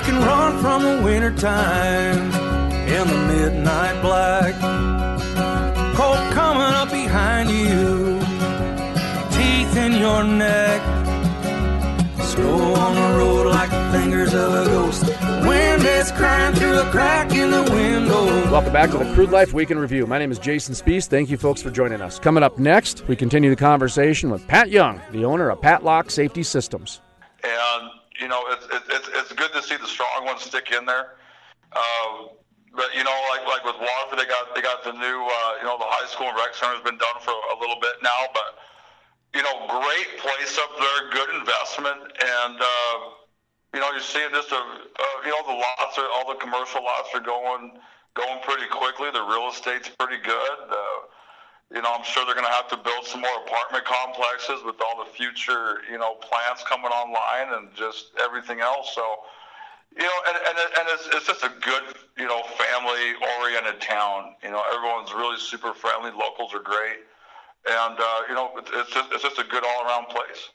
You 0.00 0.06
can 0.06 0.22
run 0.22 0.62
from 0.62 0.82
the 0.82 1.02
winter 1.04 1.30
time 1.30 2.32
in 2.88 3.06
the 3.06 3.34
midnight 3.34 4.00
black. 4.00 4.54
Cold 5.94 6.32
coming 6.32 6.62
up 6.62 6.90
behind 6.90 7.50
you, 7.50 8.18
teeth 9.30 9.76
in 9.76 10.00
your 10.00 10.24
neck. 10.24 10.80
Slow 12.22 12.72
on 12.76 12.94
the 12.94 13.18
road 13.18 13.48
like 13.48 13.68
the 13.68 13.98
fingers 13.98 14.32
of 14.32 14.54
a 14.54 14.64
ghost. 14.64 15.04
Wind 15.46 15.84
is 15.84 16.10
crying 16.12 16.54
through 16.54 16.80
a 16.80 16.90
crack 16.90 17.32
in 17.32 17.50
the 17.50 17.70
window. 17.70 18.50
Welcome 18.50 18.72
back 18.72 18.90
to 18.92 18.98
the 18.98 19.12
Crude 19.12 19.30
Life 19.30 19.52
Week 19.52 19.70
in 19.70 19.78
Review. 19.78 20.06
My 20.06 20.18
name 20.18 20.32
is 20.32 20.38
Jason 20.38 20.74
Spiess. 20.74 21.08
Thank 21.08 21.28
you, 21.28 21.36
folks, 21.36 21.60
for 21.60 21.70
joining 21.70 22.00
us. 22.00 22.18
Coming 22.18 22.42
up 22.42 22.58
next, 22.58 23.06
we 23.06 23.16
continue 23.16 23.50
the 23.50 23.56
conversation 23.56 24.30
with 24.30 24.48
Pat 24.48 24.70
Young, 24.70 24.98
the 25.12 25.26
owner 25.26 25.50
of 25.50 25.60
Patlock 25.60 26.10
Safety 26.10 26.42
Systems. 26.42 27.02
And 27.44 27.99
you 28.20 28.28
know, 28.28 28.44
it's, 28.48 28.66
it's 28.70 29.08
it's 29.12 29.32
good 29.32 29.52
to 29.52 29.62
see 29.62 29.76
the 29.76 29.86
strong 29.86 30.24
ones 30.24 30.42
stick 30.42 30.70
in 30.76 30.84
there. 30.84 31.16
Uh, 31.72 32.28
but 32.76 32.94
you 32.94 33.02
know, 33.02 33.16
like 33.30 33.46
like 33.48 33.64
with 33.64 33.80
Watford, 33.80 34.18
they 34.18 34.28
got 34.28 34.54
they 34.54 34.60
got 34.60 34.84
the 34.84 34.92
new 34.92 35.18
uh, 35.24 35.52
you 35.58 35.64
know 35.64 35.80
the 35.80 35.88
high 35.88 36.06
school 36.06 36.28
and 36.28 36.36
rec 36.36 36.54
center 36.54 36.76
has 36.76 36.84
been 36.84 36.98
done 36.98 37.18
for 37.24 37.32
a 37.32 37.56
little 37.58 37.80
bit 37.80 37.98
now, 38.02 38.30
but 38.34 38.60
you 39.34 39.42
know, 39.42 39.66
great 39.66 40.10
place 40.18 40.58
up 40.58 40.70
there, 40.78 41.10
good 41.14 41.30
investment, 41.38 42.02
and 42.18 42.58
uh, 42.60 42.96
you 43.74 43.80
know 43.80 43.90
you're 43.90 44.04
seeing 44.04 44.30
just 44.30 44.50
a 44.52 44.60
uh, 44.60 45.16
you 45.24 45.30
know 45.30 45.42
the 45.46 45.56
lots 45.56 45.98
are 45.98 46.10
all 46.12 46.28
the 46.28 46.38
commercial 46.38 46.82
lots 46.82 47.08
are 47.14 47.24
going 47.24 47.78
going 48.14 48.38
pretty 48.42 48.66
quickly. 48.68 49.10
The 49.10 49.22
real 49.22 49.48
estate's 49.50 49.88
pretty 49.88 50.18
good. 50.22 50.58
Uh, 50.68 50.98
You 51.72 51.80
know, 51.82 51.92
I'm 51.94 52.02
sure 52.02 52.26
they're 52.26 52.34
going 52.34 52.46
to 52.46 52.52
have 52.52 52.68
to 52.70 52.76
build 52.76 53.06
some 53.06 53.20
more 53.20 53.36
apartment 53.46 53.84
complexes 53.84 54.64
with 54.64 54.76
all 54.80 55.04
the 55.04 55.10
future, 55.10 55.82
you 55.90 55.98
know, 55.98 56.14
plants 56.14 56.64
coming 56.64 56.90
online 56.90 57.56
and 57.56 57.72
just 57.74 58.10
everything 58.18 58.60
else. 58.60 58.92
So, 58.92 59.04
you 59.96 60.02
know, 60.02 60.18
and, 60.28 60.36
and, 60.36 60.58
and 60.58 60.88
it's, 60.88 61.08
it's 61.14 61.26
just 61.26 61.44
a 61.44 61.52
good, 61.60 61.82
you 62.18 62.26
know, 62.26 62.42
family 62.58 63.14
oriented 63.38 63.80
town. 63.80 64.34
You 64.42 64.50
know, 64.50 64.62
everyone's 64.74 65.12
really 65.12 65.38
super 65.38 65.72
friendly. 65.72 66.10
Locals 66.10 66.52
are 66.54 66.62
great. 66.62 67.06
And, 67.68 67.98
uh, 68.00 68.20
you 68.28 68.34
know, 68.34 68.50
it's 68.56 68.90
just, 68.92 69.12
it's 69.12 69.22
just 69.22 69.38
a 69.38 69.44
good 69.44 69.62
all 69.64 69.86
around 69.86 70.06
place. 70.08 70.50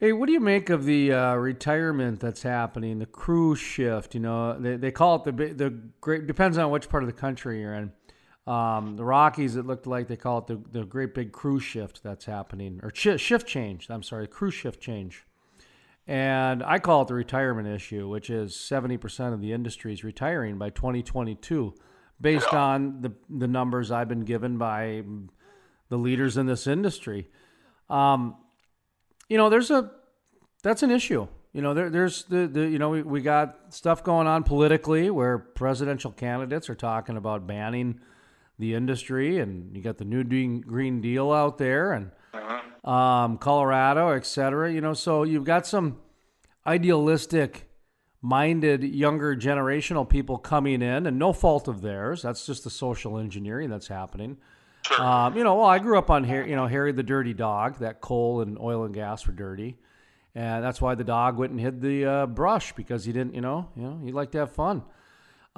Hey, 0.00 0.12
what 0.12 0.26
do 0.26 0.32
you 0.32 0.40
make 0.40 0.70
of 0.70 0.84
the 0.84 1.12
uh, 1.12 1.34
retirement 1.34 2.20
that's 2.20 2.42
happening, 2.42 3.00
the 3.00 3.06
crew 3.06 3.56
shift? 3.56 4.14
You 4.14 4.20
know, 4.20 4.58
they, 4.58 4.76
they 4.76 4.90
call 4.92 5.16
it 5.16 5.24
the 5.24 5.32
the 5.52 5.70
great 6.00 6.26
depends 6.28 6.56
on 6.56 6.70
which 6.70 6.88
part 6.88 7.02
of 7.02 7.08
the 7.08 7.12
country 7.12 7.60
you're 7.60 7.74
in. 7.74 7.92
Um, 8.48 8.96
the 8.96 9.04
Rockies, 9.04 9.56
it 9.56 9.66
looked 9.66 9.86
like 9.86 10.08
they 10.08 10.16
call 10.16 10.38
it 10.38 10.46
the, 10.46 10.58
the 10.72 10.86
great 10.86 11.12
big 11.12 11.32
crew 11.32 11.60
shift 11.60 12.02
that's 12.02 12.24
happening, 12.24 12.80
or 12.82 12.90
sh- 12.94 13.20
shift 13.20 13.46
change. 13.46 13.88
I'm 13.90 14.02
sorry, 14.02 14.26
crew 14.26 14.50
shift 14.50 14.80
change. 14.80 15.26
And 16.06 16.62
I 16.62 16.78
call 16.78 17.02
it 17.02 17.08
the 17.08 17.14
retirement 17.14 17.68
issue, 17.68 18.08
which 18.08 18.30
is 18.30 18.54
70% 18.54 19.34
of 19.34 19.42
the 19.42 19.52
industry 19.52 19.92
is 19.92 20.02
retiring 20.02 20.56
by 20.56 20.70
2022, 20.70 21.74
based 22.18 22.54
on 22.54 23.02
the, 23.02 23.12
the 23.28 23.46
numbers 23.46 23.90
I've 23.90 24.08
been 24.08 24.24
given 24.24 24.56
by 24.56 25.02
the 25.90 25.98
leaders 25.98 26.38
in 26.38 26.46
this 26.46 26.66
industry. 26.66 27.28
Um, 27.90 28.34
you 29.28 29.36
know, 29.36 29.50
there's 29.50 29.70
a 29.70 29.90
that's 30.62 30.82
an 30.82 30.90
issue. 30.90 31.28
You 31.52 31.60
know, 31.60 31.74
there, 31.74 31.90
there's 31.90 32.24
the, 32.24 32.46
the 32.46 32.66
you 32.66 32.78
know 32.78 32.88
we, 32.88 33.02
we 33.02 33.20
got 33.20 33.74
stuff 33.74 34.02
going 34.02 34.26
on 34.26 34.42
politically 34.42 35.10
where 35.10 35.36
presidential 35.36 36.12
candidates 36.12 36.70
are 36.70 36.74
talking 36.74 37.18
about 37.18 37.46
banning 37.46 38.00
the 38.58 38.74
industry, 38.74 39.38
and 39.38 39.76
you 39.76 39.82
got 39.82 39.98
the 39.98 40.04
new 40.04 40.24
Green 40.24 41.00
Deal 41.00 41.32
out 41.32 41.58
there, 41.58 41.92
and 41.92 42.10
uh-huh. 42.34 42.90
um, 42.90 43.38
Colorado, 43.38 44.10
et 44.10 44.26
cetera. 44.26 44.72
You 44.72 44.80
know, 44.80 44.94
so 44.94 45.22
you've 45.22 45.44
got 45.44 45.66
some 45.66 45.98
idealistic 46.66 47.68
minded 48.20 48.82
younger 48.82 49.36
generational 49.36 50.08
people 50.08 50.38
coming 50.38 50.82
in, 50.82 51.06
and 51.06 51.18
no 51.18 51.32
fault 51.32 51.68
of 51.68 51.82
theirs. 51.82 52.22
That's 52.22 52.44
just 52.44 52.64
the 52.64 52.70
social 52.70 53.18
engineering 53.18 53.70
that's 53.70 53.88
happening. 53.88 54.38
Um, 54.98 55.36
you 55.36 55.44
know, 55.44 55.56
well, 55.56 55.66
I 55.66 55.78
grew 55.78 55.98
up 55.98 56.10
on 56.10 56.24
Harry, 56.24 56.50
you 56.50 56.56
know, 56.56 56.66
Harry 56.66 56.92
the 56.92 57.02
Dirty 57.02 57.34
Dog. 57.34 57.78
That 57.78 58.00
coal 58.00 58.40
and 58.40 58.58
oil 58.58 58.84
and 58.84 58.94
gas 58.94 59.26
were 59.26 59.32
dirty, 59.32 59.76
and 60.34 60.64
that's 60.64 60.80
why 60.80 60.96
the 60.96 61.04
dog 61.04 61.36
went 61.36 61.52
and 61.52 61.60
hid 61.60 61.80
the 61.80 62.04
uh, 62.04 62.26
brush 62.26 62.72
because 62.72 63.04
he 63.04 63.12
didn't, 63.12 63.34
you 63.34 63.40
know, 63.40 63.70
you 63.76 63.82
know, 63.82 64.00
he 64.02 64.10
liked 64.10 64.32
to 64.32 64.38
have 64.38 64.52
fun. 64.52 64.82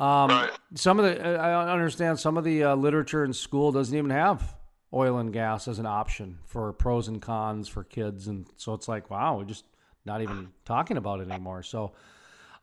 Um, 0.00 0.30
right. 0.30 0.50
Some 0.76 0.98
of 0.98 1.04
the 1.04 1.38
I 1.38 1.70
understand 1.70 2.18
some 2.18 2.38
of 2.38 2.44
the 2.44 2.64
uh, 2.64 2.74
literature 2.74 3.22
in 3.22 3.34
school 3.34 3.70
doesn't 3.70 3.94
even 3.94 4.10
have 4.10 4.56
oil 4.94 5.18
and 5.18 5.30
gas 5.30 5.68
as 5.68 5.78
an 5.78 5.84
option 5.84 6.38
for 6.46 6.72
pros 6.72 7.08
and 7.08 7.20
cons 7.20 7.68
for 7.68 7.84
kids, 7.84 8.26
and 8.26 8.46
so 8.56 8.72
it's 8.72 8.88
like 8.88 9.10
wow, 9.10 9.36
we're 9.36 9.44
just 9.44 9.66
not 10.06 10.22
even 10.22 10.48
talking 10.64 10.96
about 10.96 11.20
it 11.20 11.30
anymore. 11.30 11.62
So, 11.62 11.92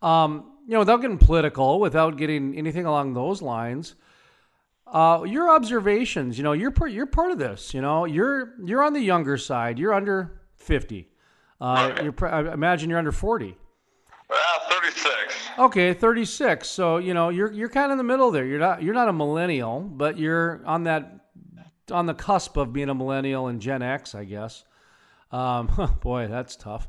um, 0.01 0.53
you 0.65 0.73
know, 0.73 0.79
without 0.79 1.01
getting 1.01 1.19
political, 1.19 1.79
without 1.79 2.17
getting 2.17 2.57
anything 2.57 2.85
along 2.87 3.13
those 3.13 3.41
lines. 3.43 3.93
Uh, 4.87 5.23
your 5.27 5.49
observations, 5.49 6.37
you 6.37 6.45
know, 6.45 6.53
you're 6.53 6.71
part, 6.71 6.91
you're 6.91 7.05
part 7.05 7.31
of 7.31 7.37
this, 7.37 7.73
you 7.73 7.81
know, 7.81 8.05
you're, 8.05 8.53
you're 8.63 8.81
on 8.81 8.93
the 8.93 9.01
younger 9.01 9.37
side, 9.37 9.77
you're 9.77 9.93
under 9.93 10.39
50. 10.55 11.09
Uh, 11.59 11.93
you're, 12.01 12.25
I 12.25 12.53
imagine 12.53 12.89
you're 12.89 12.97
under 12.97 13.11
40. 13.11 13.57
Ah, 14.31 14.67
36. 14.69 15.49
Okay, 15.59 15.93
36. 15.93 16.67
So, 16.67 16.97
you 16.97 17.13
know, 17.13 17.29
you're 17.29 17.51
you're 17.51 17.69
kind 17.69 17.85
of 17.85 17.91
in 17.93 17.97
the 17.97 18.03
middle 18.03 18.31
there. 18.31 18.45
You're 18.45 18.59
not 18.59 18.83
you're 18.83 18.93
not 18.93 19.07
a 19.07 19.13
millennial, 19.13 19.81
but 19.81 20.17
you're 20.17 20.61
on 20.65 20.83
that 20.83 21.17
on 21.91 22.05
the 22.05 22.13
cusp 22.13 22.57
of 22.57 22.73
being 22.73 22.89
a 22.89 22.95
millennial 22.95 23.47
and 23.47 23.61
Gen 23.61 23.81
X, 23.81 24.13
I 24.13 24.25
guess. 24.25 24.63
Um, 25.31 25.97
boy, 26.01 26.27
that's 26.27 26.55
tough. 26.55 26.87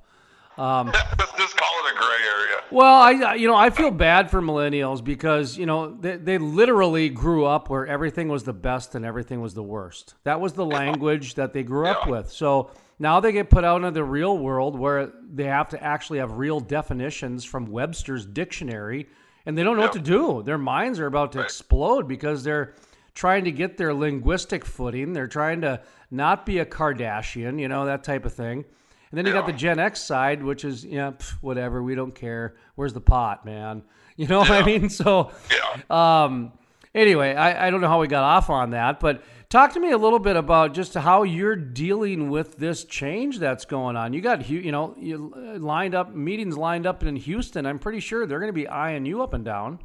Um, 0.58 0.92
just 1.38 1.56
call 1.56 1.68
it 1.84 1.94
a 1.94 1.96
gray 1.96 2.26
area. 2.36 2.62
Well, 2.70 2.94
I 2.94 3.34
you 3.34 3.46
know 3.46 3.54
I 3.54 3.70
feel 3.70 3.90
bad 3.90 4.30
for 4.30 4.42
millennials 4.42 5.02
because 5.02 5.56
you 5.56 5.66
know 5.66 5.92
they, 5.92 6.16
they 6.16 6.38
literally 6.38 7.08
grew 7.08 7.44
up 7.44 7.70
where 7.70 7.86
everything 7.86 8.28
was 8.28 8.42
the 8.42 8.52
best 8.52 8.94
and 8.94 9.04
everything 9.04 9.40
was 9.40 9.54
the 9.54 9.62
worst. 9.62 10.14
That 10.24 10.40
was 10.40 10.54
the 10.54 10.66
language 10.66 11.34
that 11.34 11.52
they 11.52 11.62
grew 11.62 11.86
up 11.86 12.08
with. 12.08 12.30
So 12.30 12.70
now 12.98 13.20
they 13.20 13.30
get 13.32 13.50
put 13.50 13.64
out 13.64 13.76
into 13.76 13.92
the 13.92 14.02
real 14.04 14.36
world 14.36 14.76
where 14.76 15.12
they 15.32 15.44
have 15.44 15.68
to 15.68 15.82
actually 15.82 16.18
have 16.18 16.32
real 16.32 16.58
definitions 16.58 17.44
from 17.44 17.66
Webster's 17.66 18.26
dictionary, 18.26 19.08
and 19.46 19.56
they 19.56 19.62
don't 19.62 19.76
know 19.76 19.82
what 19.82 19.92
to 19.92 20.00
do. 20.00 20.42
Their 20.42 20.58
minds 20.58 20.98
are 20.98 21.06
about 21.06 21.32
to 21.32 21.38
right. 21.38 21.44
explode 21.44 22.08
because 22.08 22.42
they're 22.42 22.74
trying 23.14 23.44
to 23.44 23.52
get 23.52 23.76
their 23.76 23.94
linguistic 23.94 24.64
footing. 24.64 25.12
They're 25.12 25.28
trying 25.28 25.60
to 25.60 25.80
not 26.10 26.44
be 26.44 26.58
a 26.58 26.66
Kardashian, 26.66 27.60
you 27.60 27.68
know 27.68 27.86
that 27.86 28.02
type 28.02 28.24
of 28.24 28.32
thing. 28.32 28.64
And 29.10 29.18
then 29.18 29.26
you 29.26 29.32
got 29.32 29.46
the 29.46 29.52
Gen 29.52 29.78
X 29.78 30.00
side, 30.00 30.42
which 30.42 30.64
is 30.64 30.84
yeah, 30.84 30.90
you 30.90 30.98
know, 30.98 31.16
whatever. 31.40 31.82
We 31.82 31.94
don't 31.94 32.14
care. 32.14 32.56
Where's 32.74 32.92
the 32.92 33.00
pot, 33.00 33.44
man? 33.44 33.82
You 34.18 34.26
know 34.26 34.42
yeah. 34.42 34.50
what 34.50 34.62
I 34.64 34.66
mean? 34.66 34.90
So, 34.90 35.30
yeah. 35.48 36.24
um, 36.24 36.52
anyway, 36.92 37.36
I, 37.36 37.68
I 37.68 37.70
don't 37.70 37.80
know 37.80 37.86
how 37.86 38.00
we 38.00 38.08
got 38.08 38.24
off 38.24 38.50
on 38.50 38.70
that, 38.70 38.98
but 38.98 39.22
talk 39.48 39.74
to 39.74 39.80
me 39.80 39.92
a 39.92 39.96
little 39.96 40.18
bit 40.18 40.34
about 40.34 40.74
just 40.74 40.94
how 40.94 41.22
you're 41.22 41.54
dealing 41.54 42.28
with 42.28 42.56
this 42.56 42.82
change 42.82 43.38
that's 43.38 43.64
going 43.64 43.96
on. 43.96 44.12
You 44.12 44.20
got 44.20 44.50
you 44.50 44.72
know 44.72 44.96
you 44.98 45.32
lined 45.58 45.94
up 45.94 46.16
meetings 46.16 46.56
lined 46.56 46.84
up 46.84 47.04
in 47.04 47.14
Houston. 47.14 47.64
I'm 47.64 47.78
pretty 47.78 48.00
sure 48.00 48.26
they're 48.26 48.40
going 48.40 48.48
to 48.48 48.52
be 48.52 48.66
eyeing 48.66 49.06
you 49.06 49.22
up 49.22 49.34
and 49.34 49.44
down. 49.44 49.78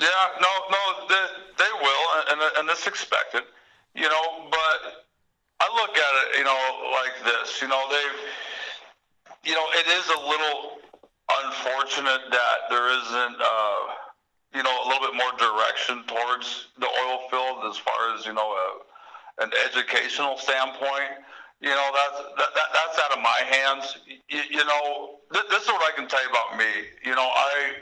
Yeah, 0.00 0.08
no, 0.40 0.48
no, 0.70 1.06
they, 1.08 1.26
they 1.58 1.70
will, 1.80 2.32
and 2.32 2.40
and 2.58 2.68
that's 2.68 2.88
expected. 2.88 3.42
You 3.94 4.08
know, 4.08 4.48
but 4.50 5.03
I 5.64 5.80
look 5.80 5.96
at 5.96 6.14
it, 6.20 6.38
you 6.38 6.44
know, 6.44 6.60
like 6.92 7.16
this. 7.24 7.62
You 7.62 7.68
know, 7.68 7.80
they've, 7.88 8.20
you 9.48 9.54
know, 9.54 9.64
it 9.80 9.86
is 9.88 10.06
a 10.12 10.20
little 10.28 10.76
unfortunate 11.44 12.20
that 12.30 12.56
there 12.68 12.88
isn't, 12.92 13.36
uh, 13.40 13.80
you 14.54 14.62
know, 14.62 14.76
a 14.84 14.86
little 14.86 15.08
bit 15.08 15.16
more 15.16 15.32
direction 15.40 16.04
towards 16.04 16.68
the 16.78 16.86
oil 16.86 17.28
field 17.30 17.64
as 17.70 17.78
far 17.78 18.14
as 18.14 18.26
you 18.26 18.34
know, 18.34 18.44
a, 18.44 19.42
an 19.42 19.50
educational 19.64 20.36
standpoint. 20.36 21.24
You 21.62 21.70
know, 21.70 21.88
that's 21.96 22.18
that, 22.36 22.50
that 22.54 22.68
that's 22.74 22.98
out 23.00 23.16
of 23.16 23.22
my 23.24 23.40
hands. 23.48 23.96
You, 24.28 24.42
you 24.50 24.64
know, 24.66 25.16
th- 25.32 25.48
this 25.48 25.62
is 25.62 25.68
what 25.68 25.80
I 25.80 25.96
can 25.96 26.06
tell 26.08 26.22
you 26.22 26.28
about 26.28 26.58
me. 26.58 26.92
You 27.02 27.14
know, 27.14 27.24
I, 27.24 27.72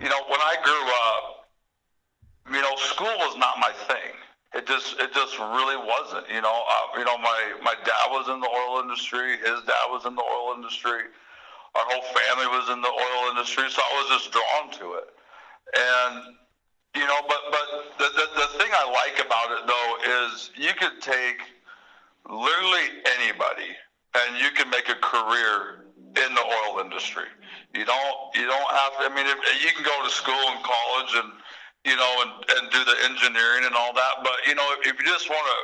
you 0.00 0.08
know, 0.08 0.22
when 0.30 0.40
I 0.40 0.56
grew 0.64 0.84
up, 1.12 1.44
you 2.56 2.62
know, 2.62 2.74
school 2.76 3.14
was 3.20 3.36
not 3.36 3.60
my 3.60 3.72
thing 3.86 4.16
it 4.54 4.66
just 4.66 5.00
it 5.00 5.12
just 5.14 5.38
really 5.38 5.76
wasn't. 5.76 6.28
You 6.28 6.42
know, 6.42 6.64
uh, 6.68 6.98
you 6.98 7.04
know, 7.04 7.16
my 7.18 7.54
my 7.62 7.74
dad 7.84 8.06
was 8.10 8.28
in 8.28 8.40
the 8.40 8.48
oil 8.48 8.80
industry. 8.82 9.38
His 9.38 9.64
dad 9.64 9.86
was 9.88 10.04
in 10.04 10.14
the 10.14 10.22
oil 10.22 10.54
industry. 10.54 11.08
Our 11.74 11.84
whole 11.88 12.04
family 12.12 12.46
was 12.52 12.68
in 12.68 12.82
the 12.82 12.92
oil 12.92 13.30
industry, 13.30 13.64
so 13.70 13.80
I 13.80 13.92
was 13.96 14.20
just 14.20 14.32
drawn 14.32 14.70
to 14.76 15.00
it. 15.00 15.08
And 15.72 16.36
you 16.96 17.06
know, 17.06 17.20
but 17.26 17.40
but 17.50 17.96
the 17.98 18.08
the, 18.12 18.26
the 18.44 18.48
thing 18.58 18.68
I 18.72 18.84
like 18.92 19.24
about 19.24 19.56
it 19.56 19.66
though 19.66 19.92
is 20.28 20.50
you 20.54 20.72
could 20.76 21.00
take 21.00 21.40
literally 22.28 23.00
anybody 23.18 23.72
and 24.14 24.36
you 24.36 24.50
can 24.52 24.68
make 24.68 24.88
a 24.88 25.00
career 25.00 25.88
in 25.96 26.34
the 26.34 26.44
oil 26.44 26.84
industry. 26.84 27.24
You 27.74 27.86
don't 27.86 28.36
you 28.36 28.44
don't 28.44 28.70
have 28.70 28.92
to. 29.00 29.08
I 29.08 29.14
mean, 29.14 29.24
if, 29.24 29.64
you 29.64 29.72
can 29.72 29.84
go 29.84 29.96
to 30.04 30.10
school 30.10 30.44
and 30.52 30.60
college 30.62 31.24
and 31.24 31.32
you 31.84 31.96
know, 31.96 32.12
and, 32.22 32.32
and 32.58 32.70
do 32.70 32.78
the 32.84 32.96
engineering 33.10 33.66
and 33.66 33.74
all 33.74 33.92
that. 33.92 34.22
But, 34.22 34.38
you 34.46 34.54
know, 34.54 34.66
if, 34.78 34.86
if 34.86 34.94
you 35.00 35.06
just 35.06 35.28
want 35.28 35.42
to, 35.42 35.58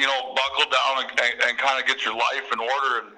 you 0.00 0.06
know, 0.06 0.36
buckle 0.36 0.68
down 0.68 1.04
and, 1.04 1.10
and, 1.16 1.34
and 1.48 1.52
kind 1.56 1.80
of 1.80 1.88
get 1.88 2.04
your 2.04 2.16
life 2.16 2.44
in 2.52 2.60
order 2.60 3.04
and, 3.04 3.10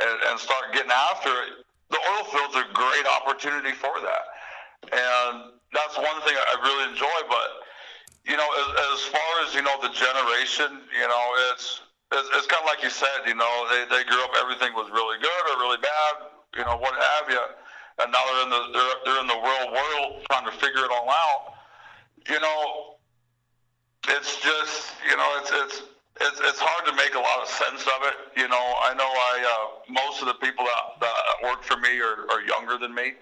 and, 0.00 0.16
and 0.28 0.34
start 0.36 0.72
getting 0.76 0.92
after 0.92 1.32
it, 1.48 1.64
the 1.88 2.00
oil 2.00 2.24
field's 2.28 2.56
a 2.56 2.64
great 2.72 3.06
opportunity 3.20 3.72
for 3.72 3.92
that. 4.00 4.24
And 4.92 5.56
that's 5.72 5.96
one 5.96 6.18
thing 6.24 6.36
I 6.36 6.54
really 6.60 6.92
enjoy. 6.92 7.18
But, 7.28 7.48
you 8.28 8.36
know, 8.36 8.48
as, 8.60 8.68
as 8.92 9.00
far 9.08 9.30
as, 9.44 9.56
you 9.56 9.64
know, 9.64 9.76
the 9.80 9.92
generation, 9.92 10.84
you 10.92 11.08
know, 11.08 11.24
it's, 11.52 11.80
it's, 12.12 12.28
it's 12.36 12.48
kind 12.48 12.60
of 12.60 12.68
like 12.68 12.84
you 12.84 12.92
said, 12.92 13.24
you 13.24 13.36
know, 13.36 13.52
they, 13.72 13.88
they 13.88 14.04
grew 14.04 14.20
up, 14.20 14.36
everything 14.36 14.76
was 14.76 14.92
really 14.92 15.16
good 15.16 15.42
or 15.52 15.64
really 15.64 15.80
bad, 15.80 16.28
you 16.56 16.64
know, 16.68 16.76
what 16.76 16.92
have 16.92 17.28
you. 17.32 17.40
And 18.04 18.12
now 18.12 18.20
they're 18.20 18.44
in 18.44 18.52
the, 18.52 18.62
they're, 18.72 18.96
they're 19.04 19.20
in 19.20 19.28
the 19.28 19.40
real 19.40 19.66
world 19.72 20.24
trying 20.28 20.44
to 20.44 20.52
figure 20.60 20.84
it 20.84 20.92
all 20.92 21.08
out 21.08 21.61
you 22.28 22.40
know, 22.40 22.96
it's 24.08 24.40
just 24.40 24.92
you 25.08 25.16
know 25.16 25.30
it's 25.40 25.50
it's 25.52 25.82
it's 26.20 26.40
it's 26.40 26.60
hard 26.60 26.86
to 26.86 26.94
make 26.94 27.14
a 27.14 27.22
lot 27.22 27.40
of 27.42 27.48
sense 27.48 27.82
of 27.86 28.00
it. 28.06 28.16
You 28.36 28.48
know, 28.48 28.64
I 28.82 28.94
know 28.94 29.08
I 29.08 29.34
uh, 29.42 29.92
most 29.92 30.20
of 30.20 30.28
the 30.28 30.38
people 30.38 30.64
that, 30.64 31.00
that 31.00 31.14
work 31.42 31.62
for 31.62 31.76
me 31.78 31.98
are, 32.00 32.28
are 32.30 32.42
younger 32.42 32.78
than 32.78 32.94
me. 32.94 33.14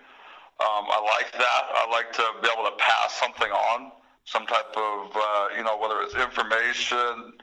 Um, 0.61 0.85
I 0.93 1.01
like 1.17 1.33
that. 1.33 1.63
I 1.73 1.89
like 1.91 2.13
to 2.13 2.25
be 2.43 2.49
able 2.53 2.69
to 2.69 2.77
pass 2.77 3.17
something 3.17 3.49
on, 3.49 3.93
some 4.25 4.45
type 4.47 4.77
of 4.77 5.13
uh, 5.15 5.49
you 5.57 5.65
know 5.65 5.79
whether 5.79 6.03
it's 6.03 6.15
information, 6.15 7.39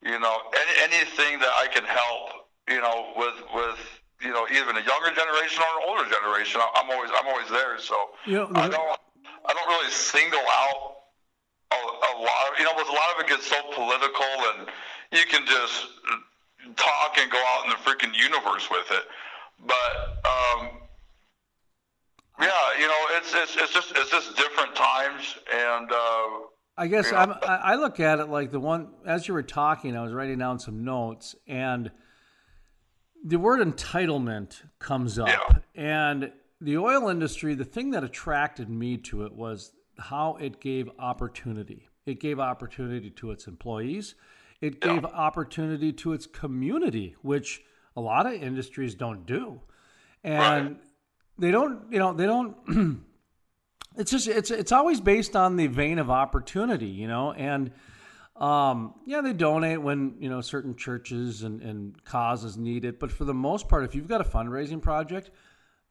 you 0.00 0.18
know 0.20 0.36
any, 0.54 0.94
anything 0.94 1.38
that 1.40 1.52
I 1.58 1.66
can 1.68 1.84
help. 1.84 2.48
You 2.70 2.80
know 2.80 3.12
with 3.16 3.36
with 3.52 3.80
you 4.22 4.30
know 4.30 4.46
even 4.48 4.76
a 4.78 4.84
younger 4.86 5.10
generation 5.12 5.60
or 5.60 5.72
an 5.76 5.82
older 5.88 6.06
generation. 6.08 6.60
I'm 6.76 6.88
always 6.88 7.10
I'm 7.10 7.26
always 7.26 7.48
there. 7.50 7.76
So 7.78 7.96
I 8.54 8.68
don't 8.68 9.00
I 9.44 9.52
don't 9.52 9.68
really 9.68 9.90
single 9.90 10.46
out 10.46 10.91
a, 11.72 12.12
a 12.12 12.14
lot 12.20 12.42
of, 12.52 12.58
you 12.58 12.64
know, 12.64 12.72
a 12.72 12.92
lot 12.92 13.10
of 13.16 13.20
it 13.20 13.28
gets 13.28 13.46
so 13.46 13.56
political 13.72 14.32
and, 14.58 14.68
you 15.12 15.26
can 15.26 15.46
just 15.46 15.88
talk 16.76 17.18
and 17.18 17.30
go 17.30 17.38
out 17.38 17.64
in 17.64 17.70
the 17.70 17.76
freaking 17.76 18.16
universe 18.16 18.68
with 18.70 18.90
it. 18.90 19.04
But 19.66 20.28
um, 20.28 20.70
yeah, 22.40 22.48
you 22.80 22.88
know, 22.88 23.06
it's 23.10 23.32
it's 23.34 23.56
it's 23.56 23.72
just 23.72 23.92
it's 23.94 24.10
just 24.10 24.36
different 24.36 24.74
times, 24.74 25.36
and 25.54 25.92
uh, 25.92 26.28
I 26.76 26.86
guess 26.88 27.06
you 27.06 27.12
know, 27.12 27.18
I'm, 27.18 27.30
I 27.42 27.56
I 27.72 27.74
look 27.76 28.00
at 28.00 28.18
it 28.18 28.28
like 28.28 28.50
the 28.50 28.58
one 28.58 28.88
as 29.06 29.28
you 29.28 29.34
were 29.34 29.42
talking, 29.42 29.96
I 29.96 30.02
was 30.02 30.12
writing 30.12 30.38
down 30.38 30.58
some 30.58 30.84
notes, 30.84 31.36
and 31.46 31.90
the 33.24 33.38
word 33.38 33.60
entitlement 33.60 34.62
comes 34.78 35.18
up, 35.18 35.62
and 35.74 36.32
the 36.60 36.78
oil 36.78 37.08
industry. 37.08 37.54
The 37.54 37.64
thing 37.64 37.90
that 37.90 38.02
attracted 38.02 38.68
me 38.68 38.96
to 38.98 39.24
it 39.26 39.32
was 39.32 39.72
how 39.98 40.36
it 40.36 40.60
gave 40.60 40.90
opportunity. 40.98 41.88
It 42.06 42.20
gave 42.20 42.40
opportunity 42.40 43.10
to 43.10 43.30
its 43.30 43.46
employees. 43.46 44.14
It 44.60 44.80
gave 44.80 45.04
opportunity 45.04 45.92
to 45.94 46.12
its 46.12 46.26
community, 46.26 47.16
which 47.22 47.62
a 47.96 48.00
lot 48.00 48.26
of 48.26 48.34
industries 48.34 48.94
don't 48.94 49.26
do, 49.26 49.60
and 50.22 50.76
they 51.38 51.50
don't. 51.50 51.92
You 51.92 51.98
know, 51.98 52.12
they 52.12 52.26
don't. 52.26 53.04
it's 53.96 54.10
just 54.10 54.28
it's 54.28 54.50
it's 54.50 54.72
always 54.72 55.00
based 55.00 55.36
on 55.36 55.56
the 55.56 55.66
vein 55.66 55.98
of 55.98 56.10
opportunity, 56.10 56.86
you 56.86 57.08
know, 57.08 57.32
and 57.32 57.72
um, 58.36 58.94
yeah, 59.04 59.20
they 59.20 59.32
donate 59.32 59.82
when 59.82 60.16
you 60.18 60.30
know 60.30 60.40
certain 60.40 60.74
churches 60.74 61.42
and, 61.42 61.60
and 61.62 62.04
causes 62.04 62.56
need 62.56 62.84
it, 62.84 62.98
but 62.98 63.12
for 63.12 63.24
the 63.24 63.34
most 63.34 63.68
part, 63.68 63.84
if 63.84 63.94
you've 63.94 64.08
got 64.08 64.20
a 64.20 64.24
fundraising 64.24 64.80
project, 64.80 65.30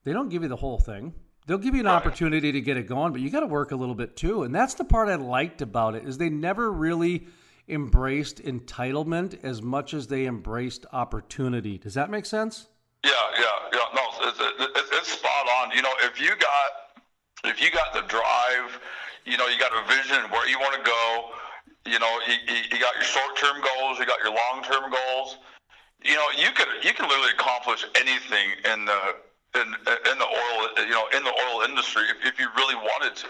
they 0.03 0.13
don't 0.13 0.29
give 0.29 0.43
you 0.43 0.49
the 0.49 0.55
whole 0.55 0.79
thing. 0.79 1.13
They'll 1.47 1.57
give 1.57 1.73
you 1.73 1.81
an 1.81 1.87
opportunity 1.87 2.51
to 2.51 2.61
get 2.61 2.77
it 2.77 2.87
going, 2.87 3.11
but 3.11 3.21
you 3.21 3.29
got 3.29 3.39
to 3.39 3.47
work 3.47 3.71
a 3.71 3.75
little 3.75 3.95
bit 3.95 4.15
too, 4.15 4.43
and 4.43 4.53
that's 4.53 4.75
the 4.75 4.83
part 4.83 5.09
I 5.09 5.15
liked 5.15 5.61
about 5.61 5.95
it 5.95 6.05
is 6.07 6.17
they 6.17 6.29
never 6.29 6.71
really 6.71 7.27
embraced 7.67 8.43
entitlement 8.43 9.43
as 9.43 9.61
much 9.61 9.93
as 9.93 10.07
they 10.07 10.27
embraced 10.27 10.85
opportunity. 10.91 11.77
Does 11.77 11.95
that 11.95 12.09
make 12.09 12.25
sense? 12.25 12.67
Yeah, 13.03 13.11
yeah, 13.39 13.43
yeah. 13.73 13.79
No, 13.95 14.01
it's, 14.27 14.39
it's, 14.39 14.91
it's 14.91 15.11
spot 15.13 15.47
on. 15.59 15.71
You 15.75 15.81
know, 15.81 15.93
if 16.03 16.21
you 16.21 16.29
got 16.29 16.71
if 17.45 17.59
you 17.61 17.71
got 17.71 17.93
the 17.93 18.01
drive, 18.01 18.79
you 19.25 19.37
know, 19.37 19.47
you 19.47 19.59
got 19.59 19.71
a 19.73 19.87
vision 19.87 20.29
where 20.29 20.47
you 20.47 20.59
want 20.59 20.75
to 20.75 20.83
go. 20.83 21.29
You 21.87 21.97
know, 21.97 22.19
you, 22.27 22.35
you 22.71 22.79
got 22.79 22.93
your 22.95 23.03
short 23.03 23.35
term 23.37 23.57
goals, 23.61 23.97
you 23.97 24.05
got 24.05 24.19
your 24.23 24.35
long 24.35 24.63
term 24.63 24.91
goals. 24.91 25.37
You 26.03 26.13
know, 26.13 26.25
you 26.37 26.51
could 26.53 26.67
you 26.83 26.93
can 26.93 27.09
literally 27.09 27.31
accomplish 27.33 27.85
anything 27.95 28.51
in 28.71 28.85
the 28.85 29.15
in 29.55 29.61
uh, 29.61 30.11
in 30.11 30.17
the 30.17 30.25
oil 30.25 30.67
uh, 30.77 30.81
you 30.81 30.91
know 30.91 31.05
in 31.15 31.23
the 31.23 31.31
oil 31.31 31.61
industry 31.67 32.03
if, 32.09 32.33
if 32.33 32.39
you 32.39 32.47
really 32.55 32.75
wanted 32.75 33.15
to. 33.15 33.27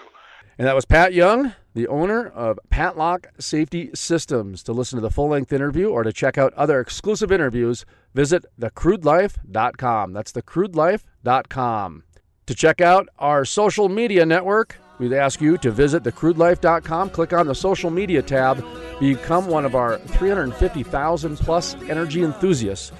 And 0.57 0.67
that 0.67 0.75
was 0.75 0.85
Pat 0.85 1.13
Young, 1.13 1.53
the 1.73 1.87
owner 1.87 2.27
of 2.27 2.59
Patlock 2.69 3.25
Safety 3.39 3.89
Systems. 3.95 4.61
To 4.63 4.73
listen 4.73 4.97
to 4.97 5.01
the 5.01 5.09
full 5.09 5.29
length 5.29 5.51
interview 5.51 5.89
or 5.89 6.03
to 6.03 6.13
check 6.13 6.37
out 6.37 6.53
other 6.53 6.79
exclusive 6.79 7.31
interviews, 7.31 7.85
visit 8.13 8.45
thecrudelife.com. 8.59 10.13
That's 10.13 10.31
thecrudelife.com. 10.33 12.03
To 12.47 12.55
check 12.55 12.81
out 12.81 13.07
our 13.17 13.45
social 13.45 13.87
media 13.87 14.25
network, 14.25 14.77
we'd 14.99 15.13
ask 15.13 15.41
you 15.41 15.57
to 15.59 15.71
visit 15.71 16.03
thecrudelife.com, 16.03 17.09
click 17.11 17.33
on 17.33 17.47
the 17.47 17.55
social 17.55 17.89
media 17.89 18.21
tab, 18.21 18.63
become 18.99 19.47
one 19.47 19.65
of 19.65 19.73
our 19.73 19.97
350,000 19.99 21.37
plus 21.37 21.75
energy 21.89 22.23
enthusiasts 22.23 22.91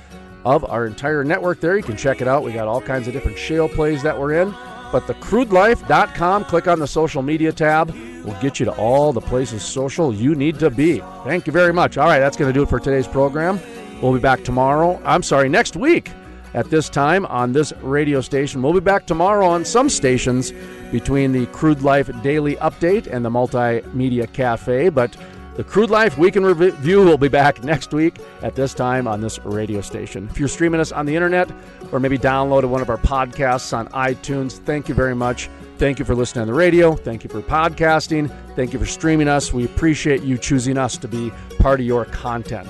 of 0.46 0.66
our 0.66 0.86
entire 0.86 1.24
network 1.24 1.60
there. 1.60 1.78
You 1.78 1.84
can 1.84 1.98
check 1.98 2.22
it 2.22 2.28
out. 2.28 2.44
We 2.44 2.52
got 2.52 2.68
all 2.68 2.82
kinds 2.82 3.08
of 3.08 3.14
different 3.14 3.38
shale 3.38 3.70
plays 3.70 4.04
that 4.04 4.18
we're 4.18 4.42
in. 4.42 4.54
But 4.92 5.08
thecrudelife.com, 5.08 6.46
click 6.46 6.68
on 6.68 6.80
the 6.80 6.88
social 6.88 7.22
media 7.22 7.52
tab. 7.52 7.96
We'll 8.26 8.40
get 8.42 8.60
you 8.60 8.66
to 8.66 8.74
all 8.74 9.14
the 9.14 9.22
places 9.22 9.64
social 9.64 10.14
you 10.14 10.36
need 10.36 10.60
to 10.60 10.70
be. 10.70 11.00
Thank 11.24 11.48
you 11.48 11.54
very 11.54 11.74
much. 11.74 11.98
All 11.98 12.08
right, 12.08 12.20
that's 12.20 12.38
going 12.38 12.50
to 12.50 12.54
do 12.54 12.64
it 12.64 12.70
for 12.70 12.80
today's 12.80 13.08
program. 13.08 13.60
We'll 14.02 14.14
be 14.14 14.20
back 14.20 14.44
tomorrow. 14.44 15.02
I'm 15.06 15.24
sorry, 15.24 15.48
next 15.48 15.76
week 15.76 16.12
at 16.54 16.70
this 16.70 16.90
time 16.90 17.26
on 17.28 17.54
this 17.54 17.72
radio 17.82 18.22
station. 18.22 18.62
We'll 18.62 18.74
be 18.74 18.80
back 18.80 19.06
tomorrow 19.06 19.48
on 19.48 19.64
some 19.64 19.90
stations 19.90 20.52
between 20.92 21.32
the 21.32 21.46
Crude 21.48 21.82
Life 21.82 22.10
Daily 22.22 22.56
Update 22.58 23.08
and 23.08 23.24
the 23.24 23.30
Multimedia 23.30 24.32
Cafe. 24.32 24.90
But 24.90 25.16
the 25.56 25.64
Crude 25.64 25.90
Life 25.90 26.18
Week 26.18 26.36
in 26.36 26.46
Review 26.46 27.04
will 27.04 27.18
be 27.18 27.28
back 27.28 27.64
next 27.64 27.94
week 27.94 28.16
at 28.42 28.56
this 28.56 28.74
time 28.74 29.08
on 29.08 29.20
this 29.20 29.38
radio 29.40 29.82
station. 29.82 30.28
If 30.32 30.40
you're 30.40 30.48
streaming 30.48 30.80
us 30.80 30.92
on 30.92 31.06
the 31.06 31.14
internet 31.14 31.52
or 31.92 32.00
maybe 32.00 32.18
downloaded 32.18 32.70
one 32.70 32.82
of 32.82 32.90
our 32.90 32.98
podcasts 32.98 33.78
on 33.78 33.88
iTunes, 33.90 34.60
thank 34.60 34.88
you 34.88 34.96
very 34.96 35.16
much. 35.16 35.50
Thank 35.78 36.00
you 36.00 36.06
for 36.06 36.16
listening 36.16 36.44
on 36.44 36.48
the 36.48 36.54
radio. 36.54 36.96
Thank 36.96 37.24
you 37.24 37.30
for 37.30 37.42
podcasting. 37.42 38.34
Thank 38.56 38.72
you 38.72 38.80
for 38.80 38.86
streaming 38.86 39.28
us. 39.28 39.52
We 39.52 39.66
appreciate 39.66 40.22
you 40.22 40.38
choosing 40.38 40.78
us 40.78 40.96
to 40.98 41.08
be 41.08 41.32
part 41.60 41.80
of 41.80 41.86
your 41.86 42.06
content. 42.06 42.70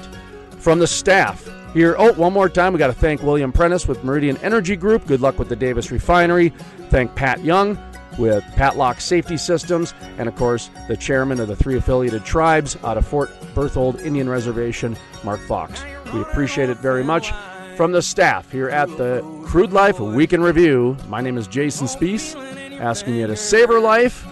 From 0.58 0.80
the 0.80 0.88
staff 0.88 1.48
here, 1.74 1.96
oh, 2.00 2.14
one 2.14 2.34
more 2.34 2.50
time, 2.50 2.74
we 2.74 2.80
got 2.80 2.88
to 2.88 2.94
thank 2.94 3.22
William 3.22 3.52
Prentice 3.52 3.88
with 3.88 4.04
Meridian 4.04 4.38
Energy 4.38 4.76
Group. 4.76 5.06
Good 5.06 5.22
luck 5.22 5.38
with 5.38 5.50
the 5.50 5.56
Davis 5.56 5.92
Refinery. 5.92 6.50
Thank 6.90 7.14
Pat 7.16 7.44
Young 7.44 7.78
with 8.20 8.44
Patlock 8.56 9.00
Safety 9.02 9.38
Systems, 9.38 9.94
and 10.18 10.28
of 10.28 10.36
course, 10.36 10.70
the 10.88 10.98
chairman 10.98 11.40
of 11.40 11.48
the 11.48 11.56
three 11.56 11.78
affiliated 11.78 12.24
tribes 12.26 12.78
out 12.84 12.98
of 12.98 13.06
Fort 13.06 13.30
Berthold 13.56 14.00
Indian 14.02 14.30
Reservation, 14.30 14.96
Mark 15.24 15.40
Fox. 15.42 15.84
We 16.14 16.22
appreciate 16.22 16.70
it 16.70 16.78
very 16.78 17.04
much. 17.04 17.32
From 17.78 17.94
the 17.94 18.02
staff 18.02 18.52
here 18.52 18.70
at 18.70 18.90
the 18.98 19.22
Crude 19.46 19.72
Life 19.74 20.00
Week 20.00 20.34
in 20.34 20.42
Review, 20.44 20.98
my 21.08 21.22
name 21.22 21.38
is 21.38 21.48
Jason 21.48 21.88
Spiess, 21.88 22.36
asking 22.80 23.16
you 23.16 23.28
to 23.28 23.36
savor 23.36 23.80
life 23.80 24.26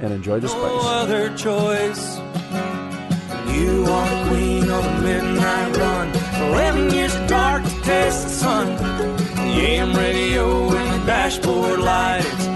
and 0.00 0.12
enjoy 0.12 0.40
the 0.40 0.48
No 0.48 0.54
spice. 0.54 0.84
other 0.86 1.28
choice. 1.36 2.16
You 3.54 3.84
are 3.88 4.28
queen 4.28 4.70
of 4.70 4.82
the 4.84 5.00
midnight 5.02 5.76
run. 5.76 6.08
Eleven 6.50 6.90
years 6.92 7.14
of 7.14 7.28
dark 7.28 7.62
to 7.64 7.80
taste 7.82 8.24
the 8.24 8.28
sun. 8.30 8.76
The 9.36 9.60
AM 9.62 9.94
radio 9.94 10.70
and 10.74 11.00
the 11.00 11.06
dashboard 11.06 11.80
lights. 11.80 12.55